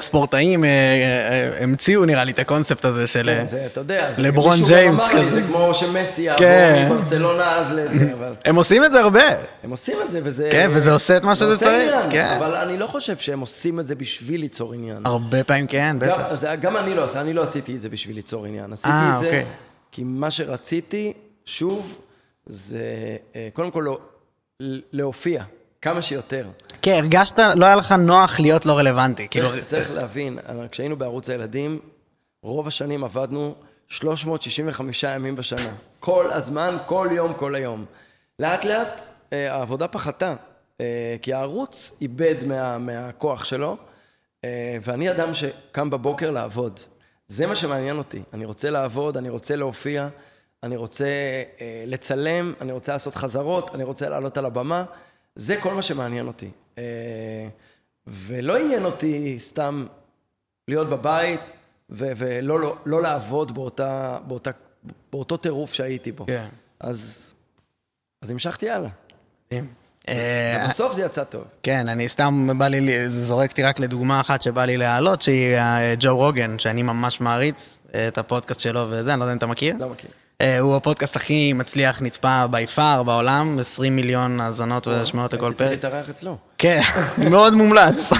ספורטאים 0.00 0.64
המציאו 1.60 2.04
נראה 2.04 2.24
לי 2.24 2.32
את 2.32 2.38
הקונספט 2.38 2.84
הזה 2.84 3.06
של 3.06 3.30
לברון 4.18 4.58
ג'יימס 4.66 5.08
כזה. 5.08 5.30
זה 5.30 5.42
כמו 5.42 5.74
שמסי 5.74 6.22
יעבור 6.22 6.46
מברצלונה 6.86 7.56
אז 7.56 7.72
לזה, 7.72 8.12
אבל... 8.12 8.34
הם 8.44 8.56
עושים 8.56 8.84
את 8.84 8.92
זה 8.92 9.00
הרבה. 9.00 9.24
הם 9.62 9.70
עושים 9.70 9.96
את 10.06 10.10
זה, 10.10 10.20
וזה... 10.22 10.48
כן, 10.52 10.70
וזה 10.72 10.92
עושה 10.92 11.16
את 11.16 11.24
מה 11.24 11.34
שזה 11.34 11.58
צריך. 11.58 11.92
אבל 12.14 12.54
אני 12.54 12.78
לא 12.78 12.86
חושב 12.86 13.16
שהם 13.16 13.40
עושים 13.40 13.80
את 13.80 13.86
זה 13.86 13.94
בשביל 13.94 14.40
ליצור 14.40 14.74
עניין. 14.74 15.02
הרבה 15.04 15.44
פעמים 15.44 15.66
כן, 15.66 15.96
בטח. 15.98 16.44
גם 16.60 16.76
אני 16.76 16.94
לא, 16.94 17.06
אני 17.16 17.32
לא 17.32 17.42
עשיתי 17.42 17.74
את 17.76 17.80
זה 17.80 17.88
בשביל 17.88 18.16
ליצור 18.16 18.46
עניין. 18.46 18.72
עשיתי 18.72 18.88
את 19.14 19.20
זה 19.20 19.44
כי 19.92 20.04
מה 20.04 20.30
שרציתי, 20.30 21.12
שוב, 21.44 22.00
זה 22.46 22.82
קודם 23.52 23.70
כל 23.70 23.94
להופיע. 24.92 25.42
כמה 25.82 26.02
שיותר. 26.02 26.48
כן, 26.82 26.92
הרגשת, 26.92 27.38
לא 27.56 27.66
היה 27.66 27.76
לך 27.76 27.92
נוח 27.92 28.40
להיות 28.40 28.66
לא 28.66 28.78
רלוונטי. 28.78 29.28
כאילו... 29.28 29.48
צריך 29.66 29.90
להבין, 29.90 30.38
כשהיינו 30.70 30.96
בערוץ 30.96 31.30
הילדים, 31.30 31.78
רוב 32.42 32.68
השנים 32.68 33.04
עבדנו 33.04 33.54
365 33.88 35.02
ימים 35.02 35.36
בשנה. 35.36 35.72
כל 36.00 36.30
הזמן, 36.30 36.76
כל 36.86 37.08
יום, 37.12 37.34
כל 37.34 37.54
היום. 37.54 37.84
לאט 38.38 38.64
לאט 38.64 39.02
העבודה 39.32 39.88
פחתה, 39.88 40.34
כי 41.22 41.32
הערוץ 41.32 41.92
איבד 42.00 42.44
מה, 42.46 42.78
מהכוח 42.78 43.44
שלו, 43.44 43.76
ואני 44.82 45.10
אדם 45.10 45.34
שקם 45.34 45.90
בבוקר 45.90 46.30
לעבוד. 46.30 46.80
זה 47.28 47.46
מה 47.46 47.56
שמעניין 47.56 47.98
אותי. 47.98 48.22
אני 48.32 48.44
רוצה 48.44 48.70
לעבוד, 48.70 49.16
אני 49.16 49.28
רוצה 49.28 49.56
להופיע, 49.56 50.08
אני 50.62 50.76
רוצה 50.76 51.06
לצלם, 51.86 52.52
אני 52.60 52.72
רוצה 52.72 52.92
לעשות 52.92 53.14
חזרות, 53.14 53.74
אני 53.74 53.84
רוצה 53.84 54.08
לעלות 54.08 54.38
על 54.38 54.44
הבמה. 54.46 54.84
זה 55.36 55.56
כל 55.60 55.74
מה 55.74 55.82
שמעניין 55.82 56.26
אותי. 56.26 56.50
ולא 58.06 58.58
עניין 58.58 58.84
אותי 58.84 59.38
סתם 59.38 59.86
להיות 60.68 60.88
בבית 60.90 61.52
ו- 61.90 62.12
ולא 62.16 62.60
לא, 62.60 62.76
לא 62.86 63.02
לעבוד 63.02 63.54
באותה, 63.54 64.18
באותה, 64.26 64.50
באותו 65.12 65.36
טירוף 65.36 65.72
שהייתי 65.72 66.12
בו. 66.12 66.26
כן. 66.26 66.48
אז, 66.80 67.34
אז 68.22 68.30
המשכתי 68.30 68.70
הלאה. 68.70 68.90
אה, 70.08 70.62
ובסוף 70.64 70.92
זה 70.92 71.02
יצא 71.02 71.24
טוב. 71.24 71.44
כן, 71.62 71.88
אני 71.88 72.08
סתם, 72.08 72.48
בא 72.58 72.68
לי, 72.68 73.08
זורקתי 73.08 73.62
רק 73.62 73.80
לדוגמה 73.80 74.20
אחת 74.20 74.42
שבא 74.42 74.64
לי 74.64 74.76
להעלות, 74.76 75.22
שהיא 75.22 75.56
אה, 75.56 75.94
ג'ו 75.98 76.16
רוגן, 76.16 76.58
שאני 76.58 76.82
ממש 76.82 77.20
מעריץ 77.20 77.78
אה, 77.94 78.08
את 78.08 78.18
הפודקאסט 78.18 78.60
שלו 78.60 78.86
וזה, 78.90 79.12
אני 79.12 79.20
לא 79.20 79.24
יודע 79.24 79.32
אם 79.32 79.38
אתה 79.38 79.46
מכיר. 79.46 79.76
לא 79.78 79.88
מכיר. 79.88 80.10
אה, 80.40 80.58
הוא 80.58 80.76
הפודקאסט 80.76 81.16
הכי 81.16 81.52
מצליח 81.52 82.02
נצפה 82.02 82.46
בי 82.46 82.66
פאר 82.66 83.02
בעולם, 83.02 83.58
20 83.58 83.96
מיליון 83.96 84.40
האזנות 84.40 84.86
ושמעות 84.86 85.32
לכל 85.32 85.44
הייתי 85.44 85.58
צריך 85.58 85.70
פרק. 85.70 85.84
להתארח 85.84 86.10
אצלו. 86.10 86.36
כן, 86.58 86.80
מאוד 87.30 87.54
מומלץ. 87.54 88.12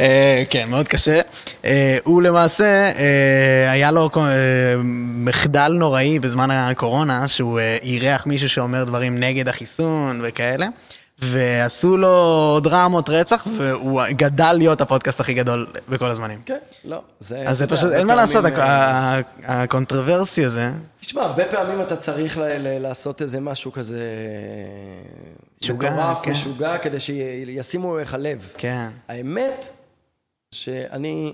אה, 0.00 0.42
כן, 0.50 0.68
מאוד 0.70 0.88
קשה. 0.88 1.20
אה, 1.64 1.98
הוא 2.04 2.22
למעשה, 2.22 2.90
היה 3.70 3.90
לו 3.90 4.10
מחדל 5.14 5.72
נוראי 5.72 6.18
בזמן 6.18 6.50
הקורונה, 6.50 7.28
שהוא 7.28 7.60
אירח 7.82 8.26
מישהו 8.26 8.48
שאומר 8.48 8.84
דברים 8.84 9.20
נגד 9.20 9.48
החיסון 9.48 10.20
וכאלה. 10.22 10.66
ועשו 11.18 11.96
לו 11.96 12.14
דרמות 12.62 13.08
רצח, 13.08 13.46
והוא 13.56 14.02
גדל 14.10 14.52
להיות 14.52 14.80
הפודקאסט 14.80 15.20
הכי 15.20 15.34
גדול 15.34 15.66
בכל 15.88 16.10
הזמנים. 16.10 16.42
כן, 16.42 16.58
לא. 16.84 17.02
זה, 17.20 17.44
אז 17.46 17.58
זה 17.58 17.66
פשוט, 17.66 17.92
אין 17.92 18.06
מה 18.06 18.14
לעשות, 18.14 18.44
הק- 18.44 18.58
אה, 18.58 18.64
ה- 19.16 19.20
ה 19.62 19.69
controversy 19.69 20.44
הזה. 20.44 20.70
תשמע, 21.00 21.22
הרבה 21.22 21.44
פעמים 21.44 21.82
אתה 21.82 21.96
צריך 21.96 22.38
ל- 22.38 22.42
ל- 22.42 22.78
לעשות 22.78 23.22
איזה 23.22 23.40
משהו 23.40 23.72
כזה... 23.72 24.00
משוגע, 25.62 26.14
כן. 26.22 26.30
משוגע, 26.30 26.78
כדי 26.78 27.00
שישימו 27.00 27.98
לך 27.98 28.16
לב. 28.18 28.50
כן. 28.58 28.88
האמת 29.08 29.68
שאני 30.52 31.32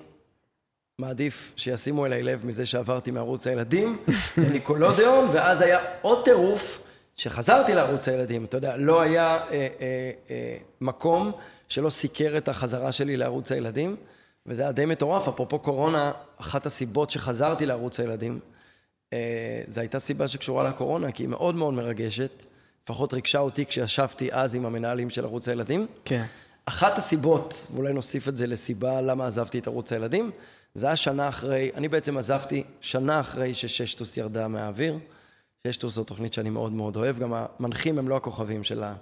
מעדיף 0.99 1.53
שישימו 1.57 2.07
אליי 2.07 2.23
לב 2.23 2.47
מזה 2.47 2.67
שעברתי 2.67 3.11
מערוץ 3.11 3.47
הילדים 3.47 3.97
לניקולודיאון, 4.37 5.29
ואז 5.33 5.61
היה 5.61 5.79
עוד 6.03 6.25
טירוף 6.25 6.81
שחזרתי 7.17 7.75
לערוץ 7.75 8.09
הילדים. 8.09 8.45
אתה 8.45 8.57
יודע, 8.57 8.77
לא 8.77 9.01
היה 9.01 9.37
אה, 9.37 9.49
אה, 9.51 9.69
אה, 10.31 10.57
מקום 10.81 11.33
שלא 11.69 11.91
סיקר 11.91 12.35
את 12.37 12.49
החזרה 12.49 12.93
שלי 12.93 13.17
לערוץ 13.17 13.53
הילדים, 13.53 13.97
וזה 14.47 14.63
היה 14.63 14.73
די 14.73 14.85
מטורף. 14.85 15.29
אפרופו 15.29 15.59
קורונה, 15.59 16.13
אחת 16.41 16.67
הסיבות 16.67 17.11
שחזרתי 17.11 17.67
לערוץ 17.67 18.01
הילדים, 18.01 18.41
אה, 19.13 19.63
זו 19.69 19.81
הייתה 19.81 19.99
סיבה 19.99 20.29
שקשורה 20.29 20.69
לקורונה, 20.69 21.13
כי 21.13 21.23
היא 21.23 21.29
מאוד 21.29 21.55
מאוד 21.55 21.75
מרגשת. 21.75 22.45
לפחות 22.85 23.15
ריגשה 23.15 23.39
אותי 23.39 23.67
כשישבתי 23.67 24.29
אז 24.33 24.55
עם 24.55 24.67
המנהלים 24.67 25.11
של 25.11 25.25
ערוץ 25.25 25.49
הילדים. 25.49 25.87
כן. 26.05 26.25
אחת 26.67 26.99
הסיבות, 26.99 27.67
ואולי 27.75 27.93
נוסיף 27.93 28.29
את 28.29 28.37
זה 28.37 28.47
לסיבה 28.47 29.01
למה 29.01 29.27
עזבתי 29.27 29.59
את 29.59 29.67
ערוץ 29.67 29.93
הילדים, 29.93 30.31
זה 30.75 30.87
היה 30.87 30.97
שנה 30.97 31.29
אחרי, 31.29 31.71
אני 31.75 31.89
בעצם 31.89 32.19
עזבתי 32.19 32.65
שנה 32.81 33.21
אחרי 33.21 33.55
שששטוס 33.55 34.17
ירדה 34.17 34.49
מהאוויר. 34.49 34.99
ששטוס 35.67 35.95
זו 35.95 36.05
תוכנית 36.05 36.33
שאני 36.35 36.51
מאוד 36.51 36.73
מאוד 36.73 36.97
אוהב, 36.97 37.19
גם 37.19 37.33
המנחים 37.35 37.99
הם 37.99 38.09
לא 38.09 38.17
הכוכבים 38.17 38.65
שלה. 38.65 38.95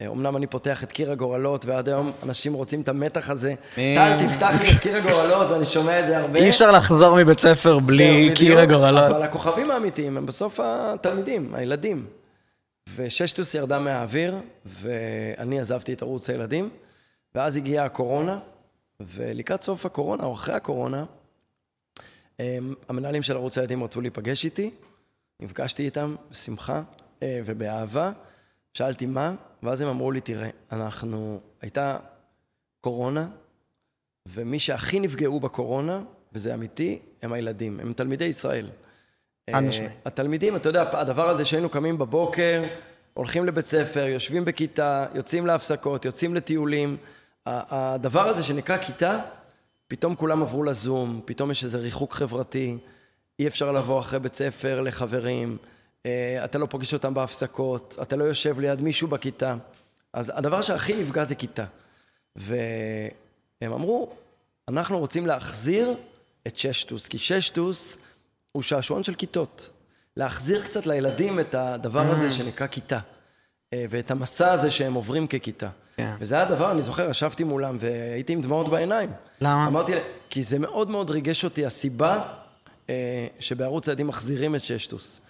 אה, 0.00 0.06
אמנם 0.08 0.36
אני 0.36 0.46
פותח 0.46 0.84
את 0.84 0.92
קיר 0.92 1.10
הגורלות, 1.10 1.64
ועד 1.66 1.88
היום 1.88 2.12
אנשים 2.22 2.52
רוצים 2.54 2.80
את 2.80 2.88
המתח 2.88 3.30
הזה. 3.30 3.54
טל, 3.74 4.16
תפתח 4.28 4.50
לי 4.62 4.70
את 4.76 4.80
קיר 4.82 4.96
הגורלות, 4.96 5.50
ואני 5.50 5.66
שומע 5.66 6.00
את 6.00 6.06
זה 6.06 6.18
הרבה. 6.18 6.38
אי 6.38 6.48
אפשר 6.48 6.70
לחזור 6.70 7.16
מבית 7.16 7.38
ספר 7.40 7.78
בלי 7.78 8.30
קיר. 8.34 8.58
הגורלות. 8.58 9.10
אבל 9.10 9.22
הכוכבים 9.22 9.70
האמיתיים 9.70 10.16
הם 10.16 10.26
בסוף 10.26 10.60
התלמידים, 10.62 11.54
הילדים. 11.54 12.06
וששטוס 12.96 13.54
ירדה 13.54 13.78
מהאוויר, 13.78 14.34
ואני 14.66 15.60
עזבתי 15.60 15.92
את 15.92 16.02
ערוץ 16.02 16.30
הילדים, 16.30 16.68
ואז 17.34 17.56
הגיעה 17.56 17.84
הקורונה, 17.84 18.38
ולקראת 19.00 19.62
סוף 19.62 19.86
הקורונה, 19.86 20.24
או 20.24 20.32
אחרי 20.34 20.54
הקורונה, 20.54 21.04
הם- 22.38 22.74
המנהלים 22.88 23.22
של 23.22 23.36
ערוץ 23.36 23.58
הילדים 23.58 23.84
רצו 23.84 24.00
להיפגש 24.00 24.44
איתי, 24.44 24.70
נפגשתי 25.40 25.84
איתם 25.84 26.16
בשמחה 26.30 26.82
אה, 27.22 27.40
ובאהבה, 27.44 28.12
שאלתי 28.74 29.06
מה, 29.06 29.34
ואז 29.62 29.80
הם 29.80 29.88
אמרו 29.88 30.12
לי, 30.12 30.20
תראה, 30.20 30.48
אנחנו, 30.72 31.40
הייתה 31.60 31.98
קורונה, 32.80 33.28
ומי 34.28 34.58
שהכי 34.58 35.00
נפגעו 35.00 35.40
בקורונה, 35.40 36.02
וזה 36.32 36.54
אמיתי, 36.54 36.98
הם 37.22 37.32
הילדים, 37.32 37.80
הם 37.80 37.92
תלמידי 37.92 38.24
ישראל. 38.24 38.70
חד 39.50 39.62
אה. 39.62 39.88
התלמידים, 40.04 40.56
אתה 40.56 40.68
יודע, 40.68 40.84
הדבר 40.92 41.28
הזה 41.28 41.44
שהיינו 41.44 41.68
קמים 41.68 41.98
בבוקר, 41.98 42.64
הולכים 43.14 43.44
לבית 43.44 43.66
ספר, 43.66 44.06
יושבים 44.06 44.44
בכיתה, 44.44 45.06
יוצאים 45.14 45.46
להפסקות, 45.46 46.04
יוצאים 46.04 46.34
לטיולים, 46.34 46.96
הדבר 47.46 48.28
הזה 48.28 48.42
שנקרא 48.42 48.76
כיתה, 48.76 49.20
פתאום 49.88 50.14
כולם 50.14 50.42
עברו 50.42 50.62
לזום, 50.62 51.20
פתאום 51.24 51.50
יש 51.50 51.64
איזה 51.64 51.78
ריחוק 51.78 52.12
חברתי, 52.12 52.78
אי 53.38 53.46
אפשר 53.46 53.72
לבוא 53.72 54.00
אחרי 54.00 54.20
בית 54.20 54.34
ספר 54.34 54.80
לחברים, 54.80 55.56
אה, 56.06 56.44
אתה 56.44 56.58
לא 56.58 56.66
פוגש 56.66 56.94
אותם 56.94 57.14
בהפסקות, 57.14 57.98
אתה 58.02 58.16
לא 58.16 58.24
יושב 58.24 58.60
ליד 58.60 58.80
מישהו 58.80 59.08
בכיתה. 59.08 59.56
אז 60.12 60.32
הדבר 60.34 60.62
שהכי 60.62 61.02
נפגע 61.02 61.24
זה 61.24 61.34
כיתה. 61.34 61.64
והם 62.36 63.72
אמרו, 63.72 64.12
אנחנו 64.68 64.98
רוצים 64.98 65.26
להחזיר 65.26 65.94
את 66.46 66.56
ששטוס, 66.56 67.08
כי 67.08 67.18
ששטוס 67.18 67.98
הוא 68.52 68.62
שעשועון 68.62 69.04
של 69.04 69.14
כיתות. 69.14 69.70
להחזיר 70.16 70.62
קצת 70.62 70.86
לילדים 70.86 71.40
את 71.40 71.54
הדבר 71.54 72.00
הזה 72.00 72.30
שנקרא 72.30 72.66
כיתה, 72.66 72.98
אה, 73.72 73.84
ואת 73.90 74.10
המסע 74.10 74.52
הזה 74.52 74.70
שהם 74.70 74.94
עוברים 74.94 75.26
ככיתה. 75.26 75.68
כן. 75.96 76.14
וזה 76.20 76.34
היה 76.34 76.44
דבר, 76.44 76.72
אני 76.72 76.82
זוכר, 76.82 77.10
ישבתי 77.10 77.44
מולם 77.44 77.76
והייתי 77.80 78.32
עם 78.32 78.40
דמעות 78.40 78.68
בעיניים. 78.68 79.10
למה? 79.40 79.66
אמרתי, 79.66 79.92
כי 80.30 80.42
זה 80.42 80.58
מאוד 80.58 80.90
מאוד 80.90 81.10
ריגש 81.10 81.44
אותי, 81.44 81.66
הסיבה 81.66 82.28
שבערוץ 83.40 83.88
הילדים 83.88 84.06
מחזירים 84.06 84.54
את 84.54 84.64
ששטוס. 84.64 85.20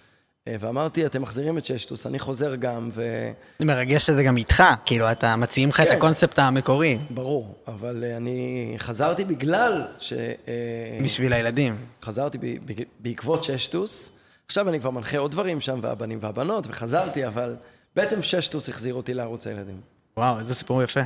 אה, 0.47 0.55
ואמרתי, 0.59 1.05
אתם 1.05 1.21
מחזירים 1.21 1.57
את 1.57 1.65
ששטוס, 1.65 2.07
אני 2.07 2.19
חוזר 2.19 2.55
גם, 2.55 2.89
ו... 2.93 3.31
מרגש 3.61 4.05
שזה 4.05 4.23
גם 4.23 4.37
איתך, 4.37 4.63
כאילו, 4.85 5.11
אתה 5.11 5.35
מציעים 5.35 5.69
לך 5.69 5.79
את 5.79 5.87
כן. 5.87 5.97
הקונספט 5.97 6.39
המקורי, 6.39 6.97
ברור, 7.09 7.55
אבל 7.67 8.03
אה, 8.03 8.17
אני 8.17 8.73
חזרתי 8.77 9.25
בגלל 9.25 9.83
ש... 9.97 10.13
אה, 10.13 10.99
בשביל 11.03 11.33
הילדים. 11.33 11.75
חזרתי 12.03 12.37
ב- 12.37 12.71
ב- 12.71 12.83
בעקבות 12.99 13.43
ששטוס. 13.43 14.09
עכשיו 14.45 14.69
אני 14.69 14.79
כבר 14.79 14.89
מנחה 14.89 15.17
עוד 15.17 15.31
דברים 15.31 15.61
שם, 15.61 15.79
והבנים 15.81 16.19
והבנות, 16.21 16.67
וחזרתי, 16.67 17.27
אבל 17.27 17.55
בעצם 17.95 18.21
ששטוס 18.21 18.69
החזיר 18.69 18.93
אותי 18.93 19.13
לערוץ 19.13 19.47
הילדים. 19.47 19.81
וואו, 20.17 20.39
איזה 20.39 20.55
סיפור 20.55 20.83
יפה. 20.83 21.01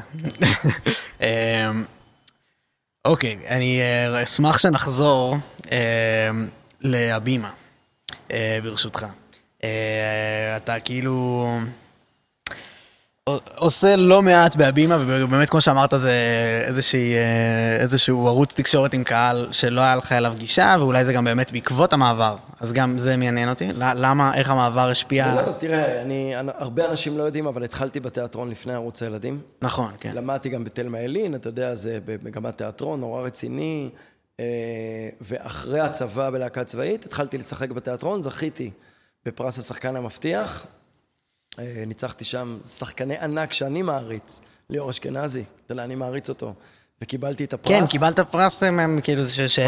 אוקיי, 3.05 3.37
אני 3.49 3.81
אה, 3.81 4.23
אשמח 4.23 4.57
שנחזור 4.57 5.35
אמ, 5.71 6.47
להבימה, 6.81 7.49
אה, 8.31 8.59
ברשותך. 8.63 9.05
אה, 9.63 10.57
אתה 10.57 10.79
כאילו 10.79 11.47
עושה 13.55 13.95
לא 13.95 14.21
מעט 14.21 14.55
בהבימה, 14.55 14.97
ובאמת, 15.01 15.49
כמו 15.49 15.61
שאמרת, 15.61 15.93
זה 15.97 16.11
איזושהי, 16.67 17.13
אה, 17.13 17.77
איזשהו 17.79 18.27
ערוץ 18.27 18.53
תקשורת 18.53 18.93
עם 18.93 19.03
קהל 19.03 19.47
שלא 19.51 19.81
היה 19.81 19.95
לך 19.95 20.11
אליו 20.11 20.33
גישה, 20.37 20.75
ואולי 20.79 21.05
זה 21.05 21.13
גם 21.13 21.25
באמת 21.25 21.51
בעקבות 21.51 21.93
המעבר. 21.93 22.35
אז 22.59 22.73
גם 22.73 22.97
זה 22.97 23.17
מעניין 23.17 23.49
אותי. 23.49 23.71
למה, 23.77 24.33
איך 24.35 24.49
המעבר 24.49 24.89
השפיע... 24.89 25.27
וזהו, 25.29 25.49
אז 25.49 25.55
תראה, 25.55 26.01
אני, 26.01 26.33
הרבה 26.35 26.85
אנשים 26.85 27.17
לא 27.17 27.23
יודעים, 27.23 27.47
אבל 27.47 27.63
התחלתי 27.63 27.99
בתיאטרון 27.99 28.49
לפני 28.49 28.73
ערוץ 28.73 29.03
הילדים. 29.03 29.41
נכון, 29.61 29.91
כן. 29.99 30.11
למדתי 30.15 30.49
גם 30.49 30.63
בתלמה 30.63 30.99
ילין, 30.99 31.35
אתה 31.35 31.49
יודע, 31.49 31.75
זה 31.75 31.99
במגמת 32.05 32.57
תיאטרון, 32.57 32.99
נורא 32.99 33.21
רציני. 33.21 33.89
אה, 34.39 35.09
ואחרי 35.21 35.79
הצבא 35.79 36.29
בלהקה 36.29 36.63
צבאית, 36.63 37.05
התחלתי 37.05 37.37
לשחק 37.37 37.71
בתיאטרון, 37.71 38.21
זכיתי 38.21 38.71
בפרס 39.25 39.59
השחקן 39.59 39.95
המבטיח. 39.95 40.65
אה, 41.59 41.83
ניצחתי 41.87 42.25
שם 42.25 42.59
שחקני 42.65 43.17
ענק 43.17 43.53
שאני 43.53 43.81
מעריץ, 43.81 44.41
ליאור 44.69 44.89
אשכנזי, 44.89 45.43
אתה 45.65 45.71
יודע, 45.71 45.83
אני 45.83 45.95
מעריץ 45.95 46.29
אותו. 46.29 46.53
וקיבלתי 47.01 47.43
את 47.43 47.53
הפרס. 47.53 47.67
כן, 47.71 47.87
קיבלת 47.87 48.19
פרס 48.19 48.63
מהם, 48.63 48.99
כאילו, 49.03 49.25
ש- 49.25 49.39
ש-? 49.39 49.59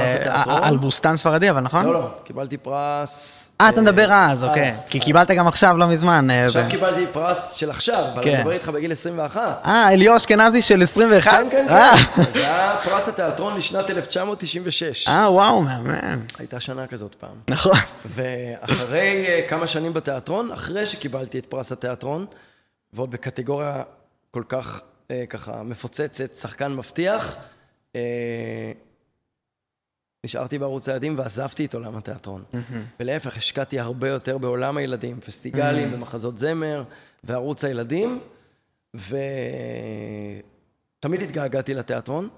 על 0.48 0.78
בוסתן 0.78 1.18
ספרדי, 1.18 1.50
אבל 1.50 1.60
נכון? 1.62 1.86
לא, 1.86 1.94
לא, 1.94 2.08
קיבלתי 2.24 2.58
פרס... 2.58 3.38
אה, 3.62 3.70
אתה 3.70 3.82
מדבר 3.82 4.14
אז, 4.14 4.44
אוקיי. 4.44 4.74
כי 4.90 5.00
קיבלת 5.00 5.32
גם 5.32 5.48
עכשיו, 5.48 5.78
לא 5.78 5.88
מזמן. 5.88 6.30
אה, 6.32 6.46
עכשיו 6.46 6.66
קיבלתי 6.70 7.06
פרס 7.12 7.54
של 7.54 7.70
עכשיו, 7.70 8.04
אבל 8.14 8.22
אני 8.22 8.32
כן. 8.32 8.38
מדבר 8.38 8.52
איתך 8.52 8.70
בגיל 8.70 8.92
21. 8.92 9.62
אה, 9.66 9.90
אליאור 9.90 10.18
אשכנזי 10.18 10.62
של 10.62 10.82
21? 10.82 11.32
כן, 11.32 11.48
כן, 11.52 11.66
אה, 11.70 11.94
כן. 12.16 12.24
זה 12.34 12.40
היה 12.40 12.78
פרס 12.84 13.08
התיאטרון 13.08 13.58
לשנת 13.58 13.90
1996. 13.90 15.08
אה, 15.08 15.32
וואו, 15.32 15.62
מהמם. 15.62 16.20
הייתה 16.40 16.60
שנה 16.60 16.88
כזאת 16.88 17.16
פעם. 17.16 17.36
נכון. 17.48 17.78
ואחרי 18.06 19.26
אה, 19.28 19.42
כמה 19.50 19.68
שנים 19.68 19.94
בתיאטרון, 19.94 20.52
אחרי 20.52 20.86
שקיבלתי 20.86 21.40
את 21.40 21.46
פרס 21.46 21.72
התיאטרון, 21.72 22.26
ועוד 22.94 23.12
בקטגוריה 23.12 23.84
כל 24.32 24.44
כך 24.50 24.82
אה, 25.12 25.26
ככה 25.30 25.64
מפוצצת, 25.64 26.36
שחקן 26.36 26.74
מבטיח, 26.74 27.36
אה, 27.96 28.72
נשארתי 30.26 30.60
בערוץ 30.60 30.90
הילדים 30.90 31.18
ועזבתי 31.18 31.66
את 31.66 31.74
עולם 31.74 31.96
התיאטרון. 31.96 32.44
ולהפך, 33.00 33.38
השקעתי 33.38 33.80
הרבה 33.80 34.10
יותר 34.10 34.38
בעולם 34.38 34.78
הילדים, 34.78 35.22
פסטיגלים 35.22 35.94
ומחזות 35.94 36.38
זמר, 36.38 36.84
וערוץ 37.24 37.66
הילדים, 37.66 38.20
ו... 38.98 39.16
תמיד 41.00 41.22
התגעגעתי 41.22 41.74
לתיאטרון, 41.74 42.30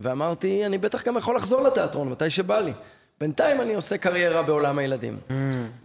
ואמרתי, 0.00 0.66
אני 0.66 0.78
בטח 0.78 1.04
גם 1.04 1.16
יכול 1.16 1.36
לחזור 1.36 1.62
לתיאטרון 1.62 2.08
מתי 2.08 2.30
שבא 2.30 2.60
לי. 2.60 2.72
בינתיים 3.20 3.60
אני 3.60 3.74
עושה 3.74 3.98
קריירה 3.98 4.42
בעולם 4.42 4.78
הילדים. 4.78 5.18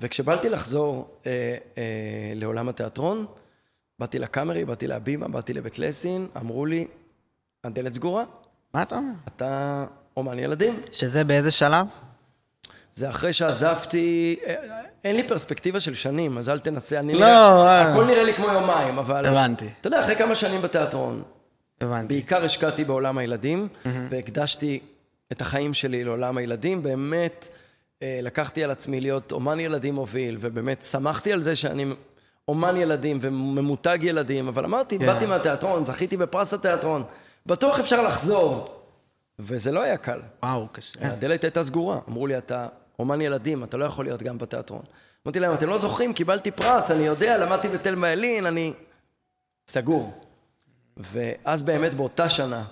וכשבאתי 0.02 0.50
לחזור 0.50 1.10
אה, 1.26 1.32
אה, 1.78 1.84
לעולם 2.36 2.70
התיאטרון, 2.70 3.26
באתי 4.00 4.20
לקאמרי, 4.20 4.66
באתי 4.66 4.88
להבימה, 4.88 5.28
באתי 5.28 5.54
לבית 5.54 5.80
לסין, 5.80 6.28
אמרו 6.38 6.66
לי, 6.66 6.88
הדלת 7.64 7.94
סגורה, 7.94 8.24
מה 8.74 8.82
אתה 8.82 8.96
אומר? 8.96 9.14
אתה 9.28 9.86
אומן 10.18 10.40
ילדים. 10.40 10.82
שזה 10.92 11.24
באיזה 11.24 11.52
שלב? 11.52 11.88
זה 12.94 13.10
אחרי 13.10 13.34
שעזבתי, 13.34 14.36
אה, 14.46 14.56
אין 15.04 15.16
לי 15.16 15.28
פרספקטיבה 15.28 15.80
של 15.80 15.94
שנים, 15.94 16.38
אז 16.38 16.50
אל 16.50 16.60
תנסה, 16.60 17.00
אני 17.00 17.14
לא, 17.14 17.20
נראה, 17.20 17.68
אה. 17.68 17.92
הכל 17.92 18.06
נראה 18.06 18.24
לי 18.24 18.34
כמו 18.34 18.48
יומיים, 18.48 19.00
אבל... 19.00 19.26
הבנתי. 19.26 19.70
אתה 19.82 19.88
יודע, 19.88 20.02
אחרי 20.02 20.16
כמה 20.16 20.36
שנים 20.36 20.62
בתיאטרון, 20.62 21.24
הבנתי. 21.82 22.14
בעיקר 22.14 22.46
השקעתי 22.46 22.84
בעולם 22.84 23.18
הילדים, 23.18 23.68
והקדשתי 24.10 24.80
את 25.32 25.42
החיים 25.42 25.74
שלי 25.74 26.04
לעולם 26.04 26.38
הילדים. 26.38 26.84
באמת, 26.84 27.48
אה, 28.02 28.20
לקחתי 28.22 28.64
על 28.64 28.72
עצמי 28.72 29.02
להיות 29.02 29.32
אומן 29.32 29.60
ילדים 29.60 29.96
מוביל, 29.96 30.38
ובאמת 30.42 30.84
שמחתי 30.84 31.34
על 31.34 31.42
זה 31.42 31.56
שאני 31.56 31.86
אומן 32.48 32.78
ילדים 32.78 33.20
וממותג 33.22 33.98
ילדים, 34.02 34.48
אבל 34.48 34.66
אמרתי, 34.66 35.00
כן. 35.00 35.06
באתי 35.06 35.26
מהתיאטרון, 35.26 35.86
זכיתי 35.86 36.18
בפרס 36.18 36.54
התיאטרון, 36.54 37.04
בטוח 37.46 37.80
אפשר 37.80 38.02
לחזור. 38.02 38.82
וזה 39.40 39.72
לא 39.72 39.82
היה 39.82 39.98
קל. 39.98 40.20
וואו, 40.44 40.68
קשה. 40.72 41.00
הדלת 41.02 41.44
הייתה 41.44 41.64
סגורה. 41.64 42.00
אמרו 42.10 42.28
לי, 42.28 42.38
אתה 42.38 42.68
אומן 43.00 43.22
ילדים, 43.22 43.64
אתה 43.64 43.78
לא 43.78 43.86
יכול 43.86 44.06
להיות 44.06 44.24
גם 44.24 44.38
בתיאטרון. 44.38 44.82
אמרתי 45.26 45.40
להם, 45.40 45.54
אתם 45.54 45.68
לא 45.68 45.78
זוכרים, 45.78 46.14
קיבלתי 46.14 46.52
פרס, 46.52 46.92
אני 46.92 47.04
יודע, 47.04 47.38
למדתי 47.38 47.68
בתלמה 47.68 48.10
ילין, 48.12 48.46
אני... 48.46 48.74
סגור. 49.68 50.14
ואז 50.98 51.64
באמת 51.64 51.94
באותה 51.94 52.30
שנה 52.30 52.64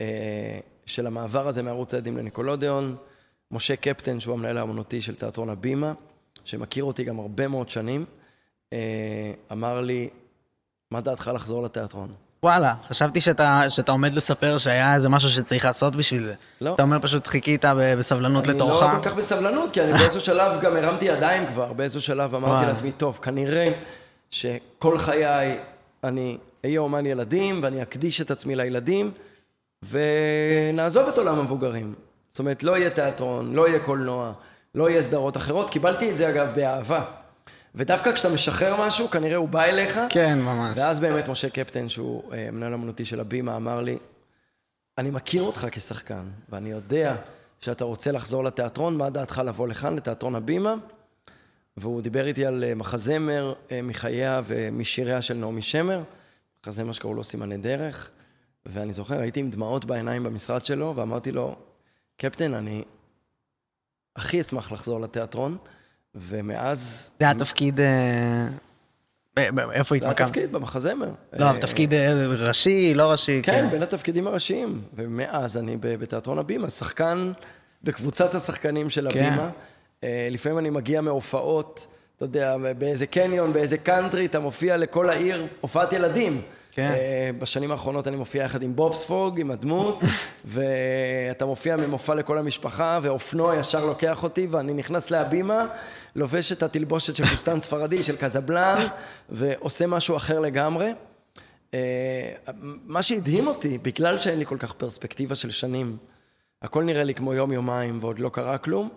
אה, 0.00 0.58
של 0.86 1.06
המעבר 1.06 1.48
הזה 1.48 1.62
מערוץ 1.62 1.94
העדים 1.94 2.16
לניקולודיאון, 2.16 2.96
משה 3.50 3.76
קפטן, 3.76 4.20
שהוא 4.20 4.34
המנהל 4.34 4.58
האמנותי 4.58 5.02
של 5.02 5.14
תיאטרון 5.14 5.48
הבימה, 5.48 5.92
שמכיר 6.44 6.84
אותי 6.84 7.04
גם 7.04 7.18
הרבה 7.18 7.48
מאוד 7.48 7.68
שנים, 7.68 8.00
אה, 8.00 8.21
אמר 9.52 9.80
לי, 9.80 10.08
מה 10.90 11.00
דעתך 11.00 11.30
לחזור 11.34 11.62
לתיאטרון? 11.62 12.12
וואלה, 12.42 12.74
חשבתי 12.84 13.20
שאתה, 13.20 13.62
שאתה 13.68 13.92
עומד 13.92 14.12
לספר 14.12 14.58
שהיה 14.58 14.94
איזה 14.94 15.08
משהו 15.08 15.30
שצריך 15.30 15.64
לעשות 15.64 15.96
בשביל 15.96 16.26
זה. 16.26 16.34
לא. 16.60 16.74
אתה 16.74 16.82
אומר 16.82 16.98
פשוט 16.98 17.26
חיכית 17.26 17.64
בסבלנות 17.98 18.46
לתורך. 18.46 18.82
אני 18.82 18.92
לא 18.92 19.02
כל 19.02 19.08
כך 19.08 19.14
בסבלנות, 19.14 19.70
כי 19.70 19.82
אני 19.82 19.92
באיזשהו 19.92 20.20
שלב 20.20 20.60
גם 20.60 20.76
הרמתי 20.76 21.04
ידיים 21.04 21.46
כבר, 21.46 21.72
באיזשהו 21.72 22.00
שלב 22.00 22.34
אמרתי 22.34 22.52
וואלה. 22.52 22.68
לעצמי, 22.68 22.92
טוב, 22.92 23.18
כנראה 23.22 23.72
שכל 24.30 24.98
חיי 24.98 25.58
אני 26.04 26.38
אהיה 26.64 26.80
אומן 26.80 27.06
ילדים, 27.06 27.60
ואני 27.62 27.82
אקדיש 27.82 28.20
את 28.20 28.30
עצמי 28.30 28.56
לילדים, 28.56 29.10
ונעזוב 29.90 31.08
את 31.08 31.18
עולם 31.18 31.38
המבוגרים. 31.38 31.94
זאת 32.30 32.38
אומרת, 32.38 32.62
לא 32.62 32.78
יהיה 32.78 32.90
תיאטרון, 32.90 33.54
לא 33.54 33.68
יהיה 33.68 33.80
קולנוע, 33.80 34.32
לא 34.74 34.90
יהיה 34.90 35.02
סדרות 35.02 35.36
אחרות. 35.36 35.70
קיבלתי 35.70 36.10
את 36.10 36.16
זה, 36.16 36.28
אגב, 36.28 36.52
באהבה. 36.54 37.04
ודווקא 37.74 38.12
כשאתה 38.12 38.34
משחרר 38.34 38.86
משהו, 38.86 39.10
כנראה 39.10 39.36
הוא 39.36 39.48
בא 39.48 39.64
אליך, 39.64 40.00
כן, 40.08 40.38
ממש. 40.38 40.78
ואז 40.78 41.00
באמת 41.00 41.28
משה 41.28 41.50
קפטן, 41.50 41.88
שהוא 41.88 42.32
אה, 42.32 42.50
מנהל 42.50 42.74
אמנותי 42.74 43.04
של 43.04 43.20
הבימה, 43.20 43.56
אמר 43.56 43.80
לי, 43.80 43.98
אני 44.98 45.10
מכיר 45.10 45.42
אותך 45.42 45.66
כשחקן, 45.72 46.24
ואני 46.48 46.70
יודע 46.70 47.16
שאתה 47.60 47.84
רוצה 47.84 48.12
לחזור 48.12 48.44
לתיאטרון, 48.44 48.96
מה 48.96 49.10
דעתך 49.10 49.42
לבוא 49.44 49.68
לכאן, 49.68 49.96
לתיאטרון 49.96 50.34
הבימה? 50.34 50.74
והוא 51.76 52.02
דיבר 52.02 52.26
איתי 52.26 52.46
על 52.46 52.64
אה, 52.64 52.74
מחזמר 52.74 53.54
אה, 53.70 53.82
מחייה 53.82 54.40
ומשיריה 54.44 55.22
של 55.22 55.34
נעמי 55.34 55.62
שמר, 55.62 56.02
מחזמר 56.62 56.92
שקראו 56.92 57.14
לו 57.14 57.24
סימני 57.24 57.56
דרך, 57.56 58.10
ואני 58.66 58.92
זוכר, 58.92 59.20
הייתי 59.20 59.40
עם 59.40 59.50
דמעות 59.50 59.84
בעיניים 59.84 60.22
במשרד 60.22 60.64
שלו, 60.64 60.92
ואמרתי 60.96 61.32
לו, 61.32 61.56
קפטן, 62.16 62.54
אני 62.54 62.84
הכי 64.16 64.40
אשמח 64.40 64.72
לחזור 64.72 65.00
לתיאטרון, 65.00 65.56
ומאז... 66.14 67.10
זה 67.20 67.30
התפקיד... 67.30 67.80
אה, 67.80 68.46
ב- 69.36 69.60
ב- 69.60 69.70
איפה 69.70 69.94
זה 69.94 69.98
התמקמת? 70.06 70.20
התפקיד 70.28 70.52
במחזמר. 70.52 71.10
לא, 71.32 71.44
אה, 71.44 71.50
אבל 71.50 71.60
תפקיד 71.60 71.94
אה, 71.94 72.26
ראשי, 72.48 72.94
לא 72.94 73.12
ראשי. 73.12 73.40
כן, 73.42 73.52
כאילו. 73.52 73.68
בין 73.70 73.82
התפקידים 73.82 74.26
הראשיים. 74.26 74.82
ומאז 74.94 75.56
אני 75.56 75.76
בתיאטרון 75.80 76.38
הבימה, 76.38 76.70
שחקן 76.70 77.32
בקבוצת 77.84 78.34
השחקנים 78.34 78.90
של 78.90 79.08
כן. 79.10 79.24
הבימה. 79.26 79.50
אה, 80.04 80.28
לפעמים 80.30 80.58
אני 80.58 80.70
מגיע 80.70 81.00
מהופעות, 81.00 81.86
אתה 82.16 82.24
יודע, 82.24 82.56
באיזה 82.78 83.06
קניון, 83.06 83.52
באיזה 83.52 83.76
קאנטרי, 83.78 84.26
אתה 84.26 84.40
מופיע 84.40 84.76
לכל 84.76 85.10
העיר, 85.10 85.46
הופעת 85.60 85.92
ילדים. 85.92 86.42
כן. 86.74 86.88
אה, 86.88 87.30
בשנים 87.38 87.70
האחרונות 87.70 88.08
אני 88.08 88.16
מופיע 88.16 88.44
יחד 88.44 88.62
עם 88.62 88.76
בובספוג, 88.76 89.40
עם 89.40 89.50
הדמות, 89.50 90.02
ואתה 90.44 91.46
מופיע 91.46 91.76
ממופע 91.76 92.14
לכל 92.14 92.38
המשפחה, 92.38 93.00
ואופנוע 93.02 93.56
ישר 93.56 93.86
לוקח 93.86 94.22
אותי, 94.22 94.46
ואני 94.50 94.74
נכנס 94.74 95.10
להבימה, 95.10 95.66
לובש 96.16 96.52
את 96.52 96.62
התלבושת 96.62 97.16
של 97.16 97.24
פוסטן 97.24 97.60
ספרדי, 97.60 98.02
של 98.02 98.16
קזבלן, 98.16 98.86
ועושה 99.28 99.86
משהו 99.86 100.16
אחר 100.16 100.40
לגמרי. 100.40 100.92
אה, 101.74 102.32
מה 102.62 103.02
שהדהים 103.02 103.46
אותי, 103.46 103.78
בגלל 103.78 104.18
שאין 104.18 104.38
לי 104.38 104.46
כל 104.46 104.56
כך 104.58 104.72
פרספקטיבה 104.72 105.34
של 105.34 105.50
שנים, 105.50 105.96
הכל 106.62 106.84
נראה 106.84 107.04
לי 107.04 107.14
כמו 107.14 107.34
יום-יומיים 107.34 107.98
ועוד 108.00 108.18
לא 108.18 108.28
קרה 108.28 108.58
כלום, 108.58 108.88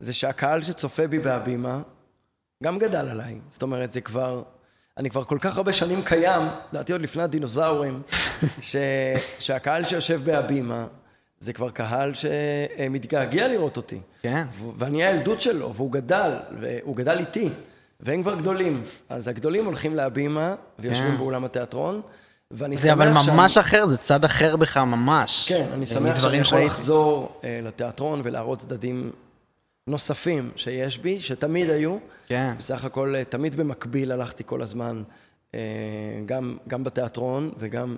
זה 0.00 0.12
שהקהל 0.12 0.62
שצופה 0.62 1.06
בי 1.06 1.18
בהבימה, 1.18 1.80
גם 2.64 2.78
גדל 2.78 3.08
עליי. 3.08 3.38
זאת 3.50 3.62
אומרת, 3.62 3.92
זה 3.92 4.00
כבר... 4.00 4.42
אני 4.98 5.10
כבר 5.10 5.24
כל 5.24 5.38
כך 5.40 5.56
הרבה 5.56 5.72
שנים 5.72 6.02
קיים, 6.02 6.42
לדעתי 6.72 6.92
עוד 6.92 7.00
לפני 7.00 7.22
הדינוזאורים, 7.22 8.02
ש... 8.60 8.76
שהקהל 9.38 9.84
שיושב 9.84 10.20
בהבימה, 10.24 10.86
זה 11.40 11.52
כבר 11.52 11.70
קהל 11.70 12.12
שמתגעגע 12.14 13.48
לראות 13.48 13.76
אותי. 13.76 14.00
כן. 14.22 14.44
ו- 14.52 14.70
ואני 14.78 15.04
הילדות 15.04 15.40
שלו, 15.40 15.74
והוא 15.74 15.92
גדל, 15.92 16.36
והוא 16.60 16.96
גדל 16.96 17.18
איתי, 17.18 17.48
והם 18.00 18.22
כבר 18.22 18.34
גדולים. 18.34 18.82
אז 19.08 19.28
הגדולים 19.28 19.64
הולכים 19.64 19.96
להבימה, 19.96 20.54
ויושבים 20.78 21.10
כן. 21.10 21.16
באולם 21.16 21.44
התיאטרון, 21.44 22.00
ואני 22.50 22.76
זה 22.76 22.92
אבל 22.92 23.08
שמח 23.08 23.28
ממש 23.28 23.58
אחר, 23.58 23.86
זה 23.88 23.96
צד 23.96 24.24
אחר 24.24 24.56
בך 24.56 24.76
ממש. 24.76 25.44
כן, 25.48 25.66
אני 25.72 25.80
אה, 25.80 25.86
שמח 25.86 26.22
שאני 26.22 26.36
יכול. 26.36 26.60
לחזור 26.60 27.40
אה, 27.44 27.60
לתיאטרון 27.62 28.20
ולהראות 28.24 28.58
צדדים 28.58 29.10
נוספים 29.86 30.50
שיש 30.56 30.98
בי, 30.98 31.20
שתמיד 31.20 31.70
היו. 31.70 31.96
כן. 32.26 32.54
בסך 32.58 32.84
הכל, 32.84 33.14
אה, 33.14 33.24
תמיד 33.24 33.56
במקביל 33.56 34.12
הלכתי 34.12 34.42
כל 34.46 34.62
הזמן, 34.62 35.02
אה, 35.54 35.60
גם, 36.26 36.56
גם 36.68 36.84
בתיאטרון 36.84 37.50
וגם... 37.58 37.96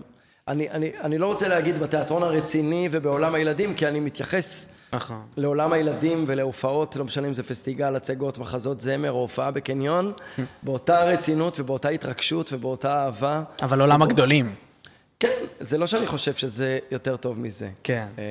אני, 0.49 0.71
אני, 0.71 0.93
אני 1.01 1.19
לא 1.19 1.27
רוצה 1.27 1.49
להגיד 1.49 1.79
בתיאטרון 1.79 2.23
הרציני 2.23 2.89
ובעולם 2.91 3.35
הילדים, 3.35 3.75
כי 3.75 3.89
אני 3.89 4.01
מתייחס 4.01 4.69
נכון. 4.93 5.23
לעולם 5.37 5.73
הילדים 5.73 6.25
ולהופעות, 6.27 6.97
לא 6.97 7.05
משנה 7.05 7.29
אם 7.29 7.35
זה 7.35 7.43
פסטיגל, 7.43 7.97
הצגות, 7.97 8.39
מחזות 8.39 8.81
זמר 8.81 9.13
או 9.13 9.21
הופעה 9.21 9.51
בקניון, 9.51 10.13
באותה 10.63 11.05
רצינות 11.05 11.61
ובאותה 11.61 11.89
התרגשות 11.89 12.53
ובאותה 12.53 13.05
אהבה. 13.05 13.43
אבל 13.63 13.81
עולם 13.81 14.03
הגדולים. 14.03 14.55
כן, 15.21 15.45
זה 15.61 15.79
לא 15.79 15.87
שאני 15.87 16.07
חושב 16.07 16.35
שזה 16.35 16.79
יותר 16.91 17.17
טוב 17.17 17.41
מזה. 17.41 17.69
כן. 17.83 18.07
אה, 18.19 18.25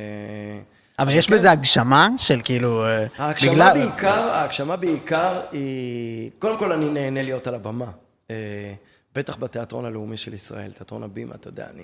אבל 1.00 1.12
יש 1.12 1.30
בזה 1.30 1.52
הגשמה 1.52 2.10
של 2.18 2.42
כאילו... 2.44 2.86
אה, 2.86 3.06
ההגשמה 3.18 3.74
בעיקר, 3.74 4.10
ההגשמה 4.10 4.76
בעיקר 4.76 5.42
היא... 5.52 6.32
קודם 6.40 6.60
כל 6.60 6.72
אני 6.72 6.90
נהנה 6.90 7.24
להיות 7.24 7.48
על 7.48 7.56
הבמה. 7.56 7.92
אה, 8.32 8.74
בטח 9.16 9.38
בתיאטרון 9.38 9.86
הלאומי 9.86 10.18
של 10.18 10.34
ישראל, 10.34 10.72
תיאטרון 10.72 11.04
הבימה, 11.04 11.36
אתה 11.36 11.48
יודע, 11.48 11.68
אני 11.74 11.84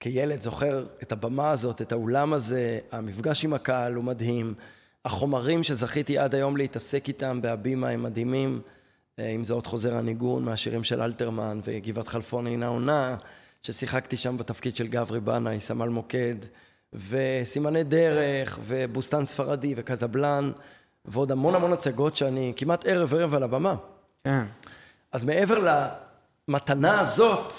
כילד 0.00 0.40
זוכר 0.40 0.86
את 1.02 1.12
הבמה 1.12 1.50
הזאת, 1.50 1.82
את 1.82 1.92
האולם 1.92 2.32
הזה, 2.32 2.78
המפגש 2.92 3.44
עם 3.44 3.54
הקהל 3.54 3.94
הוא 3.94 4.04
מדהים. 4.04 4.54
החומרים 5.04 5.62
שזכיתי 5.62 6.18
עד 6.18 6.34
היום 6.34 6.56
להתעסק 6.56 7.08
איתם 7.08 7.42
בהבימה 7.42 7.88
הם 7.88 8.02
מדהימים. 8.02 8.60
אה, 9.18 9.28
אם 9.28 9.44
זה 9.44 9.54
עוד 9.54 9.66
חוזר 9.66 9.96
הניגון 9.96 10.44
מהשירים 10.44 10.84
של 10.84 11.00
אלתרמן 11.00 11.60
וגבעת 11.64 12.08
חלפון 12.08 12.46
אינה 12.46 12.66
עונה, 12.66 13.16
ששיחקתי 13.62 14.16
שם 14.16 14.36
בתפקיד 14.38 14.76
של 14.76 14.86
גברי 14.86 15.20
בנאי, 15.20 15.60
סמל 15.60 15.88
מוקד, 15.88 16.34
וסימני 16.94 17.84
דרך, 17.84 18.58
ובוסטן 18.64 19.24
ספרדי, 19.24 19.74
וקזבלן, 19.76 20.52
ועוד 21.04 21.32
המון 21.32 21.54
המון 21.54 21.72
הצגות 21.72 22.16
שאני 22.16 22.52
כמעט 22.56 22.86
ערב 22.86 23.14
ערב 23.14 23.34
על 23.34 23.42
הבמה. 23.42 23.74
כן. 24.24 24.44
אז 25.12 25.24
מעבר 25.24 25.84
למתנה 26.48 27.00
הזאת 27.00 27.52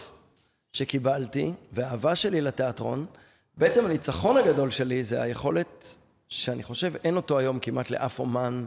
שקיבלתי, 0.73 1.51
והאהבה 1.71 2.15
שלי 2.15 2.41
לתיאטרון, 2.41 3.05
בעצם 3.57 3.86
הניצחון 3.86 4.38
הגדול 4.38 4.69
שלי 4.69 5.03
זה 5.03 5.21
היכולת, 5.21 5.95
שאני 6.29 6.63
חושב 6.63 6.93
אין 7.03 7.15
אותו 7.15 7.39
היום 7.39 7.59
כמעט 7.59 7.91
לאף 7.91 8.19
אומן, 8.19 8.65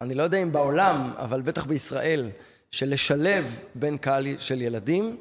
אני 0.00 0.14
לא 0.14 0.22
יודע 0.22 0.38
אם 0.38 0.52
בעולם, 0.52 1.12
אבל 1.16 1.42
בטח 1.42 1.64
בישראל, 1.64 2.30
של 2.70 2.90
לשלב 2.90 3.60
בין 3.74 3.98
קהל 3.98 4.26
של 4.38 4.62
ילדים, 4.62 5.16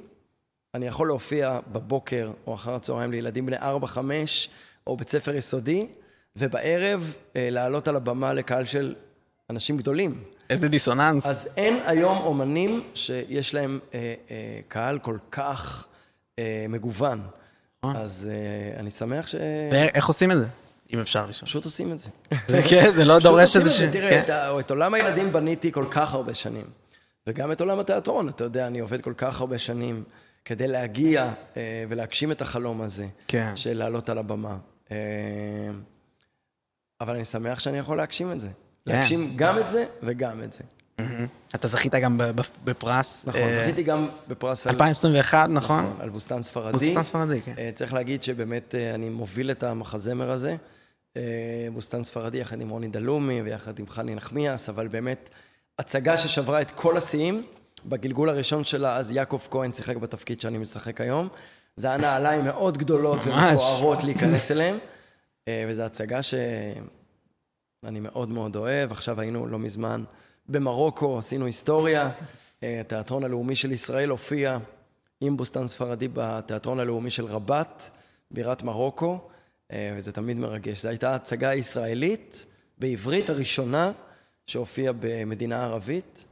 אני 0.74 0.88
יכול 0.88 1.08
להופיע 1.08 1.60
בבוקר 1.72 2.32
או 2.48 2.54
אחר 2.54 2.74
הצהריים 2.74 3.12
לילדים 3.12 3.46
בני 3.46 3.58
4-5 3.58 3.62
או 4.88 4.98
בית 4.98 5.10
ספר 5.10 5.36
יסודי, 5.36 5.88
ובערב 6.36 7.14
אה, 7.36 7.48
לעלות 7.52 7.88
על 7.88 7.96
הבמה 7.96 8.34
לקהל 8.34 8.66
של 8.66 8.96
אנשים 9.50 9.78
גדולים. 9.78 10.24
איזה 10.50 10.68
דיסוננס. 10.70 11.26
אז 11.26 11.50
אין 11.58 11.80
היום 11.86 12.18
אומנים 12.18 12.84
שיש 12.94 13.54
להם 13.56 13.80
אה, 13.94 14.14
אה, 14.32 14.60
קהל 14.68 15.00
כל 15.00 15.18
כך 15.32 15.88
אה, 16.40 16.66
מגוון. 16.70 17.22
אז 17.84 18.30
אה, 18.32 18.80
אני 18.80 18.92
שמח 18.92 19.30
ואיך 19.72 20.08
עושים 20.08 20.32
את 20.32 20.38
זה? 20.38 20.46
אם 20.94 21.00
אפשר 21.00 21.22
לשאול. 21.22 21.34
שפשוט 21.34 21.66
עושים 21.66 21.92
את 21.92 22.00
זה. 22.00 22.10
כן, 22.70 22.92
זה 22.96 23.06
לא 23.06 23.14
פשוט 23.20 23.32
דורש 23.32 23.56
את 23.58 23.62
איזה 23.62 23.70
זה. 23.70 23.76
ש... 23.78 23.82
תראה, 23.94 24.10
כן. 24.10 24.22
את 24.26 24.30
ה- 24.30 24.60
את 24.60 24.70
עולם 24.72 24.94
הילדים 24.94 25.34
בניתי 25.34 25.72
כל 25.72 25.86
כך 25.92 26.14
הרבה 26.14 26.34
שנים. 26.34 26.66
וגם 27.28 27.52
את 27.52 27.62
עולם 27.62 27.80
התיאטרון, 27.80 28.30
אתה 28.30 28.44
יודע, 28.44 28.68
אני 28.68 28.80
עובד 28.80 29.02
כל 29.02 29.14
כך 29.18 29.40
הרבה 29.42 29.58
שנים 29.58 30.04
כדי 30.46 30.68
להגיע 30.68 31.34
אה, 31.58 31.84
ולהגשים 31.90 32.32
את 32.32 32.42
החלום 32.42 32.82
הזה. 32.82 33.08
כן. 33.28 33.52
של 33.56 33.78
לעלות 33.78 34.10
על 34.10 34.18
הבמה. 34.18 34.58
אה, 34.94 35.74
אבל 37.02 37.16
אני 37.16 37.26
שמח 37.26 37.60
שאני 37.60 37.78
יכול 37.78 37.98
להגשים 37.98 38.32
את 38.32 38.40
זה. 38.40 38.50
להגשים 38.86 39.34
גם 39.36 39.58
את 39.58 39.68
זה 39.68 39.86
וגם 40.04 40.44
את 40.44 40.54
זה. 40.54 40.64
מהמם. 41.00 41.28
אתה 41.56 41.68
זכית 41.68 41.96
גם 41.96 42.20
בפרס. 42.64 43.22
נכון, 43.26 43.42
אה, 43.42 43.64
זכיתי 43.64 43.84
גם 43.84 44.08
בפרס 44.28 44.68
על... 44.68 44.74
2021, 44.74 45.50
נכון? 45.50 45.96
על 46.00 46.10
בוסתן 46.10 46.42
ספרדי. 46.42 46.78
בוסתן 46.78 47.04
ספרדי, 47.04 47.42
כן. 47.42 47.54
אה, 47.58 47.70
צריך 47.76 47.94
להגיד 47.94 48.24
שבאמת 48.24 48.76
אה, 48.76 48.96
אני 48.96 49.10
מוביל 49.10 49.52
את 49.52 49.64
המחזמר 49.64 50.32
הזה. 50.32 50.56
בוסתן 51.74 52.04
ספרדי 52.04 52.38
יחד 52.38 52.62
עם 52.62 52.70
רוני 52.70 52.88
דלומי 52.88 53.42
ויחד 53.42 53.80
עם 53.80 53.88
חני 53.88 54.16
נחמיאס, 54.16 54.70
אבל 54.70 54.88
באמת 54.88 55.30
הצגה 55.80 56.18
ששברה 56.18 56.62
את 56.62 56.72
כל 56.72 56.98
השיאים. 56.98 57.44
בגלגול 57.86 58.30
הראשון 58.30 58.64
שלה, 58.64 58.98
אז 58.98 59.12
יעקב 59.12 59.40
כהן 59.52 59.74
שיחק 59.74 59.98
בתפקיד 59.98 60.42
שאני 60.42 60.58
משחק 60.58 61.02
היום. 61.02 61.28
זה 61.76 61.88
היה 61.88 61.98
נעליים 61.98 62.44
מאוד 62.44 62.78
גדולות 62.78 63.20
ממש. 63.28 63.52
ומפוארות 63.52 64.04
להיכנס 64.04 64.52
אליהן. 64.52 64.76
אה, 65.48 65.66
וזו 65.68 65.82
הצגה 65.82 66.22
שאני 66.24 68.00
מאוד 68.00 68.30
מאוד 68.30 68.56
אוהב. 68.56 68.92
עכשיו 68.92 69.22
היינו 69.22 69.48
לא 69.48 69.60
מזמן 69.60 70.04
במרוקו, 70.50 71.20
עשינו 71.20 71.46
היסטוריה. 71.46 72.12
אה, 72.64 72.82
התיאטרון 72.82 73.24
הלאומי 73.24 73.56
של 73.56 73.72
ישראל 73.72 74.10
הופיע 74.10 74.58
עם 75.22 75.38
בוסתן 75.38 75.68
ספרדי 75.68 76.08
בתיאטרון 76.14 76.80
הלאומי 76.80 77.12
של 77.12 77.26
רבת, 77.26 77.90
בירת 78.32 78.64
מרוקו, 78.64 79.20
אה, 79.72 79.94
וזה 79.98 80.12
תמיד 80.12 80.38
מרגש. 80.38 80.82
זו 80.82 80.90
הייתה 80.90 81.16
הצגה 81.16 81.54
ישראלית 81.54 82.46
בעברית 82.78 83.30
הראשונה 83.30 83.92
שהופיעה 84.48 84.94
במדינה 85.00 85.64
ערבית, 85.64 86.26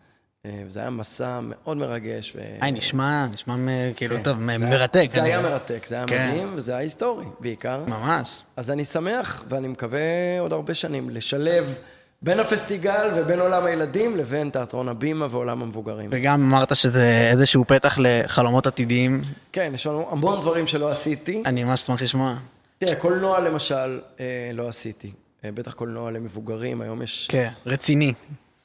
וזה 0.67 0.79
היה 0.79 0.89
מסע 0.89 1.39
מאוד 1.43 1.77
מרגש. 1.77 2.33
ו... 2.35 2.39
היי, 2.61 2.71
נשמע, 2.71 3.27
נשמע 3.33 3.55
מ- 3.55 3.93
כאילו, 3.95 4.15
כן. 4.15 4.23
טוב, 4.23 4.37
זה 4.45 4.57
מרתק. 4.57 5.07
זה 5.13 5.23
היה 5.23 5.41
מרתק, 5.41 5.85
זה 5.87 5.95
היה 5.95 6.07
כן. 6.07 6.29
מדהים, 6.31 6.51
וזה 6.55 6.71
היה 6.71 6.81
היסטורי 6.81 7.25
בעיקר. 7.39 7.83
ממש. 7.87 8.43
אז 8.57 8.71
אני 8.71 8.85
שמח, 8.85 9.43
ואני 9.49 9.67
מקווה 9.67 9.99
עוד 10.39 10.53
הרבה 10.53 10.73
שנים, 10.73 11.09
לשלב 11.09 11.77
בין 12.21 12.39
הפסטיגל 12.39 13.09
ובין 13.15 13.39
עולם 13.39 13.65
הילדים 13.65 14.17
לבין 14.17 14.49
תיאטרון 14.49 14.89
הבימה 14.89 15.27
ועולם 15.31 15.61
המבוגרים. 15.61 16.09
וגם 16.13 16.41
אמרת 16.41 16.75
שזה 16.75 17.27
איזשהו 17.31 17.65
פתח 17.67 17.97
לחלומות 18.01 18.67
עתידיים. 18.67 19.21
כן, 19.51 19.71
יש 19.75 19.87
לנו 19.87 20.07
המון 20.11 20.41
דברים 20.41 20.67
שלא 20.67 20.89
עשיתי. 20.91 21.43
אני 21.45 21.63
ממש 21.63 21.81
אשמח 21.83 22.01
לשמוע. 22.01 22.35
תראה, 22.77 22.95
קולנוע 22.95 23.39
למשל 23.39 23.99
אה, 24.19 24.25
לא 24.53 24.69
עשיתי. 24.69 25.11
אה, 25.45 25.51
בטח 25.51 25.73
קולנוע 25.73 26.11
למבוגרים, 26.11 26.81
היום 26.81 27.01
יש... 27.01 27.27
כן, 27.31 27.49
רציני. 27.65 28.13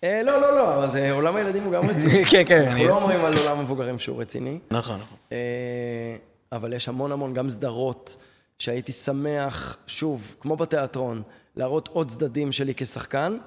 אה, 0.06 0.22
לא, 0.22 0.40
לא, 0.40 0.56
לא, 0.56 0.74
אבל 0.74 0.90
זה, 0.90 1.12
עולם 1.12 1.36
הילדים 1.36 1.62
הוא 1.62 1.72
גם 1.72 1.86
רציני. 1.90 2.24
כן, 2.24 2.42
כן. 2.46 2.62
אנחנו 2.62 2.88
לא 2.88 2.96
אומרים 2.96 3.24
על 3.24 3.38
עולם 3.38 3.58
המבוגרים 3.58 3.98
שהוא 3.98 4.20
רציני. 4.20 4.58
נכון, 4.70 4.96
נכון. 5.00 5.18
אה, 5.32 6.16
אבל 6.52 6.72
יש 6.72 6.88
המון 6.88 7.12
המון 7.12 7.34
גם 7.34 7.50
סדרות 7.50 8.16
שהייתי 8.58 8.92
שמח, 8.92 9.76
שוב, 9.86 10.36
כמו 10.40 10.56
בתיאטרון, 10.56 11.22
להראות 11.56 11.88
עוד 11.88 12.08
צדדים 12.08 12.52
שלי 12.52 12.74
כשחקן, 12.76 13.38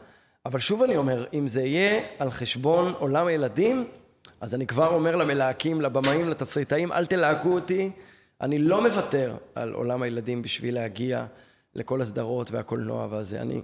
אבל 0.45 0.60
שוב 0.60 0.84
אני 0.84 0.97
אומר, 0.97 1.26
אם 1.34 1.47
זה 1.47 1.62
יהיה 1.62 2.01
על 2.20 2.32
חשבון 2.32 2.93
עולם 2.99 3.28
הילדים, 3.28 3.88
אז 4.41 4.55
אני 4.55 4.68
כבר 4.68 4.93
אומר 4.93 5.16
למלהקים, 5.16 5.82
לבמאים, 5.82 6.30
לתסריטאים, 6.30 6.91
אל 6.91 7.05
תלהקו 7.05 7.49
אותי, 7.49 7.91
אני 8.41 8.60
לא 8.60 8.84
מוותר 8.84 9.36
על 9.55 9.74
עולם 9.74 10.01
הילדים 10.01 10.41
בשביל 10.41 10.76
להגיע 10.76 11.26
לכל 11.76 12.01
הסדרות 12.01 12.51
והקולנוע 12.51 13.07
והזה. 13.12 13.41
אני... 13.41 13.62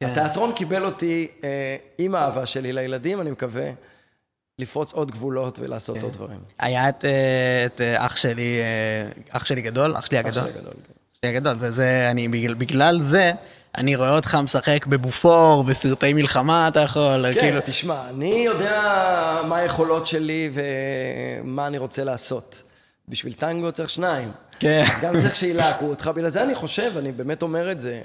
כן. 0.00 0.06
התיאטרון 0.06 0.52
קיבל 0.52 0.84
אותי 0.84 1.28
אה, 1.44 1.76
עם 1.98 2.14
האהבה 2.14 2.46
שלי 2.46 2.72
לילדים, 2.72 3.20
אני 3.20 3.30
מקווה 3.30 3.70
לפרוץ 4.58 4.92
עוד 4.92 5.10
גבולות 5.10 5.58
ולעשות 5.58 6.02
עוד 6.02 6.12
דברים. 6.12 6.38
היה 6.58 6.88
את, 6.88 7.04
אה, 7.04 7.66
את 7.66 7.80
אה, 7.80 8.06
אח 8.06 8.16
שלי, 8.16 8.60
אה, 8.60 9.36
אח 9.36 9.44
שלי 9.44 9.62
גדול, 9.62 9.96
אח 9.96 10.06
שלי 10.06 10.20
אח 10.20 10.26
הגדול. 10.26 10.42
שלי 10.42 10.52
הגדול, 10.58 10.72
כן. 10.72 10.92
אח 11.12 11.18
שלי 11.20 11.30
הגדול, 11.30 11.58
זה, 11.58 11.70
זה, 11.70 12.08
אני, 12.10 12.28
בגלל, 12.28 12.54
בגלל 12.54 12.98
זה, 13.02 13.32
אני 13.76 13.96
רואה 13.96 14.16
אותך 14.16 14.38
משחק 14.42 14.86
בבופור, 14.86 15.64
בסרטי 15.64 16.12
מלחמה, 16.12 16.68
אתה 16.68 16.80
יכול, 16.80 17.32
כן, 17.34 17.40
כאילו... 17.40 17.60
תשמע, 17.64 18.08
אני 18.08 18.42
יודע 18.46 18.82
מה 19.48 19.56
היכולות 19.56 20.06
שלי 20.06 20.50
ומה 20.52 21.66
אני 21.66 21.78
רוצה 21.78 22.04
לעשות. 22.04 22.62
בשביל 23.08 23.32
טנגו 23.32 23.72
צריך 23.72 23.90
שניים. 23.90 24.32
כן. 24.58 24.84
גם 25.02 25.20
צריך 25.20 25.34
שילהקו 25.34 25.84
אותך. 25.84 26.10
בגלל 26.14 26.30
זה 26.30 26.42
אני 26.42 26.54
חושב, 26.54 26.92
אני 26.98 27.12
באמת 27.12 27.42
אומר 27.42 27.72
את 27.72 27.80
זה, 27.80 28.00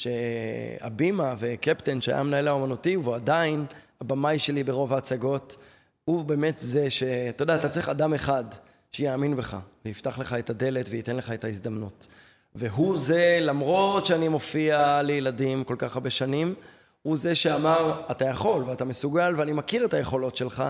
שהבימה 0.00 1.34
וקפטן, 1.38 2.00
שהיה 2.00 2.20
המנהל 2.20 2.48
האומנותי, 2.48 2.96
והוא 2.96 3.14
עדיין 3.14 3.66
הבמאי 4.00 4.38
שלי 4.38 4.64
ברוב 4.64 4.92
ההצגות, 4.92 5.56
הוא 6.04 6.24
באמת 6.24 6.58
זה 6.58 6.90
ש... 6.90 7.02
אתה 7.02 7.42
יודע, 7.42 7.56
אתה 7.56 7.68
צריך 7.68 7.88
אדם 7.88 8.14
אחד 8.14 8.44
שיאמין 8.92 9.36
בך, 9.36 9.56
ויפתח 9.84 10.18
לך 10.18 10.32
את 10.32 10.50
הדלת 10.50 10.86
וייתן 10.88 11.16
לך 11.16 11.30
את 11.30 11.44
ההזדמנות. 11.44 12.08
והוא 12.54 12.98
זה, 12.98 13.38
למרות 13.40 14.06
שאני 14.06 14.28
מופיע 14.28 15.02
לילדים 15.02 15.64
כל 15.64 15.76
כך 15.78 15.94
הרבה 15.94 16.10
שנים, 16.10 16.54
הוא 17.02 17.16
זה 17.16 17.34
שאמר, 17.34 18.02
אתה 18.10 18.24
יכול 18.24 18.62
ואתה 18.62 18.84
מסוגל, 18.84 19.34
ואני 19.36 19.52
מכיר 19.52 19.84
את 19.84 19.94
היכולות 19.94 20.36
שלך. 20.36 20.64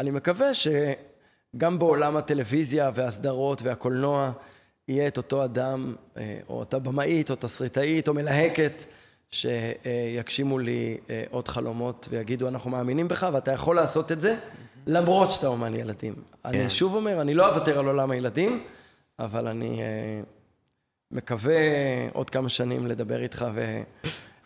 אני 0.00 0.10
מקווה 0.10 0.50
שגם 0.54 1.78
בעולם 1.78 2.16
הטלוויזיה 2.16 2.90
והסדרות 2.94 3.62
והקולנוע 3.62 4.32
יהיה 4.88 5.08
את 5.08 5.16
אותו 5.16 5.44
אדם, 5.44 5.94
אה, 6.16 6.38
או 6.48 6.58
אותה 6.58 6.78
במאית, 6.78 7.30
או 7.30 7.36
תסריטאית, 7.36 8.08
או 8.08 8.14
מלהקת, 8.14 8.84
שיגשימו 9.30 10.58
לי 10.58 10.96
אה, 11.10 11.24
עוד 11.30 11.48
חלומות 11.48 12.08
ויגידו, 12.10 12.48
אנחנו 12.48 12.70
מאמינים 12.70 13.08
בך 13.08 13.28
ואתה 13.32 13.52
יכול 13.52 13.76
לעשות 13.76 14.12
את 14.12 14.20
זה, 14.20 14.36
למרות 14.86 15.32
שאתה 15.32 15.46
אומן 15.46 15.74
ילדים. 15.74 16.14
אני 16.44 16.70
שוב 16.70 16.94
אומר, 16.94 17.20
אני 17.20 17.34
לא 17.34 17.48
אוותר 17.48 17.78
על 17.78 17.86
עולם 17.86 18.10
הילדים, 18.10 18.64
אבל 19.18 19.46
אני 19.46 19.82
אה, 19.82 20.20
מקווה 21.10 21.56
עוד 22.12 22.30
כמה 22.30 22.48
שנים 22.48 22.86
לדבר 22.86 23.22
איתך 23.22 23.46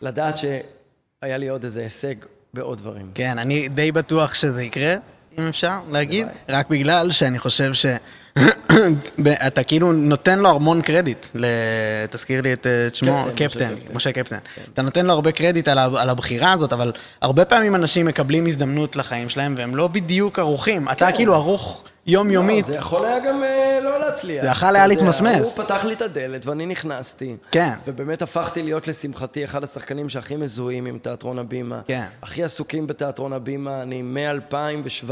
ולדעת 0.01 0.35
שהיה 0.37 1.37
לי 1.37 1.49
עוד 1.49 1.63
איזה 1.63 1.81
הישג 1.81 2.15
בעוד 2.53 2.77
דברים. 2.77 3.11
כן, 3.15 3.39
אני 3.39 3.67
די 3.67 3.91
בטוח 3.91 4.33
שזה 4.33 4.63
יקרה, 4.63 4.95
אם 5.39 5.47
אפשר 5.47 5.79
להגיד, 5.91 6.27
רק 6.49 6.69
בגלל 6.69 7.11
שאני 7.11 7.39
חושב 7.39 7.73
ש... 7.73 7.85
אתה 9.47 9.63
כאילו 9.63 9.93
נותן 9.93 10.39
לו 10.39 10.49
המון 10.49 10.81
קרדיט. 10.81 11.27
תזכיר 12.09 12.41
לי 12.41 12.53
את 12.53 12.67
אה, 12.67 12.87
שמו, 12.93 13.25
קפטן, 13.35 13.73
משה 13.93 14.11
קפטן, 14.11 14.37
קפטן. 14.39 14.71
אתה 14.73 14.81
נותן 14.81 15.05
לו 15.05 15.13
הרבה 15.13 15.31
קרדיט 15.31 15.67
על 15.67 16.09
הבחירה 16.09 16.51
הזאת, 16.51 16.73
אבל 16.73 16.91
הרבה 17.21 17.45
פעמים 17.45 17.75
אנשים 17.75 18.05
מקבלים 18.05 18.45
הזדמנות 18.45 18.95
לחיים 18.95 19.29
שלהם 19.29 19.55
והם 19.57 19.75
לא 19.75 19.87
בדיוק 19.87 20.39
ערוכים. 20.39 20.89
אתה 20.89 21.11
כאילו 21.11 21.33
ערוך 21.33 21.83
יומיומית. 22.07 22.67
לא, 22.67 22.73
זה 22.73 22.79
יכול 22.79 23.05
היה 23.05 23.19
גם 23.19 23.43
אה, 23.43 23.79
לא 23.83 23.99
להצליח. 23.99 24.43
זה 24.43 24.49
יכול 24.49 24.75
היה 24.75 24.87
להתמסמס. 24.87 25.57
הוא 25.57 25.65
פתח 25.65 25.85
לי 25.85 25.93
את 25.93 26.01
הדלת 26.01 26.45
ואני 26.45 26.65
נכנסתי. 26.65 27.35
כן. 27.51 27.73
ובאמת 27.87 28.21
הפכתי 28.21 28.63
להיות 28.63 28.87
לשמחתי 28.87 29.43
אחד 29.43 29.63
השחקנים 29.63 30.09
שהכי 30.09 30.35
מזוהים 30.35 30.85
עם 30.85 30.97
תיאטרון 30.97 31.39
הבימה. 31.39 31.81
כן. 31.87 32.05
הכי 32.21 32.43
עסוקים 32.43 32.87
בתיאטרון 32.87 33.33
הבימה, 33.33 33.81
אני 33.81 34.01
מ-2017, 34.01 35.11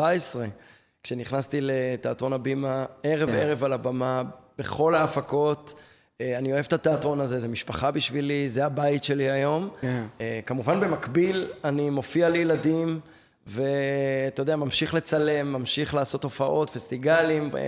כשנכנסתי 1.03 1.59
לתיאטרון 1.61 2.33
הבימה, 2.33 2.85
ערב 3.03 3.29
כן. 3.29 3.35
ערב 3.35 3.63
על 3.63 3.73
הבמה, 3.73 4.23
בכל 4.59 4.95
ההפקות. 4.95 5.73
אה, 6.21 6.37
אני 6.37 6.53
אוהב 6.53 6.65
את 6.67 6.73
התיאטרון 6.73 7.21
הזה, 7.21 7.39
זה 7.39 7.47
משפחה 7.47 7.91
בשבילי, 7.91 8.49
זה 8.49 8.65
הבית 8.65 9.03
שלי 9.03 9.29
היום. 9.29 9.69
כן. 9.81 10.03
אה, 10.21 10.39
כמובן 10.45 10.79
במקביל, 10.79 11.47
אני 11.63 11.89
מופיע 11.89 12.29
לילדים, 12.29 12.99
ואתה 13.47 14.41
יודע, 14.41 14.55
ממשיך 14.55 14.93
לצלם, 14.93 15.53
ממשיך 15.53 15.93
לעשות 15.93 16.23
הופעות, 16.23 16.69
פסטיגלים, 16.69 17.49
אה, 17.57 17.61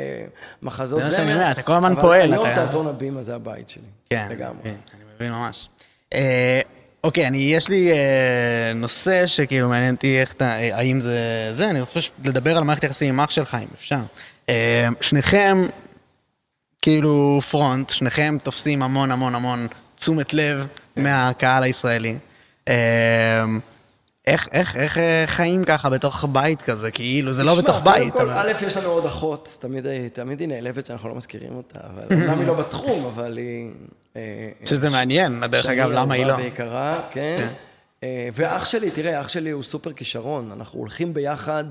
מחזות 0.61 0.99
זה 0.99 1.05
זמר. 1.05 1.11
מה 1.11 1.17
שאני 1.17 1.33
אומר, 1.33 1.51
אתה 1.51 1.61
כל 1.61 1.73
הזמן 1.73 1.91
אבל 1.91 2.01
פועל, 2.01 2.33
היום 2.33 2.45
אתה- 2.45 2.55
תיאטרון 2.55 2.87
הבימה 2.87 3.23
זה 3.23 3.35
הבית 3.35 3.69
שלי. 3.69 3.83
כן, 4.09 4.27
לגמרי. 4.31 4.63
כן, 4.63 4.69
אני 4.93 5.03
מבין 5.15 5.31
ממש. 5.31 5.69
אה, 6.13 6.59
אוקיי, 7.03 7.27
אני, 7.27 7.37
יש 7.37 7.69
לי 7.69 7.91
אה, 7.91 7.97
נושא 8.75 9.27
שכאילו 9.27 9.69
מעניין 9.69 9.95
אותי 9.95 10.21
איך 10.21 10.33
אתה, 10.33 10.49
אה, 10.49 10.77
האם 10.77 10.99
זה 10.99 11.19
זה, 11.51 11.69
אני 11.69 11.79
רוצה 11.81 11.93
פשוט 11.93 12.13
לדבר 12.25 12.57
על 12.57 12.63
מערכת 12.63 12.83
יחסים 12.83 13.09
עם 13.09 13.19
אח 13.19 13.29
שלך, 13.29 13.57
אם 13.63 13.67
אפשר. 13.75 13.99
אה, 14.49 14.87
שניכם, 15.01 15.57
כאילו 16.81 17.39
פרונט, 17.51 17.89
שניכם 17.89 18.37
תופסים 18.43 18.83
המון 18.83 19.11
המון 19.11 19.35
המון 19.35 19.67
תשומת 19.95 20.33
לב 20.33 20.67
מהקהל 20.95 21.63
הישראלי. 21.63 22.17
אה, 22.67 23.43
איך, 24.27 24.47
איך, 24.51 24.75
איך 24.75 24.97
אה, 24.97 25.23
חיים 25.27 25.63
ככה 25.63 25.89
בתוך 25.89 26.25
בית 26.31 26.61
כזה? 26.61 26.91
כאילו, 26.91 27.33
זה 27.33 27.43
לא 27.43 27.55
בתוך 27.55 27.75
קודם 27.75 27.93
בית, 27.93 28.13
כל, 28.13 28.29
אבל... 28.29 28.49
א', 28.49 28.65
יש 28.65 28.77
לנו 28.77 28.89
עוד 28.89 29.05
אחות, 29.05 29.57
תמיד, 29.59 29.85
תמיד 30.13 30.39
היא 30.39 30.47
נעלבת 30.47 30.85
שאנחנו 30.85 31.09
לא 31.09 31.15
מזכירים 31.15 31.55
אותה, 31.55 31.79
אבל 31.83 32.03
אומנם 32.11 32.39
היא 32.39 32.47
לא 32.47 32.53
בתחום, 32.53 33.05
אבל 33.05 33.37
היא... 33.37 33.71
אה, 34.15 34.49
שזה 34.65 34.89
מעניין, 34.89 35.43
דרך 35.45 35.65
אגב, 35.65 35.89
למה 35.89 36.13
היא 36.13 36.25
לא? 36.25 36.33
ויקרה, 36.33 37.01
כן. 37.11 37.47
אה, 38.03 38.29
ואח 38.33 38.65
שלי, 38.65 38.91
תראה, 38.91 39.21
אח 39.21 39.29
שלי 39.29 39.49
הוא 39.49 39.63
סופר 39.63 39.93
כישרון. 39.93 40.51
אנחנו 40.51 40.79
הולכים 40.79 41.13
ביחד 41.13 41.65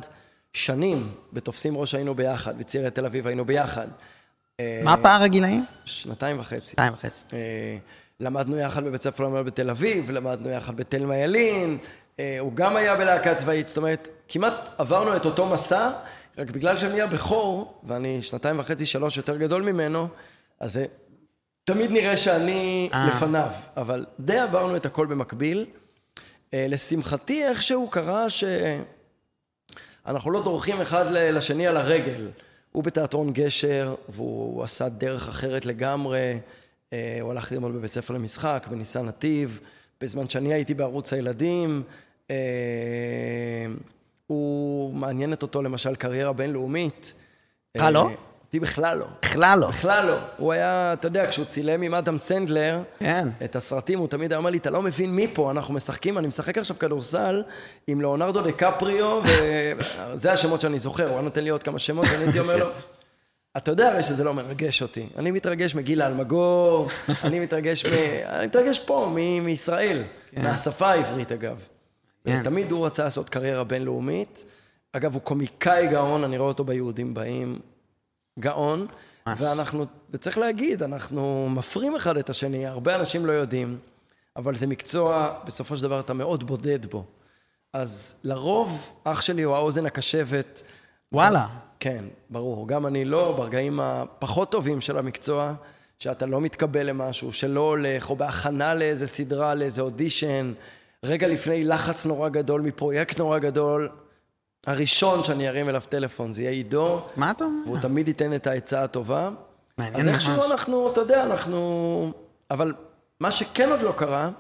שנים, 0.53 1.09
בתופסים 1.33 1.77
ראש 1.77 1.95
היינו 1.95 2.15
ביחד, 2.15 2.59
בצירי 2.59 2.91
תל 2.91 3.07
אביב 3.07 3.27
היינו 3.27 3.45
ביחד. 3.45 3.89
אה, 4.61 4.81
מה 4.85 4.97
פער 4.97 5.23
הגילאים? 5.23 5.65
שנתיים 5.85 6.41
וחצי. 6.41 6.71
שתיים 6.71 6.93
וחצי. 6.93 7.25
אה, 7.33 7.77
למדנו 8.21 8.59
יחד 8.59 8.85
בבית 8.85 9.03
ספר 9.03 9.25
למד 9.25 9.47
בתל 9.47 9.71
אביב, 9.71 10.11
למדנו 10.11 10.51
יחד 10.51 10.77
בתלמה 10.77 11.17
ילין, 11.17 11.79
אה, 11.81 11.87
הוא 12.17 12.53
גם 12.55 12.77
היה 12.77 12.97
בלהקה 12.97 13.35
צבאית, 13.35 13.69
זאת 13.69 13.77
אומרת, 13.77 14.09
כמעט 14.29 14.71
עברנו 14.79 15.17
את 15.17 15.27
אותו 15.27 15.47
מסע, 15.47 15.91
רק 16.39 16.51
בגלל 16.51 16.77
שאני 16.77 17.01
הבכור, 17.01 17.81
ואני 17.85 18.23
שנתיים 18.23 18.59
וחצי, 18.59 18.87
שלוש 18.87 19.17
יותר 19.17 19.37
גדול 19.37 19.63
ממנו, 19.63 20.09
אז 20.61 20.73
זה 20.73 20.87
תמיד 21.65 21.91
נראה 21.91 22.17
שאני 22.17 22.91
אה. 22.95 23.09
לפניו, 23.09 23.49
אבל 23.77 24.05
די 24.21 24.39
עברנו 24.39 24.77
את 24.77 24.87
הכל 24.87 25.07
במקביל. 25.07 25.67
אה, 26.55 26.67
לשמחתי, 26.69 27.45
איכשהו 27.45 27.91
קרה 27.91 28.27
שאנחנו 28.31 30.31
לא 30.31 30.43
דורכים 30.43 30.81
אחד 30.81 31.05
לשני 31.11 31.67
על 31.67 31.77
הרגל. 31.77 32.29
הוא 32.73 32.85
בתיאטרון 32.85 33.33
גשר, 33.33 33.95
והוא 34.09 34.65
עשה 34.65 34.89
דרך 34.89 35.29
אחרת 35.29 35.67
לגמרי. 35.67 36.39
אה, 36.93 37.19
הוא 37.21 37.31
הלך 37.31 37.53
ללמוד 37.53 37.73
בבית 37.73 37.91
ספר 37.91 38.15
למשחק, 38.15 38.67
בניסן 38.71 39.07
נתיב, 39.07 39.61
בזמן 40.03 40.29
שאני 40.29 40.55
הייתי 40.55 40.75
בערוץ 40.75 41.13
הילדים. 41.13 41.83
אה, 42.31 42.37
הוא 44.27 44.95
מעניינת 44.95 45.43
אותו 45.43 45.63
למשל 45.63 45.95
קריירה 45.95 46.33
בינלאומית. 46.33 47.15
אה, 47.81 47.91
לא? 47.91 48.11
אותי 48.53 48.61
בכלל 48.61 48.99
לא. 48.99 49.07
בכלל 49.23 49.59
לא. 49.59 49.69
בכלל 49.69 50.07
לא. 50.07 50.17
הוא 50.37 50.53
היה, 50.53 50.93
אתה 50.93 51.07
יודע, 51.07 51.31
כשהוא 51.31 51.47
צילם 51.47 51.83
עם 51.83 51.95
אדם 51.95 52.19
סנדלר, 52.19 52.83
כן. 52.99 53.29
את 53.45 53.57
הסרטים, 53.57 53.99
הוא 53.99 54.09
תמיד 54.09 54.33
היה 54.33 54.39
אומר 54.39 54.51
לי, 54.51 54.59
אתה 54.59 54.71
לא 54.71 54.83
מבין 54.83 55.15
מי 55.15 55.27
פה, 55.33 55.51
אנחנו 55.51 55.75
משחקים, 55.75 56.19
אני 56.19 56.27
משחק 56.27 56.59
עכשיו 56.59 56.79
כדורסל 56.79 57.43
עם 57.87 58.01
ליאונרדו 58.01 58.43
דקפריו, 58.43 59.21
וזה 60.15 60.33
השמות 60.33 60.61
שאני 60.61 60.79
זוכר, 60.79 61.05
הוא 61.05 61.13
היה 61.13 61.23
נותן 61.23 61.45
לי 61.45 61.51
עוד 61.51 61.63
כמה 61.63 61.79
שמות, 61.79 62.07
ואני 62.13 62.25
הייתי 62.25 62.41
אומר 62.41 62.57
לו, 62.57 62.67
אתה 63.57 63.71
יודע 63.71 63.93
הרי 63.93 64.03
שזה 64.03 64.25
לא 64.25 64.35
מרגש 64.35 64.83
אותי. 64.83 65.07
אני 65.17 65.31
מתרגש 65.31 65.75
מגילה 65.75 66.07
אלמגור, 66.07 66.89
אני 67.25 67.41
מתרגש 67.41 67.87
מ... 67.87 67.93
אני 68.27 68.47
מתרגש 68.47 68.79
פה, 68.79 69.13
מ- 69.17 69.45
מישראל, 69.45 70.03
מהשפה 70.37 70.89
העברית 70.91 71.33
אגב. 71.33 71.65
כן. 72.27 72.43
תמיד 72.43 72.71
הוא 72.71 72.87
רצה 72.87 73.05
לעשות 73.05 73.29
קריירה 73.29 73.65
בינלאומית. 73.65 74.45
אגב, 74.93 75.15
הוא 75.15 75.23
קומיקאי 75.23 75.87
גאון, 75.87 76.25
אני 76.25 76.39
רואה 76.39 76.49
אותו 76.49 76.65
ביהודים 76.65 77.15
באים. 77.15 77.59
גאון. 78.39 78.87
ואנחנו, 79.27 79.87
וצריך 80.11 80.39
להגיד, 80.39 80.83
אנחנו 80.83 81.49
מפרים 81.51 81.97
אחד 81.97 82.17
את 82.17 82.31
השני, 82.31 82.67
הרבה 82.67 82.95
אנשים 82.97 83.27
לא 83.27 83.33
יודעים, 83.33 83.79
אבל 84.37 84.55
זה 84.55 84.67
מקצוע, 84.67 85.35
בסופו 85.45 85.77
של 85.77 85.83
דבר 85.83 86.01
אתה 86.01 86.13
מאוד 86.15 86.45
בודד 86.47 86.87
בו. 86.87 87.05
אז 87.73 88.15
לרוב, 88.25 88.93
אח 89.05 89.21
שלי 89.21 89.43
הוא 89.43 89.55
האוזן 89.55 89.87
הקשבת. 89.87 90.63
וואלה. 91.13 91.47
כן, 91.81 92.05
ברור. 92.31 92.69
גם 92.69 92.87
אני 92.87 93.05
לא, 93.05 93.35
ברגעים 93.37 93.81
הפחות 93.81 94.51
טובים 94.51 94.81
של 94.81 94.99
המקצוע, 94.99 95.55
שאתה 95.99 96.27
לא 96.27 96.41
מתקבל 96.41 96.87
למשהו, 96.87 97.33
שלא 97.33 97.61
הולך, 97.61 98.11
או 98.11 98.17
בהכנה 98.17 98.75
לאיזה 98.75 99.07
סדרה, 99.07 99.55
לאיזה 99.55 99.83
אודישן, 99.83 100.53
רגע 101.05 101.29
לפני 101.29 101.65
לחץ 101.65 102.07
נורא 102.07 102.29
גדול 102.29 102.61
מפרויקט 102.61 103.19
נורא 103.19 103.39
גדול, 103.39 103.89
הראשון 104.67 105.25
שאני 105.25 105.49
ארים 105.49 105.69
אליו 105.69 105.83
טלפון 105.89 106.33
זה 106.33 106.43
יהיה 106.43 106.51
עידו, 106.51 107.01
מה 107.17 107.31
אתה 107.31 107.45
אומר? 107.45 107.63
והוא 107.67 107.79
תמיד 107.79 108.09
ייתן 108.09 108.35
את 108.35 108.47
העצה 108.47 108.85
הטובה. 108.85 109.31
מעניין 109.79 110.09
אז 110.09 110.15
איכשהו. 110.15 110.45
אנחנו, 110.45 110.93
אתה 110.93 111.01
יודע, 111.01 111.25
אנחנו... 111.25 112.13
אבל 112.51 112.75
מה 113.21 113.31
שכן 113.31 113.71
עוד 113.71 113.81
לא 113.83 113.93
קרה, 113.97 114.31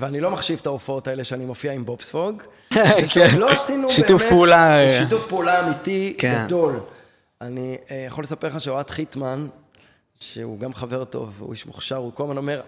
ואני 0.00 0.20
לא 0.20 0.30
מחשיב 0.30 0.58
את 0.62 0.66
ההופעות 0.66 1.08
האלה 1.08 1.24
שאני 1.24 1.44
מופיע 1.44 1.72
עם 1.72 1.84
בובספוג, 1.84 2.42
שעוד 3.06 3.30
לא 3.38 3.50
עשינו 3.50 3.88
כן. 3.88 3.94
שיתוף 3.96 4.20
באמת- 4.22 4.32
פעולה, 4.32 4.78
אה. 4.78 4.98
שיתוף 5.04 5.28
פעולה 5.28 5.66
אמיתי 5.66 6.14
כן. 6.18 6.42
גדול. 6.44 6.80
אני 7.40 7.76
אה, 7.90 8.04
יכול 8.06 8.24
לספר 8.24 8.46
לך 8.48 8.60
שאוהד 8.60 8.90
חיטמן, 8.90 9.46
שהוא 10.20 10.58
גם 10.58 10.74
חבר 10.74 11.04
טוב, 11.04 11.34
הוא 11.38 11.52
איש 11.52 11.66
מוכשר, 11.66 11.96
הוא 11.96 12.12
כל 12.14 12.22
הזמן 12.22 12.36
אומר, 12.36 12.60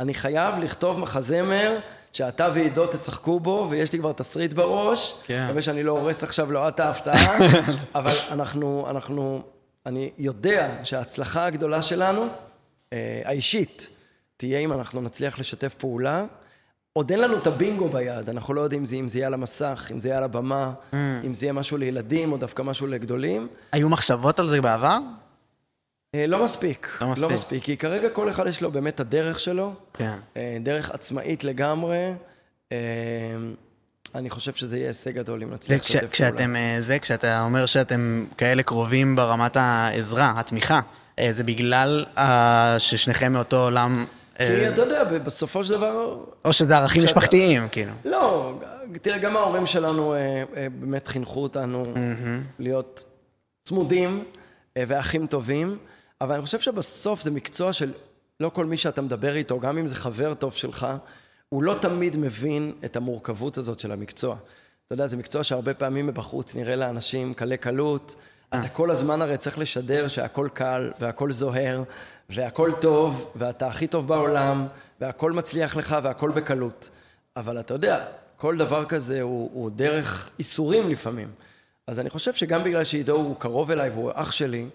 אני 0.00 0.14
חייב 0.14 0.58
לכתוב 0.58 0.98
מחזמר 0.98 1.78
שאתה 2.12 2.48
ועידו 2.54 2.86
תשחקו 2.86 3.40
בו, 3.40 3.66
ויש 3.70 3.92
לי 3.92 3.98
כבר 3.98 4.12
תסריט 4.12 4.52
בראש. 4.52 5.14
כן. 5.24 5.44
מקווה 5.46 5.62
שאני 5.62 5.82
לא 5.82 5.92
הורס 5.92 6.22
עכשיו 6.22 6.52
לאוהד 6.52 6.72
את 6.74 6.80
ההפתעה, 6.80 7.38
אבל 7.94 8.12
אנחנו, 8.30 8.86
אנחנו, 8.90 9.42
אני 9.86 10.10
יודע 10.18 10.70
שההצלחה 10.84 11.44
הגדולה 11.46 11.82
שלנו, 11.82 12.26
אה, 12.92 13.20
האישית, 13.24 13.88
תהיה 14.36 14.58
אם 14.58 14.72
אנחנו 14.72 15.00
נצליח 15.00 15.38
לשתף 15.38 15.74
פעולה. 15.74 16.24
עוד 16.98 17.10
אין 17.10 17.20
לנו 17.20 17.38
את 17.38 17.46
הבינגו 17.46 17.88
ביד, 17.88 18.28
אנחנו 18.28 18.54
לא 18.54 18.60
יודעים 18.60 18.84
אם 18.96 19.08
זה- 19.08 19.18
יהיה 19.18 19.26
על 19.26 19.34
המסך, 19.34 19.88
אם 19.92 19.98
זה 19.98 20.08
יהיה 20.08 20.18
על 20.18 20.24
הבמה, 20.24 20.72
Mm. 20.92 20.96
אם 21.24 21.34
זה 21.34 21.44
יהיה 21.46 21.52
משהו 21.52 21.76
לילדים 21.76 22.32
או 22.32 22.36
דווקא 22.36 22.62
משהו 22.62 22.86
לגדולים. 22.86 23.48
היו 23.72 23.88
מחשבות 23.88 24.38
על 24.38 24.48
זה 24.48 24.60
בעבר? 24.60 24.98
אה, 26.14 26.26
לא 26.26 26.44
מספיק. 26.44 26.98
לא 27.00 27.06
מספיק. 27.08 27.22
לא 27.22 27.30
מספיק, 27.30 27.64
כי 27.64 27.76
כרגע 27.76 28.08
כל 28.10 28.30
אחד 28.30 28.46
יש 28.46 28.62
לו 28.62 28.70
באמת 28.72 28.94
את 28.94 29.00
הדרך 29.00 29.40
שלו, 29.40 29.72
כן. 29.94 30.16
אה, 30.36 30.56
דרך 30.60 30.90
עצמאית 30.90 31.44
לגמרי. 31.44 32.12
אה, 32.72 32.76
אני 34.14 34.30
חושב 34.30 34.52
שזה 34.52 34.76
יהיה 34.78 34.88
הישג 34.88 35.10
גדול 35.14 35.42
אם 35.42 35.50
נצליח 35.54 35.78
לשתף 35.84 35.90
פעולה. 35.92 36.08
וכשאתם, 36.08 36.56
אה, 36.56 36.76
זה, 36.80 36.98
כשאתה 36.98 37.40
אומר 37.42 37.66
שאתם 37.66 38.24
כאלה 38.38 38.62
קרובים 38.62 39.16
ברמת 39.16 39.56
העזרה, 39.56 40.32
התמיכה, 40.36 40.80
זה 41.30 41.44
בגלל 41.44 42.04
ששניכם 42.78 43.32
מאותו 43.32 43.62
עולם, 43.64 44.04
כי 44.38 44.68
אתה 44.68 44.82
יודע, 44.82 45.04
בסופו 45.04 45.64
של 45.64 45.72
דבר, 45.72 46.24
או 46.44 46.52
שזה 46.52 46.76
ערכים 46.76 47.04
משפחתיים, 47.04 47.68
כאילו. 47.68 47.92
לא, 48.04 48.52
תראה, 49.02 49.18
גם 49.18 49.36
ההורים 49.36 49.66
שלנו 49.66 50.14
אה, 50.14 50.18
אה, 50.56 50.66
באמת 50.80 51.08
חינכו 51.08 51.42
אותנו 51.42 51.84
להיות 52.58 53.04
צמודים 53.64 54.24
אה, 54.76 54.84
ואחים 54.88 55.26
טובים, 55.26 55.78
אבל 56.20 56.34
אני 56.34 56.44
חושב 56.44 56.60
שבסוף 56.60 57.22
זה 57.22 57.30
מקצוע 57.30 57.72
של 57.72 57.92
לא 58.40 58.48
כל 58.48 58.64
מי 58.64 58.76
שאתה 58.76 59.02
מדבר 59.02 59.36
איתו, 59.36 59.60
גם 59.60 59.78
אם 59.78 59.86
זה 59.86 59.94
חבר 59.94 60.34
טוב 60.34 60.54
שלך, 60.54 60.86
הוא 61.48 61.62
לא 61.62 61.74
תמיד 61.80 62.16
מבין 62.16 62.72
את 62.84 62.96
המורכבות 62.96 63.58
הזאת 63.58 63.80
של 63.80 63.92
המקצוע. 63.92 64.36
אתה 64.86 64.94
יודע, 64.94 65.06
זה 65.06 65.16
מקצוע 65.16 65.44
שהרבה 65.44 65.74
פעמים 65.74 66.06
מבחוץ 66.06 66.54
נראה 66.54 66.76
לאנשים 66.76 67.34
קלי 67.34 67.56
קלות. 67.56 68.14
אתה 68.48 68.68
כל 68.68 68.90
הזמן 68.90 69.22
הרי 69.22 69.36
צריך 69.36 69.58
לשדר 69.58 70.08
שהכל 70.08 70.48
קל, 70.54 70.90
והכל 71.00 71.32
זוהר, 71.32 71.82
והכל 72.28 72.70
טוב, 72.80 73.32
ואתה 73.36 73.66
הכי 73.66 73.86
טוב 73.86 74.08
בעולם, 74.08 74.66
והכל 75.00 75.32
מצליח 75.32 75.76
לך, 75.76 75.96
והכל 76.02 76.30
בקלות. 76.30 76.90
אבל 77.36 77.60
אתה 77.60 77.74
יודע, 77.74 78.06
כל 78.36 78.56
דבר 78.56 78.84
כזה 78.84 79.22
הוא, 79.22 79.50
הוא 79.52 79.70
דרך 79.70 80.30
איסורים 80.38 80.90
לפעמים. 80.90 81.28
אז 81.86 82.00
אני 82.00 82.10
חושב 82.10 82.34
שגם 82.34 82.64
בגלל 82.64 82.84
שעידו 82.84 83.16
הוא 83.16 83.36
קרוב 83.36 83.70
אליי 83.70 83.90
והוא 83.90 84.10
אח 84.14 84.32
שלי, 84.32 84.66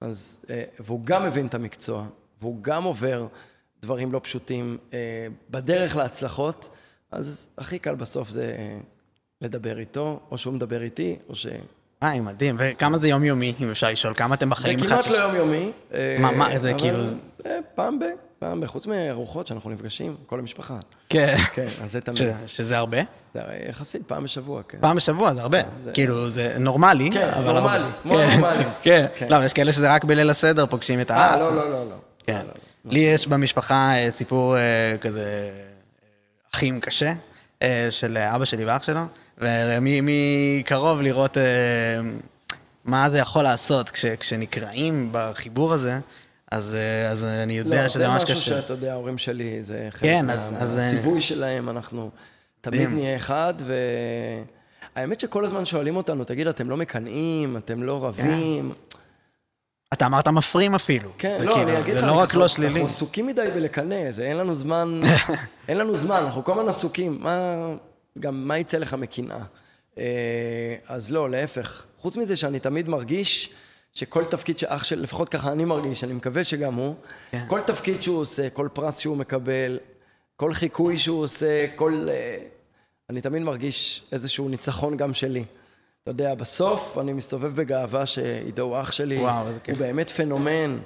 אז, 0.00 0.38
אה, 0.50 0.64
והוא 0.80 1.00
גם 1.04 1.26
מבין 1.26 1.46
את 1.46 1.54
המקצוע, 1.54 2.06
והוא 2.40 2.62
גם 2.62 2.84
עובר 2.84 3.26
דברים 3.82 4.12
לא 4.12 4.20
פשוטים 4.22 4.78
אה, 4.92 5.26
בדרך 5.50 5.96
להצלחות, 5.96 6.68
אז 7.10 7.46
הכי 7.58 7.78
קל 7.78 7.94
בסוף 7.94 8.28
זה 8.28 8.54
אה, 8.58 8.78
לדבר 9.40 9.78
איתו, 9.78 10.20
או 10.30 10.38
שהוא 10.38 10.54
מדבר 10.54 10.82
איתי, 10.82 11.16
או 11.28 11.34
ש... 11.34 11.46
וואי, 12.02 12.20
מדהים. 12.20 12.56
וכמה 12.58 12.98
זה 12.98 13.08
יומיומי, 13.08 13.54
אם 13.60 13.70
אפשר 13.70 13.90
לשאול? 13.90 14.14
כמה 14.14 14.34
אתם 14.34 14.46
זה 14.46 14.50
בחיים 14.50 14.78
אחד 14.78 14.88
כמעט 14.88 15.04
של- 15.04 15.12
לא 15.12 15.16
יומיומי. 15.22 15.70
אה, 15.94 16.16
מה- 16.20 16.30
מה, 16.30 16.58
זה 16.58 16.70
אבל, 16.70 16.78
כאילו- 16.78 16.98
אה, 17.46 17.58
פעם 17.74 17.98
ב... 17.98 18.04
פעם 18.38 18.60
ב... 18.60 18.66
חוץ 18.66 18.86
מארוחות 18.86 19.46
שאנחנו 19.46 19.70
נפגשים, 19.70 20.16
כל 20.26 20.38
המשפחה. 20.38 20.78
כן. 21.08 21.36
כן, 21.52 21.66
אז 21.84 21.92
זה 21.92 22.00
תמיד. 22.00 22.16
ש- 22.18 22.56
שזה 22.56 22.76
הרבה? 22.78 22.98
זה 23.34 23.40
יחסית 23.68 24.02
פעם 24.06 24.24
בשבוע, 24.24 24.62
כן. 24.68 24.78
פעם 24.80 24.96
בשבוע 24.96 25.34
זה 25.34 25.40
הרבה. 25.42 25.58
כאילו, 25.94 26.28
זה 26.30 26.56
נורמלי. 26.60 27.10
כן, 27.10 27.30
נורמלי, 27.44 27.84
כן, 28.02 28.08
נורמלי. 28.08 28.64
כן. 28.82 29.06
כן. 29.16 29.26
לא, 29.30 29.44
יש 29.44 29.52
כאלה 29.52 29.72
שזה 29.72 29.90
רק 29.94 30.04
בליל 30.04 30.30
הסדר 30.30 30.66
פוגשים 30.66 31.00
את 31.00 31.10
האח. 31.10 31.32
אה, 31.34 31.38
לא, 31.38 31.54
לא, 31.56 31.70
לא, 31.70 31.84
לא. 31.88 31.94
כן. 32.26 32.46
לי 32.84 32.98
יש 32.98 33.26
במשפחה 33.28 33.92
אה, 33.96 34.10
סיפור 34.10 34.56
אה, 34.56 34.60
כזה 35.00 35.24
אה, 35.26 35.64
אחים 36.54 36.80
קשה, 36.80 37.12
אה, 37.62 37.86
של 37.90 38.18
אבא 38.18 38.44
שלי 38.44 38.64
ואח 38.64 38.82
שלו, 38.82 39.00
ומקרוב 39.38 41.00
לראות 41.02 41.36
אה, 41.38 41.42
מה 42.84 43.10
זה 43.10 43.18
יכול 43.18 43.42
לעשות 43.42 43.90
כש- 43.90 44.04
כשנקרעים 44.06 45.08
בחיבור 45.12 45.72
הזה, 45.72 45.98
אז 46.52 46.74
אה, 46.74 47.10
אז 47.10 47.24
אני 47.24 47.52
יודע 47.52 47.82
לא, 47.82 47.88
שזה 47.88 47.98
זה 47.98 48.08
ממש 48.08 48.22
משהו 48.22 48.34
קשה. 48.36 48.44
שאתה 48.44 48.72
יודע, 48.72 48.92
ההורים 48.92 49.18
שלי, 49.18 49.62
זה 49.64 49.88
חלק 49.90 50.02
כן, 50.02 50.26
מה- 50.26 50.32
אז- 50.32 50.52
אז, 50.58 50.78
אה, 50.78 50.84
מהציווי 50.84 51.20
שלהם, 51.20 51.68
אנחנו 51.68 52.10
תמיד 52.60 52.80
מדהים. 52.80 52.94
נהיה 52.98 53.16
אחד, 53.16 53.54
והאמת 54.96 55.20
שכל 55.20 55.44
הזמן 55.44 55.66
שואלים 55.66 55.96
אותנו, 55.96 56.24
תגיד, 56.24 56.46
אתם 56.46 56.70
לא 56.70 56.76
מקנאים, 56.76 57.56
אתם 57.56 57.82
לא 57.82 58.04
רבים? 58.04 58.72
אתה 59.92 60.06
אמרת 60.06 60.28
מפרים 60.28 60.74
אפילו. 60.74 61.10
כן, 61.18 61.36
זה 61.40 61.44
לא, 61.46 61.54
כאילו, 61.54 61.68
אני 61.70 61.78
אגיד 61.80 61.94
לך, 61.94 62.00
זה 62.00 62.06
לא 62.06 62.12
רק 62.12 62.34
לא 62.34 62.48
שלילי. 62.48 62.72
אנחנו 62.72 62.86
עסוקים 62.86 63.26
מדי 63.26 63.46
בלקנא, 63.54 64.10
זה 64.10 64.22
אין 64.22 64.36
לנו 64.36 64.54
זמן, 64.54 65.00
אין 65.68 65.76
לנו 65.78 65.96
זמן, 65.96 66.16
אנחנו 66.24 66.44
כל 66.44 66.52
הזמן 66.52 66.68
עסוקים, 66.68 67.18
מה, 67.20 67.66
גם 68.20 68.48
מה 68.48 68.58
יצא 68.58 68.78
לך 68.78 68.94
מקנאה? 68.94 69.42
אה, 69.98 70.76
אז 70.86 71.12
לא, 71.12 71.30
להפך. 71.30 71.86
חוץ 71.96 72.16
מזה 72.16 72.36
שאני 72.36 72.60
תמיד 72.60 72.88
מרגיש 72.88 73.50
שכל 73.92 74.24
תפקיד 74.24 74.58
שאח 74.58 74.84
של, 74.84 75.00
לפחות 75.00 75.28
ככה 75.28 75.52
אני 75.52 75.64
מרגיש, 75.64 76.04
אני 76.04 76.12
מקווה 76.12 76.44
שגם 76.44 76.74
הוא, 76.74 76.94
כן. 77.30 77.44
כל 77.48 77.60
תפקיד 77.60 78.02
שהוא 78.02 78.18
עושה, 78.18 78.50
כל 78.50 78.68
פרס 78.72 78.98
שהוא 78.98 79.16
מקבל, 79.16 79.78
כל 80.36 80.52
חיקוי 80.52 80.98
שהוא 80.98 81.22
עושה, 81.22 81.66
כל... 81.76 82.08
אה, 82.10 82.38
אני 83.10 83.20
תמיד 83.20 83.42
מרגיש 83.42 84.02
איזשהו 84.12 84.48
ניצחון 84.48 84.96
גם 84.96 85.14
שלי. 85.14 85.44
אתה 86.02 86.10
יודע, 86.10 86.34
בסוף 86.34 86.98
אני 87.00 87.12
מסתובב 87.12 87.56
בגאווה 87.56 88.06
שעידו 88.06 88.80
אח 88.80 88.92
שלי. 88.92 89.18
וואו. 89.18 89.46
הוא 89.46 89.76
באמת 89.78 90.10
פנומן. 90.10 90.78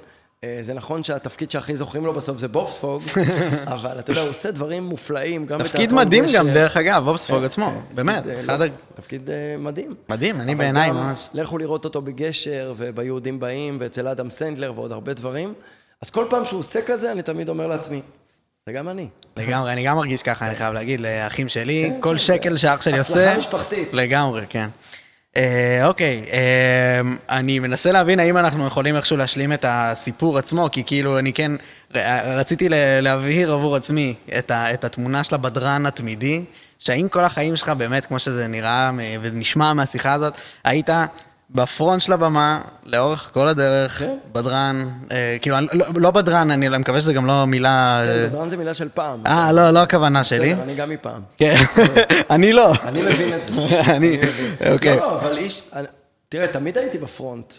אה, 0.43 0.57
זה 0.61 0.73
נכון 0.73 1.03
שהתפקיד 1.03 1.51
שהכי 1.51 1.75
זוכרים 1.75 2.05
לו 2.05 2.13
בסוף 2.13 2.37
זה 2.39 2.47
בובספוג, 2.47 3.03
אבל 3.75 3.99
אתה 3.99 4.11
יודע, 4.11 4.21
הוא 4.21 4.29
עושה 4.29 4.51
דברים 4.51 4.83
מופלאים, 4.83 5.45
גם 5.45 5.59
תפקיד 5.59 5.75
בתיאטרון 5.75 6.05
מדהים 6.05 6.25
גשר. 6.25 6.37
גם, 6.37 6.49
דרך 6.49 6.77
אגב, 6.77 7.03
בובספוג 7.05 7.39
כן, 7.39 7.45
עצמו, 7.45 7.65
כן, 7.65 7.95
באמת, 7.95 8.23
תפקיד, 8.23 8.49
אה, 8.49 8.57
לא. 8.57 8.65
תפקיד 8.93 9.29
אה, 9.29 9.55
מדהים. 9.59 9.95
מדהים, 10.09 10.41
אני 10.41 10.55
בעיניי 10.55 10.91
ממש. 10.91 11.29
לכו 11.33 11.57
לראות 11.57 11.85
אותו 11.85 12.01
בגשר, 12.01 12.73
וביהודים 12.77 13.39
באים, 13.39 13.77
ואצל 13.79 14.07
אדם 14.07 14.31
סנדלר 14.31 14.73
ועוד 14.75 14.91
הרבה 14.91 15.13
דברים. 15.13 15.53
אז 16.01 16.09
כל 16.09 16.25
פעם 16.29 16.45
שהוא 16.45 16.59
עושה 16.59 16.79
כזה, 16.81 17.11
אני 17.11 17.21
תמיד 17.21 17.49
אומר 17.49 17.67
לעצמי, 17.67 18.01
זה 18.65 18.71
גם 18.71 18.89
אני. 18.89 19.07
לגמרי, 19.37 19.73
אני 19.73 19.83
גם 19.83 19.95
מרגיש 19.97 20.23
ככה, 20.23 20.47
אני 20.47 20.55
חייב 20.55 20.73
להגיד, 20.73 20.99
לאחים 20.99 21.49
שלי, 21.49 21.91
כל 21.99 22.17
שקל 22.17 22.57
שאח 22.57 22.81
שלי 22.81 22.97
עושה... 22.97 23.13
הצלחה 23.13 23.37
משפחתית. 23.37 23.93
לגמרי, 23.93 24.41
כן. 24.49 24.67
אה, 25.37 25.87
אוקיי, 25.87 26.25
אה, 26.33 27.01
אני 27.29 27.59
מנסה 27.59 27.91
להבין 27.91 28.19
האם 28.19 28.37
אנחנו 28.37 28.67
יכולים 28.67 28.95
איכשהו 28.95 29.17
להשלים 29.17 29.53
את 29.53 29.65
הסיפור 29.67 30.37
עצמו, 30.37 30.69
כי 30.71 30.83
כאילו 30.83 31.19
אני 31.19 31.33
כן, 31.33 31.51
ר- 31.95 32.37
רציתי 32.39 32.67
להבהיר 33.01 33.53
עבור 33.53 33.75
עצמי 33.75 34.13
את, 34.37 34.51
ה, 34.51 34.73
את 34.73 34.83
התמונה 34.83 35.23
של 35.23 35.35
הבדרן 35.35 35.85
התמידי, 35.85 36.43
שהאם 36.79 37.07
כל 37.09 37.23
החיים 37.23 37.55
שלך 37.55 37.69
באמת, 37.69 38.05
כמו 38.05 38.19
שזה 38.19 38.47
נראה 38.47 38.91
מ- 38.91 38.99
ונשמע 39.21 39.73
מהשיחה 39.73 40.13
הזאת, 40.13 40.33
היית 40.63 40.89
בפרונט 41.55 42.01
של 42.01 42.13
הבמה, 42.13 42.61
לאורך 42.85 43.29
כל 43.33 43.47
הדרך, 43.47 43.99
כן. 43.99 44.17
בדרן, 44.31 44.89
אה, 45.11 45.37
כאילו, 45.41 45.57
לא, 45.73 45.85
לא 45.95 46.11
בדרן, 46.11 46.51
אני 46.51 46.69
מקווה 46.69 47.01
שזה 47.01 47.13
גם 47.13 47.25
לא 47.25 47.45
מילה... 47.45 48.01
אה, 48.01 48.27
בדרן 48.27 48.49
זה 48.49 48.57
מילה 48.57 48.73
של 48.73 48.89
פעם. 48.93 49.19
אה, 49.27 49.51
לא, 49.51 49.71
לא 49.71 49.79
הכוונה 49.79 50.23
שלי. 50.23 50.53
בסדר, 50.53 50.63
אני 50.63 50.75
גם 50.75 50.89
מפעם. 50.89 51.21
כן, 51.37 51.55
אני 52.29 52.53
לא. 52.53 52.73
אני 52.83 53.01
מבין 53.01 53.33
את 53.33 53.45
זה. 53.45 53.51
אני. 53.95 54.17
אוקיי. 54.73 54.97
לא, 54.97 55.15
אבל 55.19 55.37
איש... 55.37 55.61
תראה, 56.29 56.47
תמיד 56.47 56.77
הייתי 56.77 56.97
בפרונט. 56.97 57.53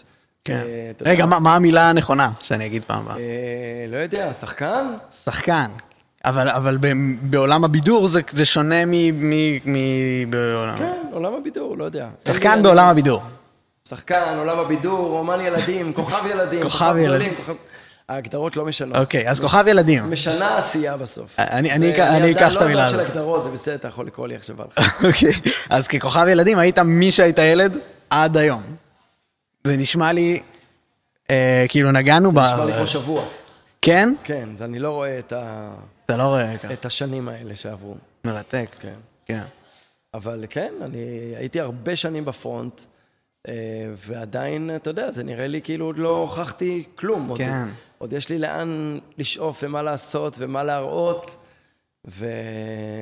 כן. 0.45 0.53
אה, 0.65 0.91
רגע, 1.01 1.25
מה 1.25 1.55
המילה 1.55 1.89
הנכונה 1.89 2.29
שאני 2.41 2.65
אגיד 2.65 2.83
פעם 2.83 2.99
הבאה? 3.05 3.17
אה, 3.17 3.21
לא 3.91 3.97
יודע, 3.97 4.33
שחקן? 4.33 4.85
שחקן. 5.23 5.67
אבל, 6.25 6.49
אבל 6.49 6.77
ב- 6.81 6.91
בעולם 7.21 7.63
הבידור 7.63 8.07
זה, 8.07 8.21
זה 8.29 8.45
שונה 8.45 8.85
מ... 8.85 8.91
מ, 8.91 9.33
מ 9.65 9.75
בעולם... 10.31 10.77
כן, 10.77 11.01
עולם 11.11 11.33
הבידור, 11.33 11.77
לא 11.77 11.83
יודע. 11.83 12.07
שחקן 12.27 12.63
בעולם 12.63 12.87
הבידור. 12.87 13.21
שחקן, 13.89 14.35
עולם 14.37 14.59
הבידור, 14.59 15.19
אומן 15.19 15.41
ילדים, 15.41 15.93
כוכב 15.97 16.25
ילדים. 16.31 16.63
כוכב 16.63 16.95
ילדים. 16.99 17.33
ההגדרות 18.09 18.57
לא 18.57 18.65
משנות. 18.65 18.97
אוקיי, 18.97 19.29
אז 19.29 19.39
כוכב 19.39 19.65
ילדים. 19.67 20.11
משנה 20.11 20.57
עשייה 20.57 20.97
בסוף. 20.97 21.39
אני- 21.39 21.69
זה- 21.69 21.75
אני 21.75 21.89
אקח- 21.93 21.99
אני 21.99 22.17
עדיין 22.33 22.47
את 22.47 22.53
לא 22.53 22.61
המילה 22.61 22.83
אדם 22.83 22.91
של 22.91 22.99
הזאת. 22.99 23.09
הגדרות, 23.09 23.43
זה 23.43 23.49
בסדר, 23.49 23.75
אתה 23.75 23.87
יכול 23.87 24.05
לקרוא 24.07 24.27
לי 24.27 24.33
איך 24.35 24.43
שבא 24.43 24.63
לך. 24.77 25.03
אוקיי. 25.05 25.31
אז 25.69 25.87
ככוכב 25.87 26.25
ילדים 26.29 26.57
היית 26.57 26.79
מי 26.79 27.11
שהיית 27.11 27.37
ילד 27.37 27.77
עד 28.09 28.37
היום. 28.37 28.63
זה 29.67 29.77
נשמע 29.77 30.11
לי... 30.11 30.41
אה, 31.29 31.65
כאילו 31.69 31.91
נגענו 31.91 32.31
ב... 32.31 32.39
נשמע 32.39 32.65
לי 32.65 32.73
כמו 32.73 32.87
שבוע. 32.87 33.25
כן? 33.81 34.09
כן, 34.23 34.49
אז 34.53 34.61
אני 34.61 34.79
לא 34.79 34.89
רואה 34.89 35.19
את 35.19 35.33
ה- 35.33 35.71
אתה 36.05 36.17
לא 36.17 36.23
רואה 36.23 36.57
ככה. 36.57 36.73
את 36.73 36.85
השנים 36.85 37.29
האלה 37.29 37.55
שעברו. 37.55 37.95
מרתק. 38.25 38.69
כן. 38.79 38.93
כן. 39.25 39.43
אבל 40.13 40.45
כן, 40.49 40.73
אני 40.81 40.97
הייתי 41.37 41.59
הרבה 41.59 41.95
שנים 41.95 42.25
בפרונט, 42.25 42.81
אה, 42.81 42.85
ועדיין, 43.97 44.69
אתה 44.75 44.89
יודע, 44.89 45.11
זה 45.11 45.23
נראה 45.23 45.47
לי 45.47 45.61
כאילו 45.61 45.85
עוד 45.85 45.97
לא 45.97 46.09
הוכחתי 46.17 46.83
כלום. 46.95 47.27
עוד- 47.27 47.37
כן. 47.37 47.67
עוד 47.97 48.13
יש 48.13 48.29
לי 48.29 48.39
לאן 48.39 48.97
לשאוף 49.17 49.59
ומה 49.63 49.81
לעשות 49.81 50.35
ומה 50.39 50.63
להראות, 50.63 51.35
ו... 52.09 52.25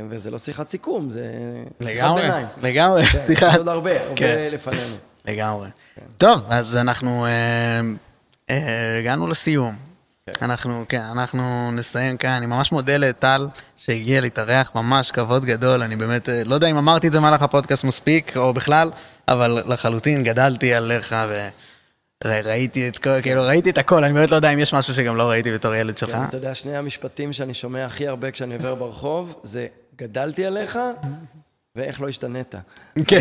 וזה 0.09 0.31
לא 0.31 0.39
שיחת 0.39 0.67
סיכום, 0.67 1.09
זה 1.09 1.31
שיחת 1.79 1.91
לגמרי, 1.95 2.21
ביניים. 2.21 2.47
לגמרי, 2.61 3.03
כן, 3.03 3.17
שיחת... 3.17 3.47
יש 3.51 3.55
עוד 3.57 3.67
הרבה, 3.67 4.01
הרבה 4.03 4.15
כן. 4.15 4.49
לפנינו. 4.51 4.95
לגמרי. 5.25 5.69
טוב, 6.17 6.45
אז 6.49 6.75
אנחנו 6.77 7.25
אה, 7.25 7.81
אה, 8.49 8.97
הגענו 8.99 9.27
לסיום. 9.27 9.75
כן. 10.25 10.31
אנחנו, 10.45 10.85
כן, 10.89 11.01
אנחנו 11.11 11.71
נסיים 11.71 12.17
כאן. 12.17 12.29
אני 12.31 12.45
ממש 12.45 12.71
מודה 12.71 12.97
לטל 12.97 13.47
שהגיע 13.77 14.21
להתארח, 14.21 14.71
ממש 14.75 15.11
כבוד 15.11 15.45
גדול. 15.45 15.81
אני 15.81 15.95
באמת, 15.95 16.29
אה, 16.29 16.41
לא 16.45 16.55
יודע 16.55 16.67
אם 16.67 16.77
אמרתי 16.77 17.07
את 17.07 17.11
זה 17.13 17.19
במהלך 17.19 17.41
הפודקאסט 17.41 17.83
מספיק, 17.83 18.37
או 18.37 18.53
בכלל, 18.53 18.91
אבל 19.27 19.63
לחלוטין 19.67 20.23
גדלתי 20.23 20.73
עליך 20.73 21.15
וראיתי 22.25 22.87
את 22.87 22.97
כל, 22.97 23.21
כאילו, 23.21 23.43
ראיתי 23.43 23.69
את 23.69 23.77
הכל. 23.77 24.03
אני 24.03 24.13
באמת 24.13 24.31
לא 24.31 24.35
יודע 24.35 24.49
אם 24.53 24.59
יש 24.59 24.73
משהו 24.73 24.93
שגם 24.93 25.15
לא 25.15 25.29
ראיתי 25.29 25.53
בתור 25.53 25.75
ילד 25.75 25.97
שלך. 25.97 26.11
כן, 26.11 26.23
אתה 26.29 26.37
יודע, 26.37 26.55
שני 26.55 26.77
המשפטים 26.77 27.33
שאני 27.33 27.53
שומע 27.53 27.85
הכי 27.85 28.07
הרבה 28.07 28.31
כשאני 28.31 28.55
עובר 28.55 28.75
ברחוב, 28.75 29.33
זה 29.43 29.67
גדלתי 29.95 30.45
עליך, 30.45 30.79
ואיך 31.75 32.01
לא 32.01 32.09
השתנית. 32.09 32.55
כן. 33.07 33.19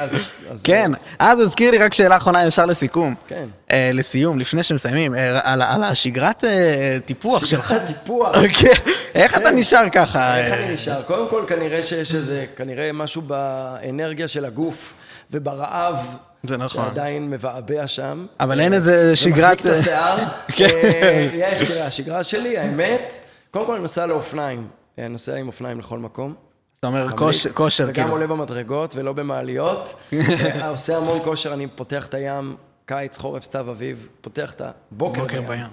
אז- 0.00 0.10
אז- 0.50 0.62
כן, 0.64 0.90
אז 1.18 1.40
הזכיר 1.40 1.70
לי 1.70 1.78
רק 1.78 1.94
שאלה 1.94 2.16
אחרונה 2.16 2.46
ישר 2.46 2.66
לסיכום. 2.66 3.14
כן. 3.28 3.48
אה, 3.72 3.90
לסיום, 3.92 4.38
לפני 4.38 4.62
שמסיימים, 4.62 5.14
אה, 5.14 5.40
על, 5.52 5.82
השגרת 5.84 6.44
אה, 6.44 6.98
טיפוח 7.04 7.44
שלך. 7.44 7.68
שגרת 7.68 7.86
טיפוח. 7.86 8.36
אוקיי, 8.44 8.72
איך 9.14 9.36
אתה 9.36 9.50
כן. 9.50 9.56
נשאר 9.58 9.88
ככה? 9.92 10.38
איך 10.38 10.52
אה, 10.52 10.64
אני 10.64 10.74
נשאר? 10.74 11.02
קודם 11.02 11.30
כל, 11.30 11.44
כנראה 11.48 11.82
שיש 11.82 12.14
איזה, 12.14 12.46
כנראה 12.56 12.92
משהו 12.92 13.22
באנרגיה 13.22 14.28
של 14.28 14.44
הגוף 14.44 14.94
וברעב. 15.30 16.16
זה 16.42 16.56
נכון. 16.56 16.84
שעדיין 16.84 17.30
מבעבע 17.30 17.86
שם. 17.86 18.26
אבל 18.40 18.60
אין 18.60 18.72
איזה 18.72 19.16
שגרת- 19.16 19.58
ומחזיק 19.64 19.72
את 19.74 19.80
השיער. 19.80 20.16
כן. 20.56 20.68
אה, 21.02 21.28
יש, 21.34 21.62
תראה, 21.62 21.86
השגרה 21.86 22.24
שלי, 22.24 22.58
האמת, 22.58 23.20
קודם 23.50 23.66
כל 23.66 23.72
אני 23.72 23.82
נוסע 23.82 24.06
לאופניים. 24.06 24.68
אני 24.98 25.08
נוסע 25.08 25.34
עם 25.34 25.46
אופניים 25.46 25.78
לכל 25.78 25.98
מקום. 25.98 26.34
אתה 26.80 26.86
אומר 26.86 27.10
כושר, 27.16 27.50
כושר, 27.50 27.84
וגם 27.84 27.94
כאילו. 27.94 28.10
עולה 28.10 28.26
במדרגות 28.26 28.94
ולא 28.96 29.12
במעליות. 29.12 29.94
אה, 30.12 30.68
עושה 30.68 30.96
המון 30.96 31.18
כושר, 31.24 31.54
אני 31.54 31.66
פותח 31.66 32.06
את 32.06 32.14
הים, 32.14 32.56
קיץ, 32.86 33.18
חורף, 33.18 33.44
סתיו, 33.44 33.70
אביב, 33.70 34.08
פותח 34.20 34.52
את 34.52 34.60
הבוקר 34.60 35.20
בוקר 35.20 35.40
בים. 35.42 35.66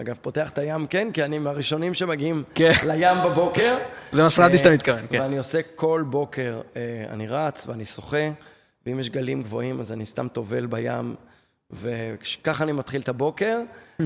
אגב, 0.00 0.16
פותח 0.20 0.50
את 0.50 0.58
הים, 0.58 0.86
כן, 0.86 1.08
כי 1.12 1.24
אני 1.24 1.38
מהראשונים 1.38 1.94
שמגיעים 1.94 2.42
כן. 2.54 2.72
לים 2.88 3.16
בבוקר. 3.24 3.76
זה 4.12 4.22
מה 4.22 4.30
שחשבתי 4.30 4.58
שאתה 4.58 4.68
אה, 4.68 4.74
מתכוון, 4.74 5.06
כן. 5.10 5.20
ואני 5.20 5.38
עושה 5.38 5.60
כל 5.74 6.04
בוקר, 6.06 6.60
אה, 6.76 6.82
אני 7.10 7.26
רץ 7.26 7.66
ואני 7.68 7.84
שוחה, 7.84 8.16
ואם 8.86 9.00
יש 9.00 9.10
גלים 9.10 9.42
גבוהים, 9.42 9.80
אז 9.80 9.92
אני 9.92 10.06
סתם 10.06 10.28
טובל 10.28 10.66
בים, 10.66 11.14
וככה 11.70 12.64
אני 12.64 12.72
מתחיל 12.72 13.00
את 13.00 13.08
הבוקר. 13.08 13.58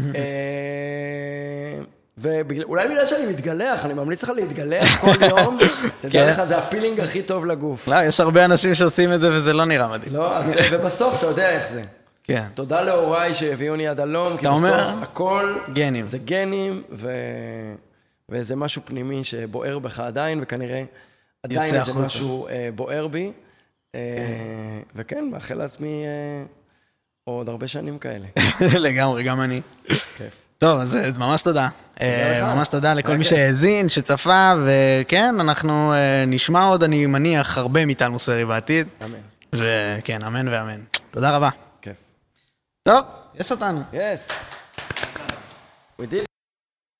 ואולי 2.19 2.89
בגלל 2.89 3.07
שאני 3.07 3.27
מתגלח, 3.27 3.85
אני 3.85 3.95
ממליץ 3.95 4.23
לך 4.23 4.31
להתגלח 4.37 5.01
כל 5.01 5.23
יום, 5.23 5.59
כן. 6.03 6.09
תדע 6.09 6.31
לך, 6.31 6.45
זה 6.45 6.59
הפילינג 6.59 7.01
הכי 7.01 7.23
טוב 7.23 7.47
לגוף. 7.47 7.89
לא, 7.89 8.05
יש 8.05 8.21
הרבה 8.21 8.45
אנשים 8.45 8.75
שעושים 8.75 9.13
את 9.13 9.21
זה 9.21 9.33
וזה 9.33 9.53
לא 9.53 9.65
נראה 9.65 9.93
מדהים. 9.93 10.13
לא, 10.13 10.37
אז, 10.37 10.55
ובסוף 10.73 11.19
אתה 11.19 11.27
יודע 11.27 11.51
איך 11.51 11.69
זה. 11.69 11.83
כן. 12.25 12.45
תודה 12.55 12.83
להוריי 12.83 13.35
שהביאוני 13.35 13.89
עד 13.89 14.01
הלום, 14.01 14.37
כי? 14.37 14.47
בסוף 14.47 15.03
הכל... 15.03 15.59
גנים. 15.73 16.07
זה 16.07 16.19
גנים. 16.19 16.83
וזה 18.29 18.57
משהו 18.57 18.83
פנימי 18.85 19.25
שבוער 19.25 19.79
בך 19.79 20.01
עדיין, 20.01 20.39
וכנראה 20.43 20.83
עדיין 21.43 21.77
החוצה. 21.77 21.99
משהו 21.99 22.49
אה, 22.49 22.69
בוער 22.75 23.07
בי. 23.07 23.33
אה, 23.95 24.81
וכן, 24.95 25.25
מאחל 25.33 25.55
לעצמי 25.55 26.05
אה, 26.07 26.45
עוד 27.25 27.49
הרבה 27.49 27.69
שנים 27.69 27.99
כאלה. 27.99 28.27
לגמרי, 28.87 29.23
גם 29.23 29.41
אני. 29.41 29.61
כיף. 30.17 30.33
טוב, 30.59 30.81
אז 30.81 30.97
אה, 30.97 31.11
ממש 31.19 31.43
תודה. 31.43 31.69
ממש 32.43 32.69
תודה 32.69 32.95
לכל 32.95 33.17
מי. 33.17 33.25
שהאזין, 33.25 33.89
שצפה, 33.89 34.53
וכן, 34.67 35.41
אנחנו 35.41 35.93
נשמע 36.27 36.65
עוד, 36.65 36.83
אני 36.83 37.07
מניח, 37.07 37.59
הרבה 37.59 37.87
מטל 37.87 38.09
מוסרי 38.09 38.45
בעתיד. 38.45 38.89
אמן. 39.05 39.19
וכן, 39.53 40.23
אמן 40.23 40.49
ואמן. 40.49 40.81
תודה 41.11 41.37
רבה. 41.37 41.49
כיף. 41.83 41.97
טוב, 42.83 43.05
יש 43.35 43.51
אותנו. 43.51 43.81
We 46.01 46.05
did 46.05 46.28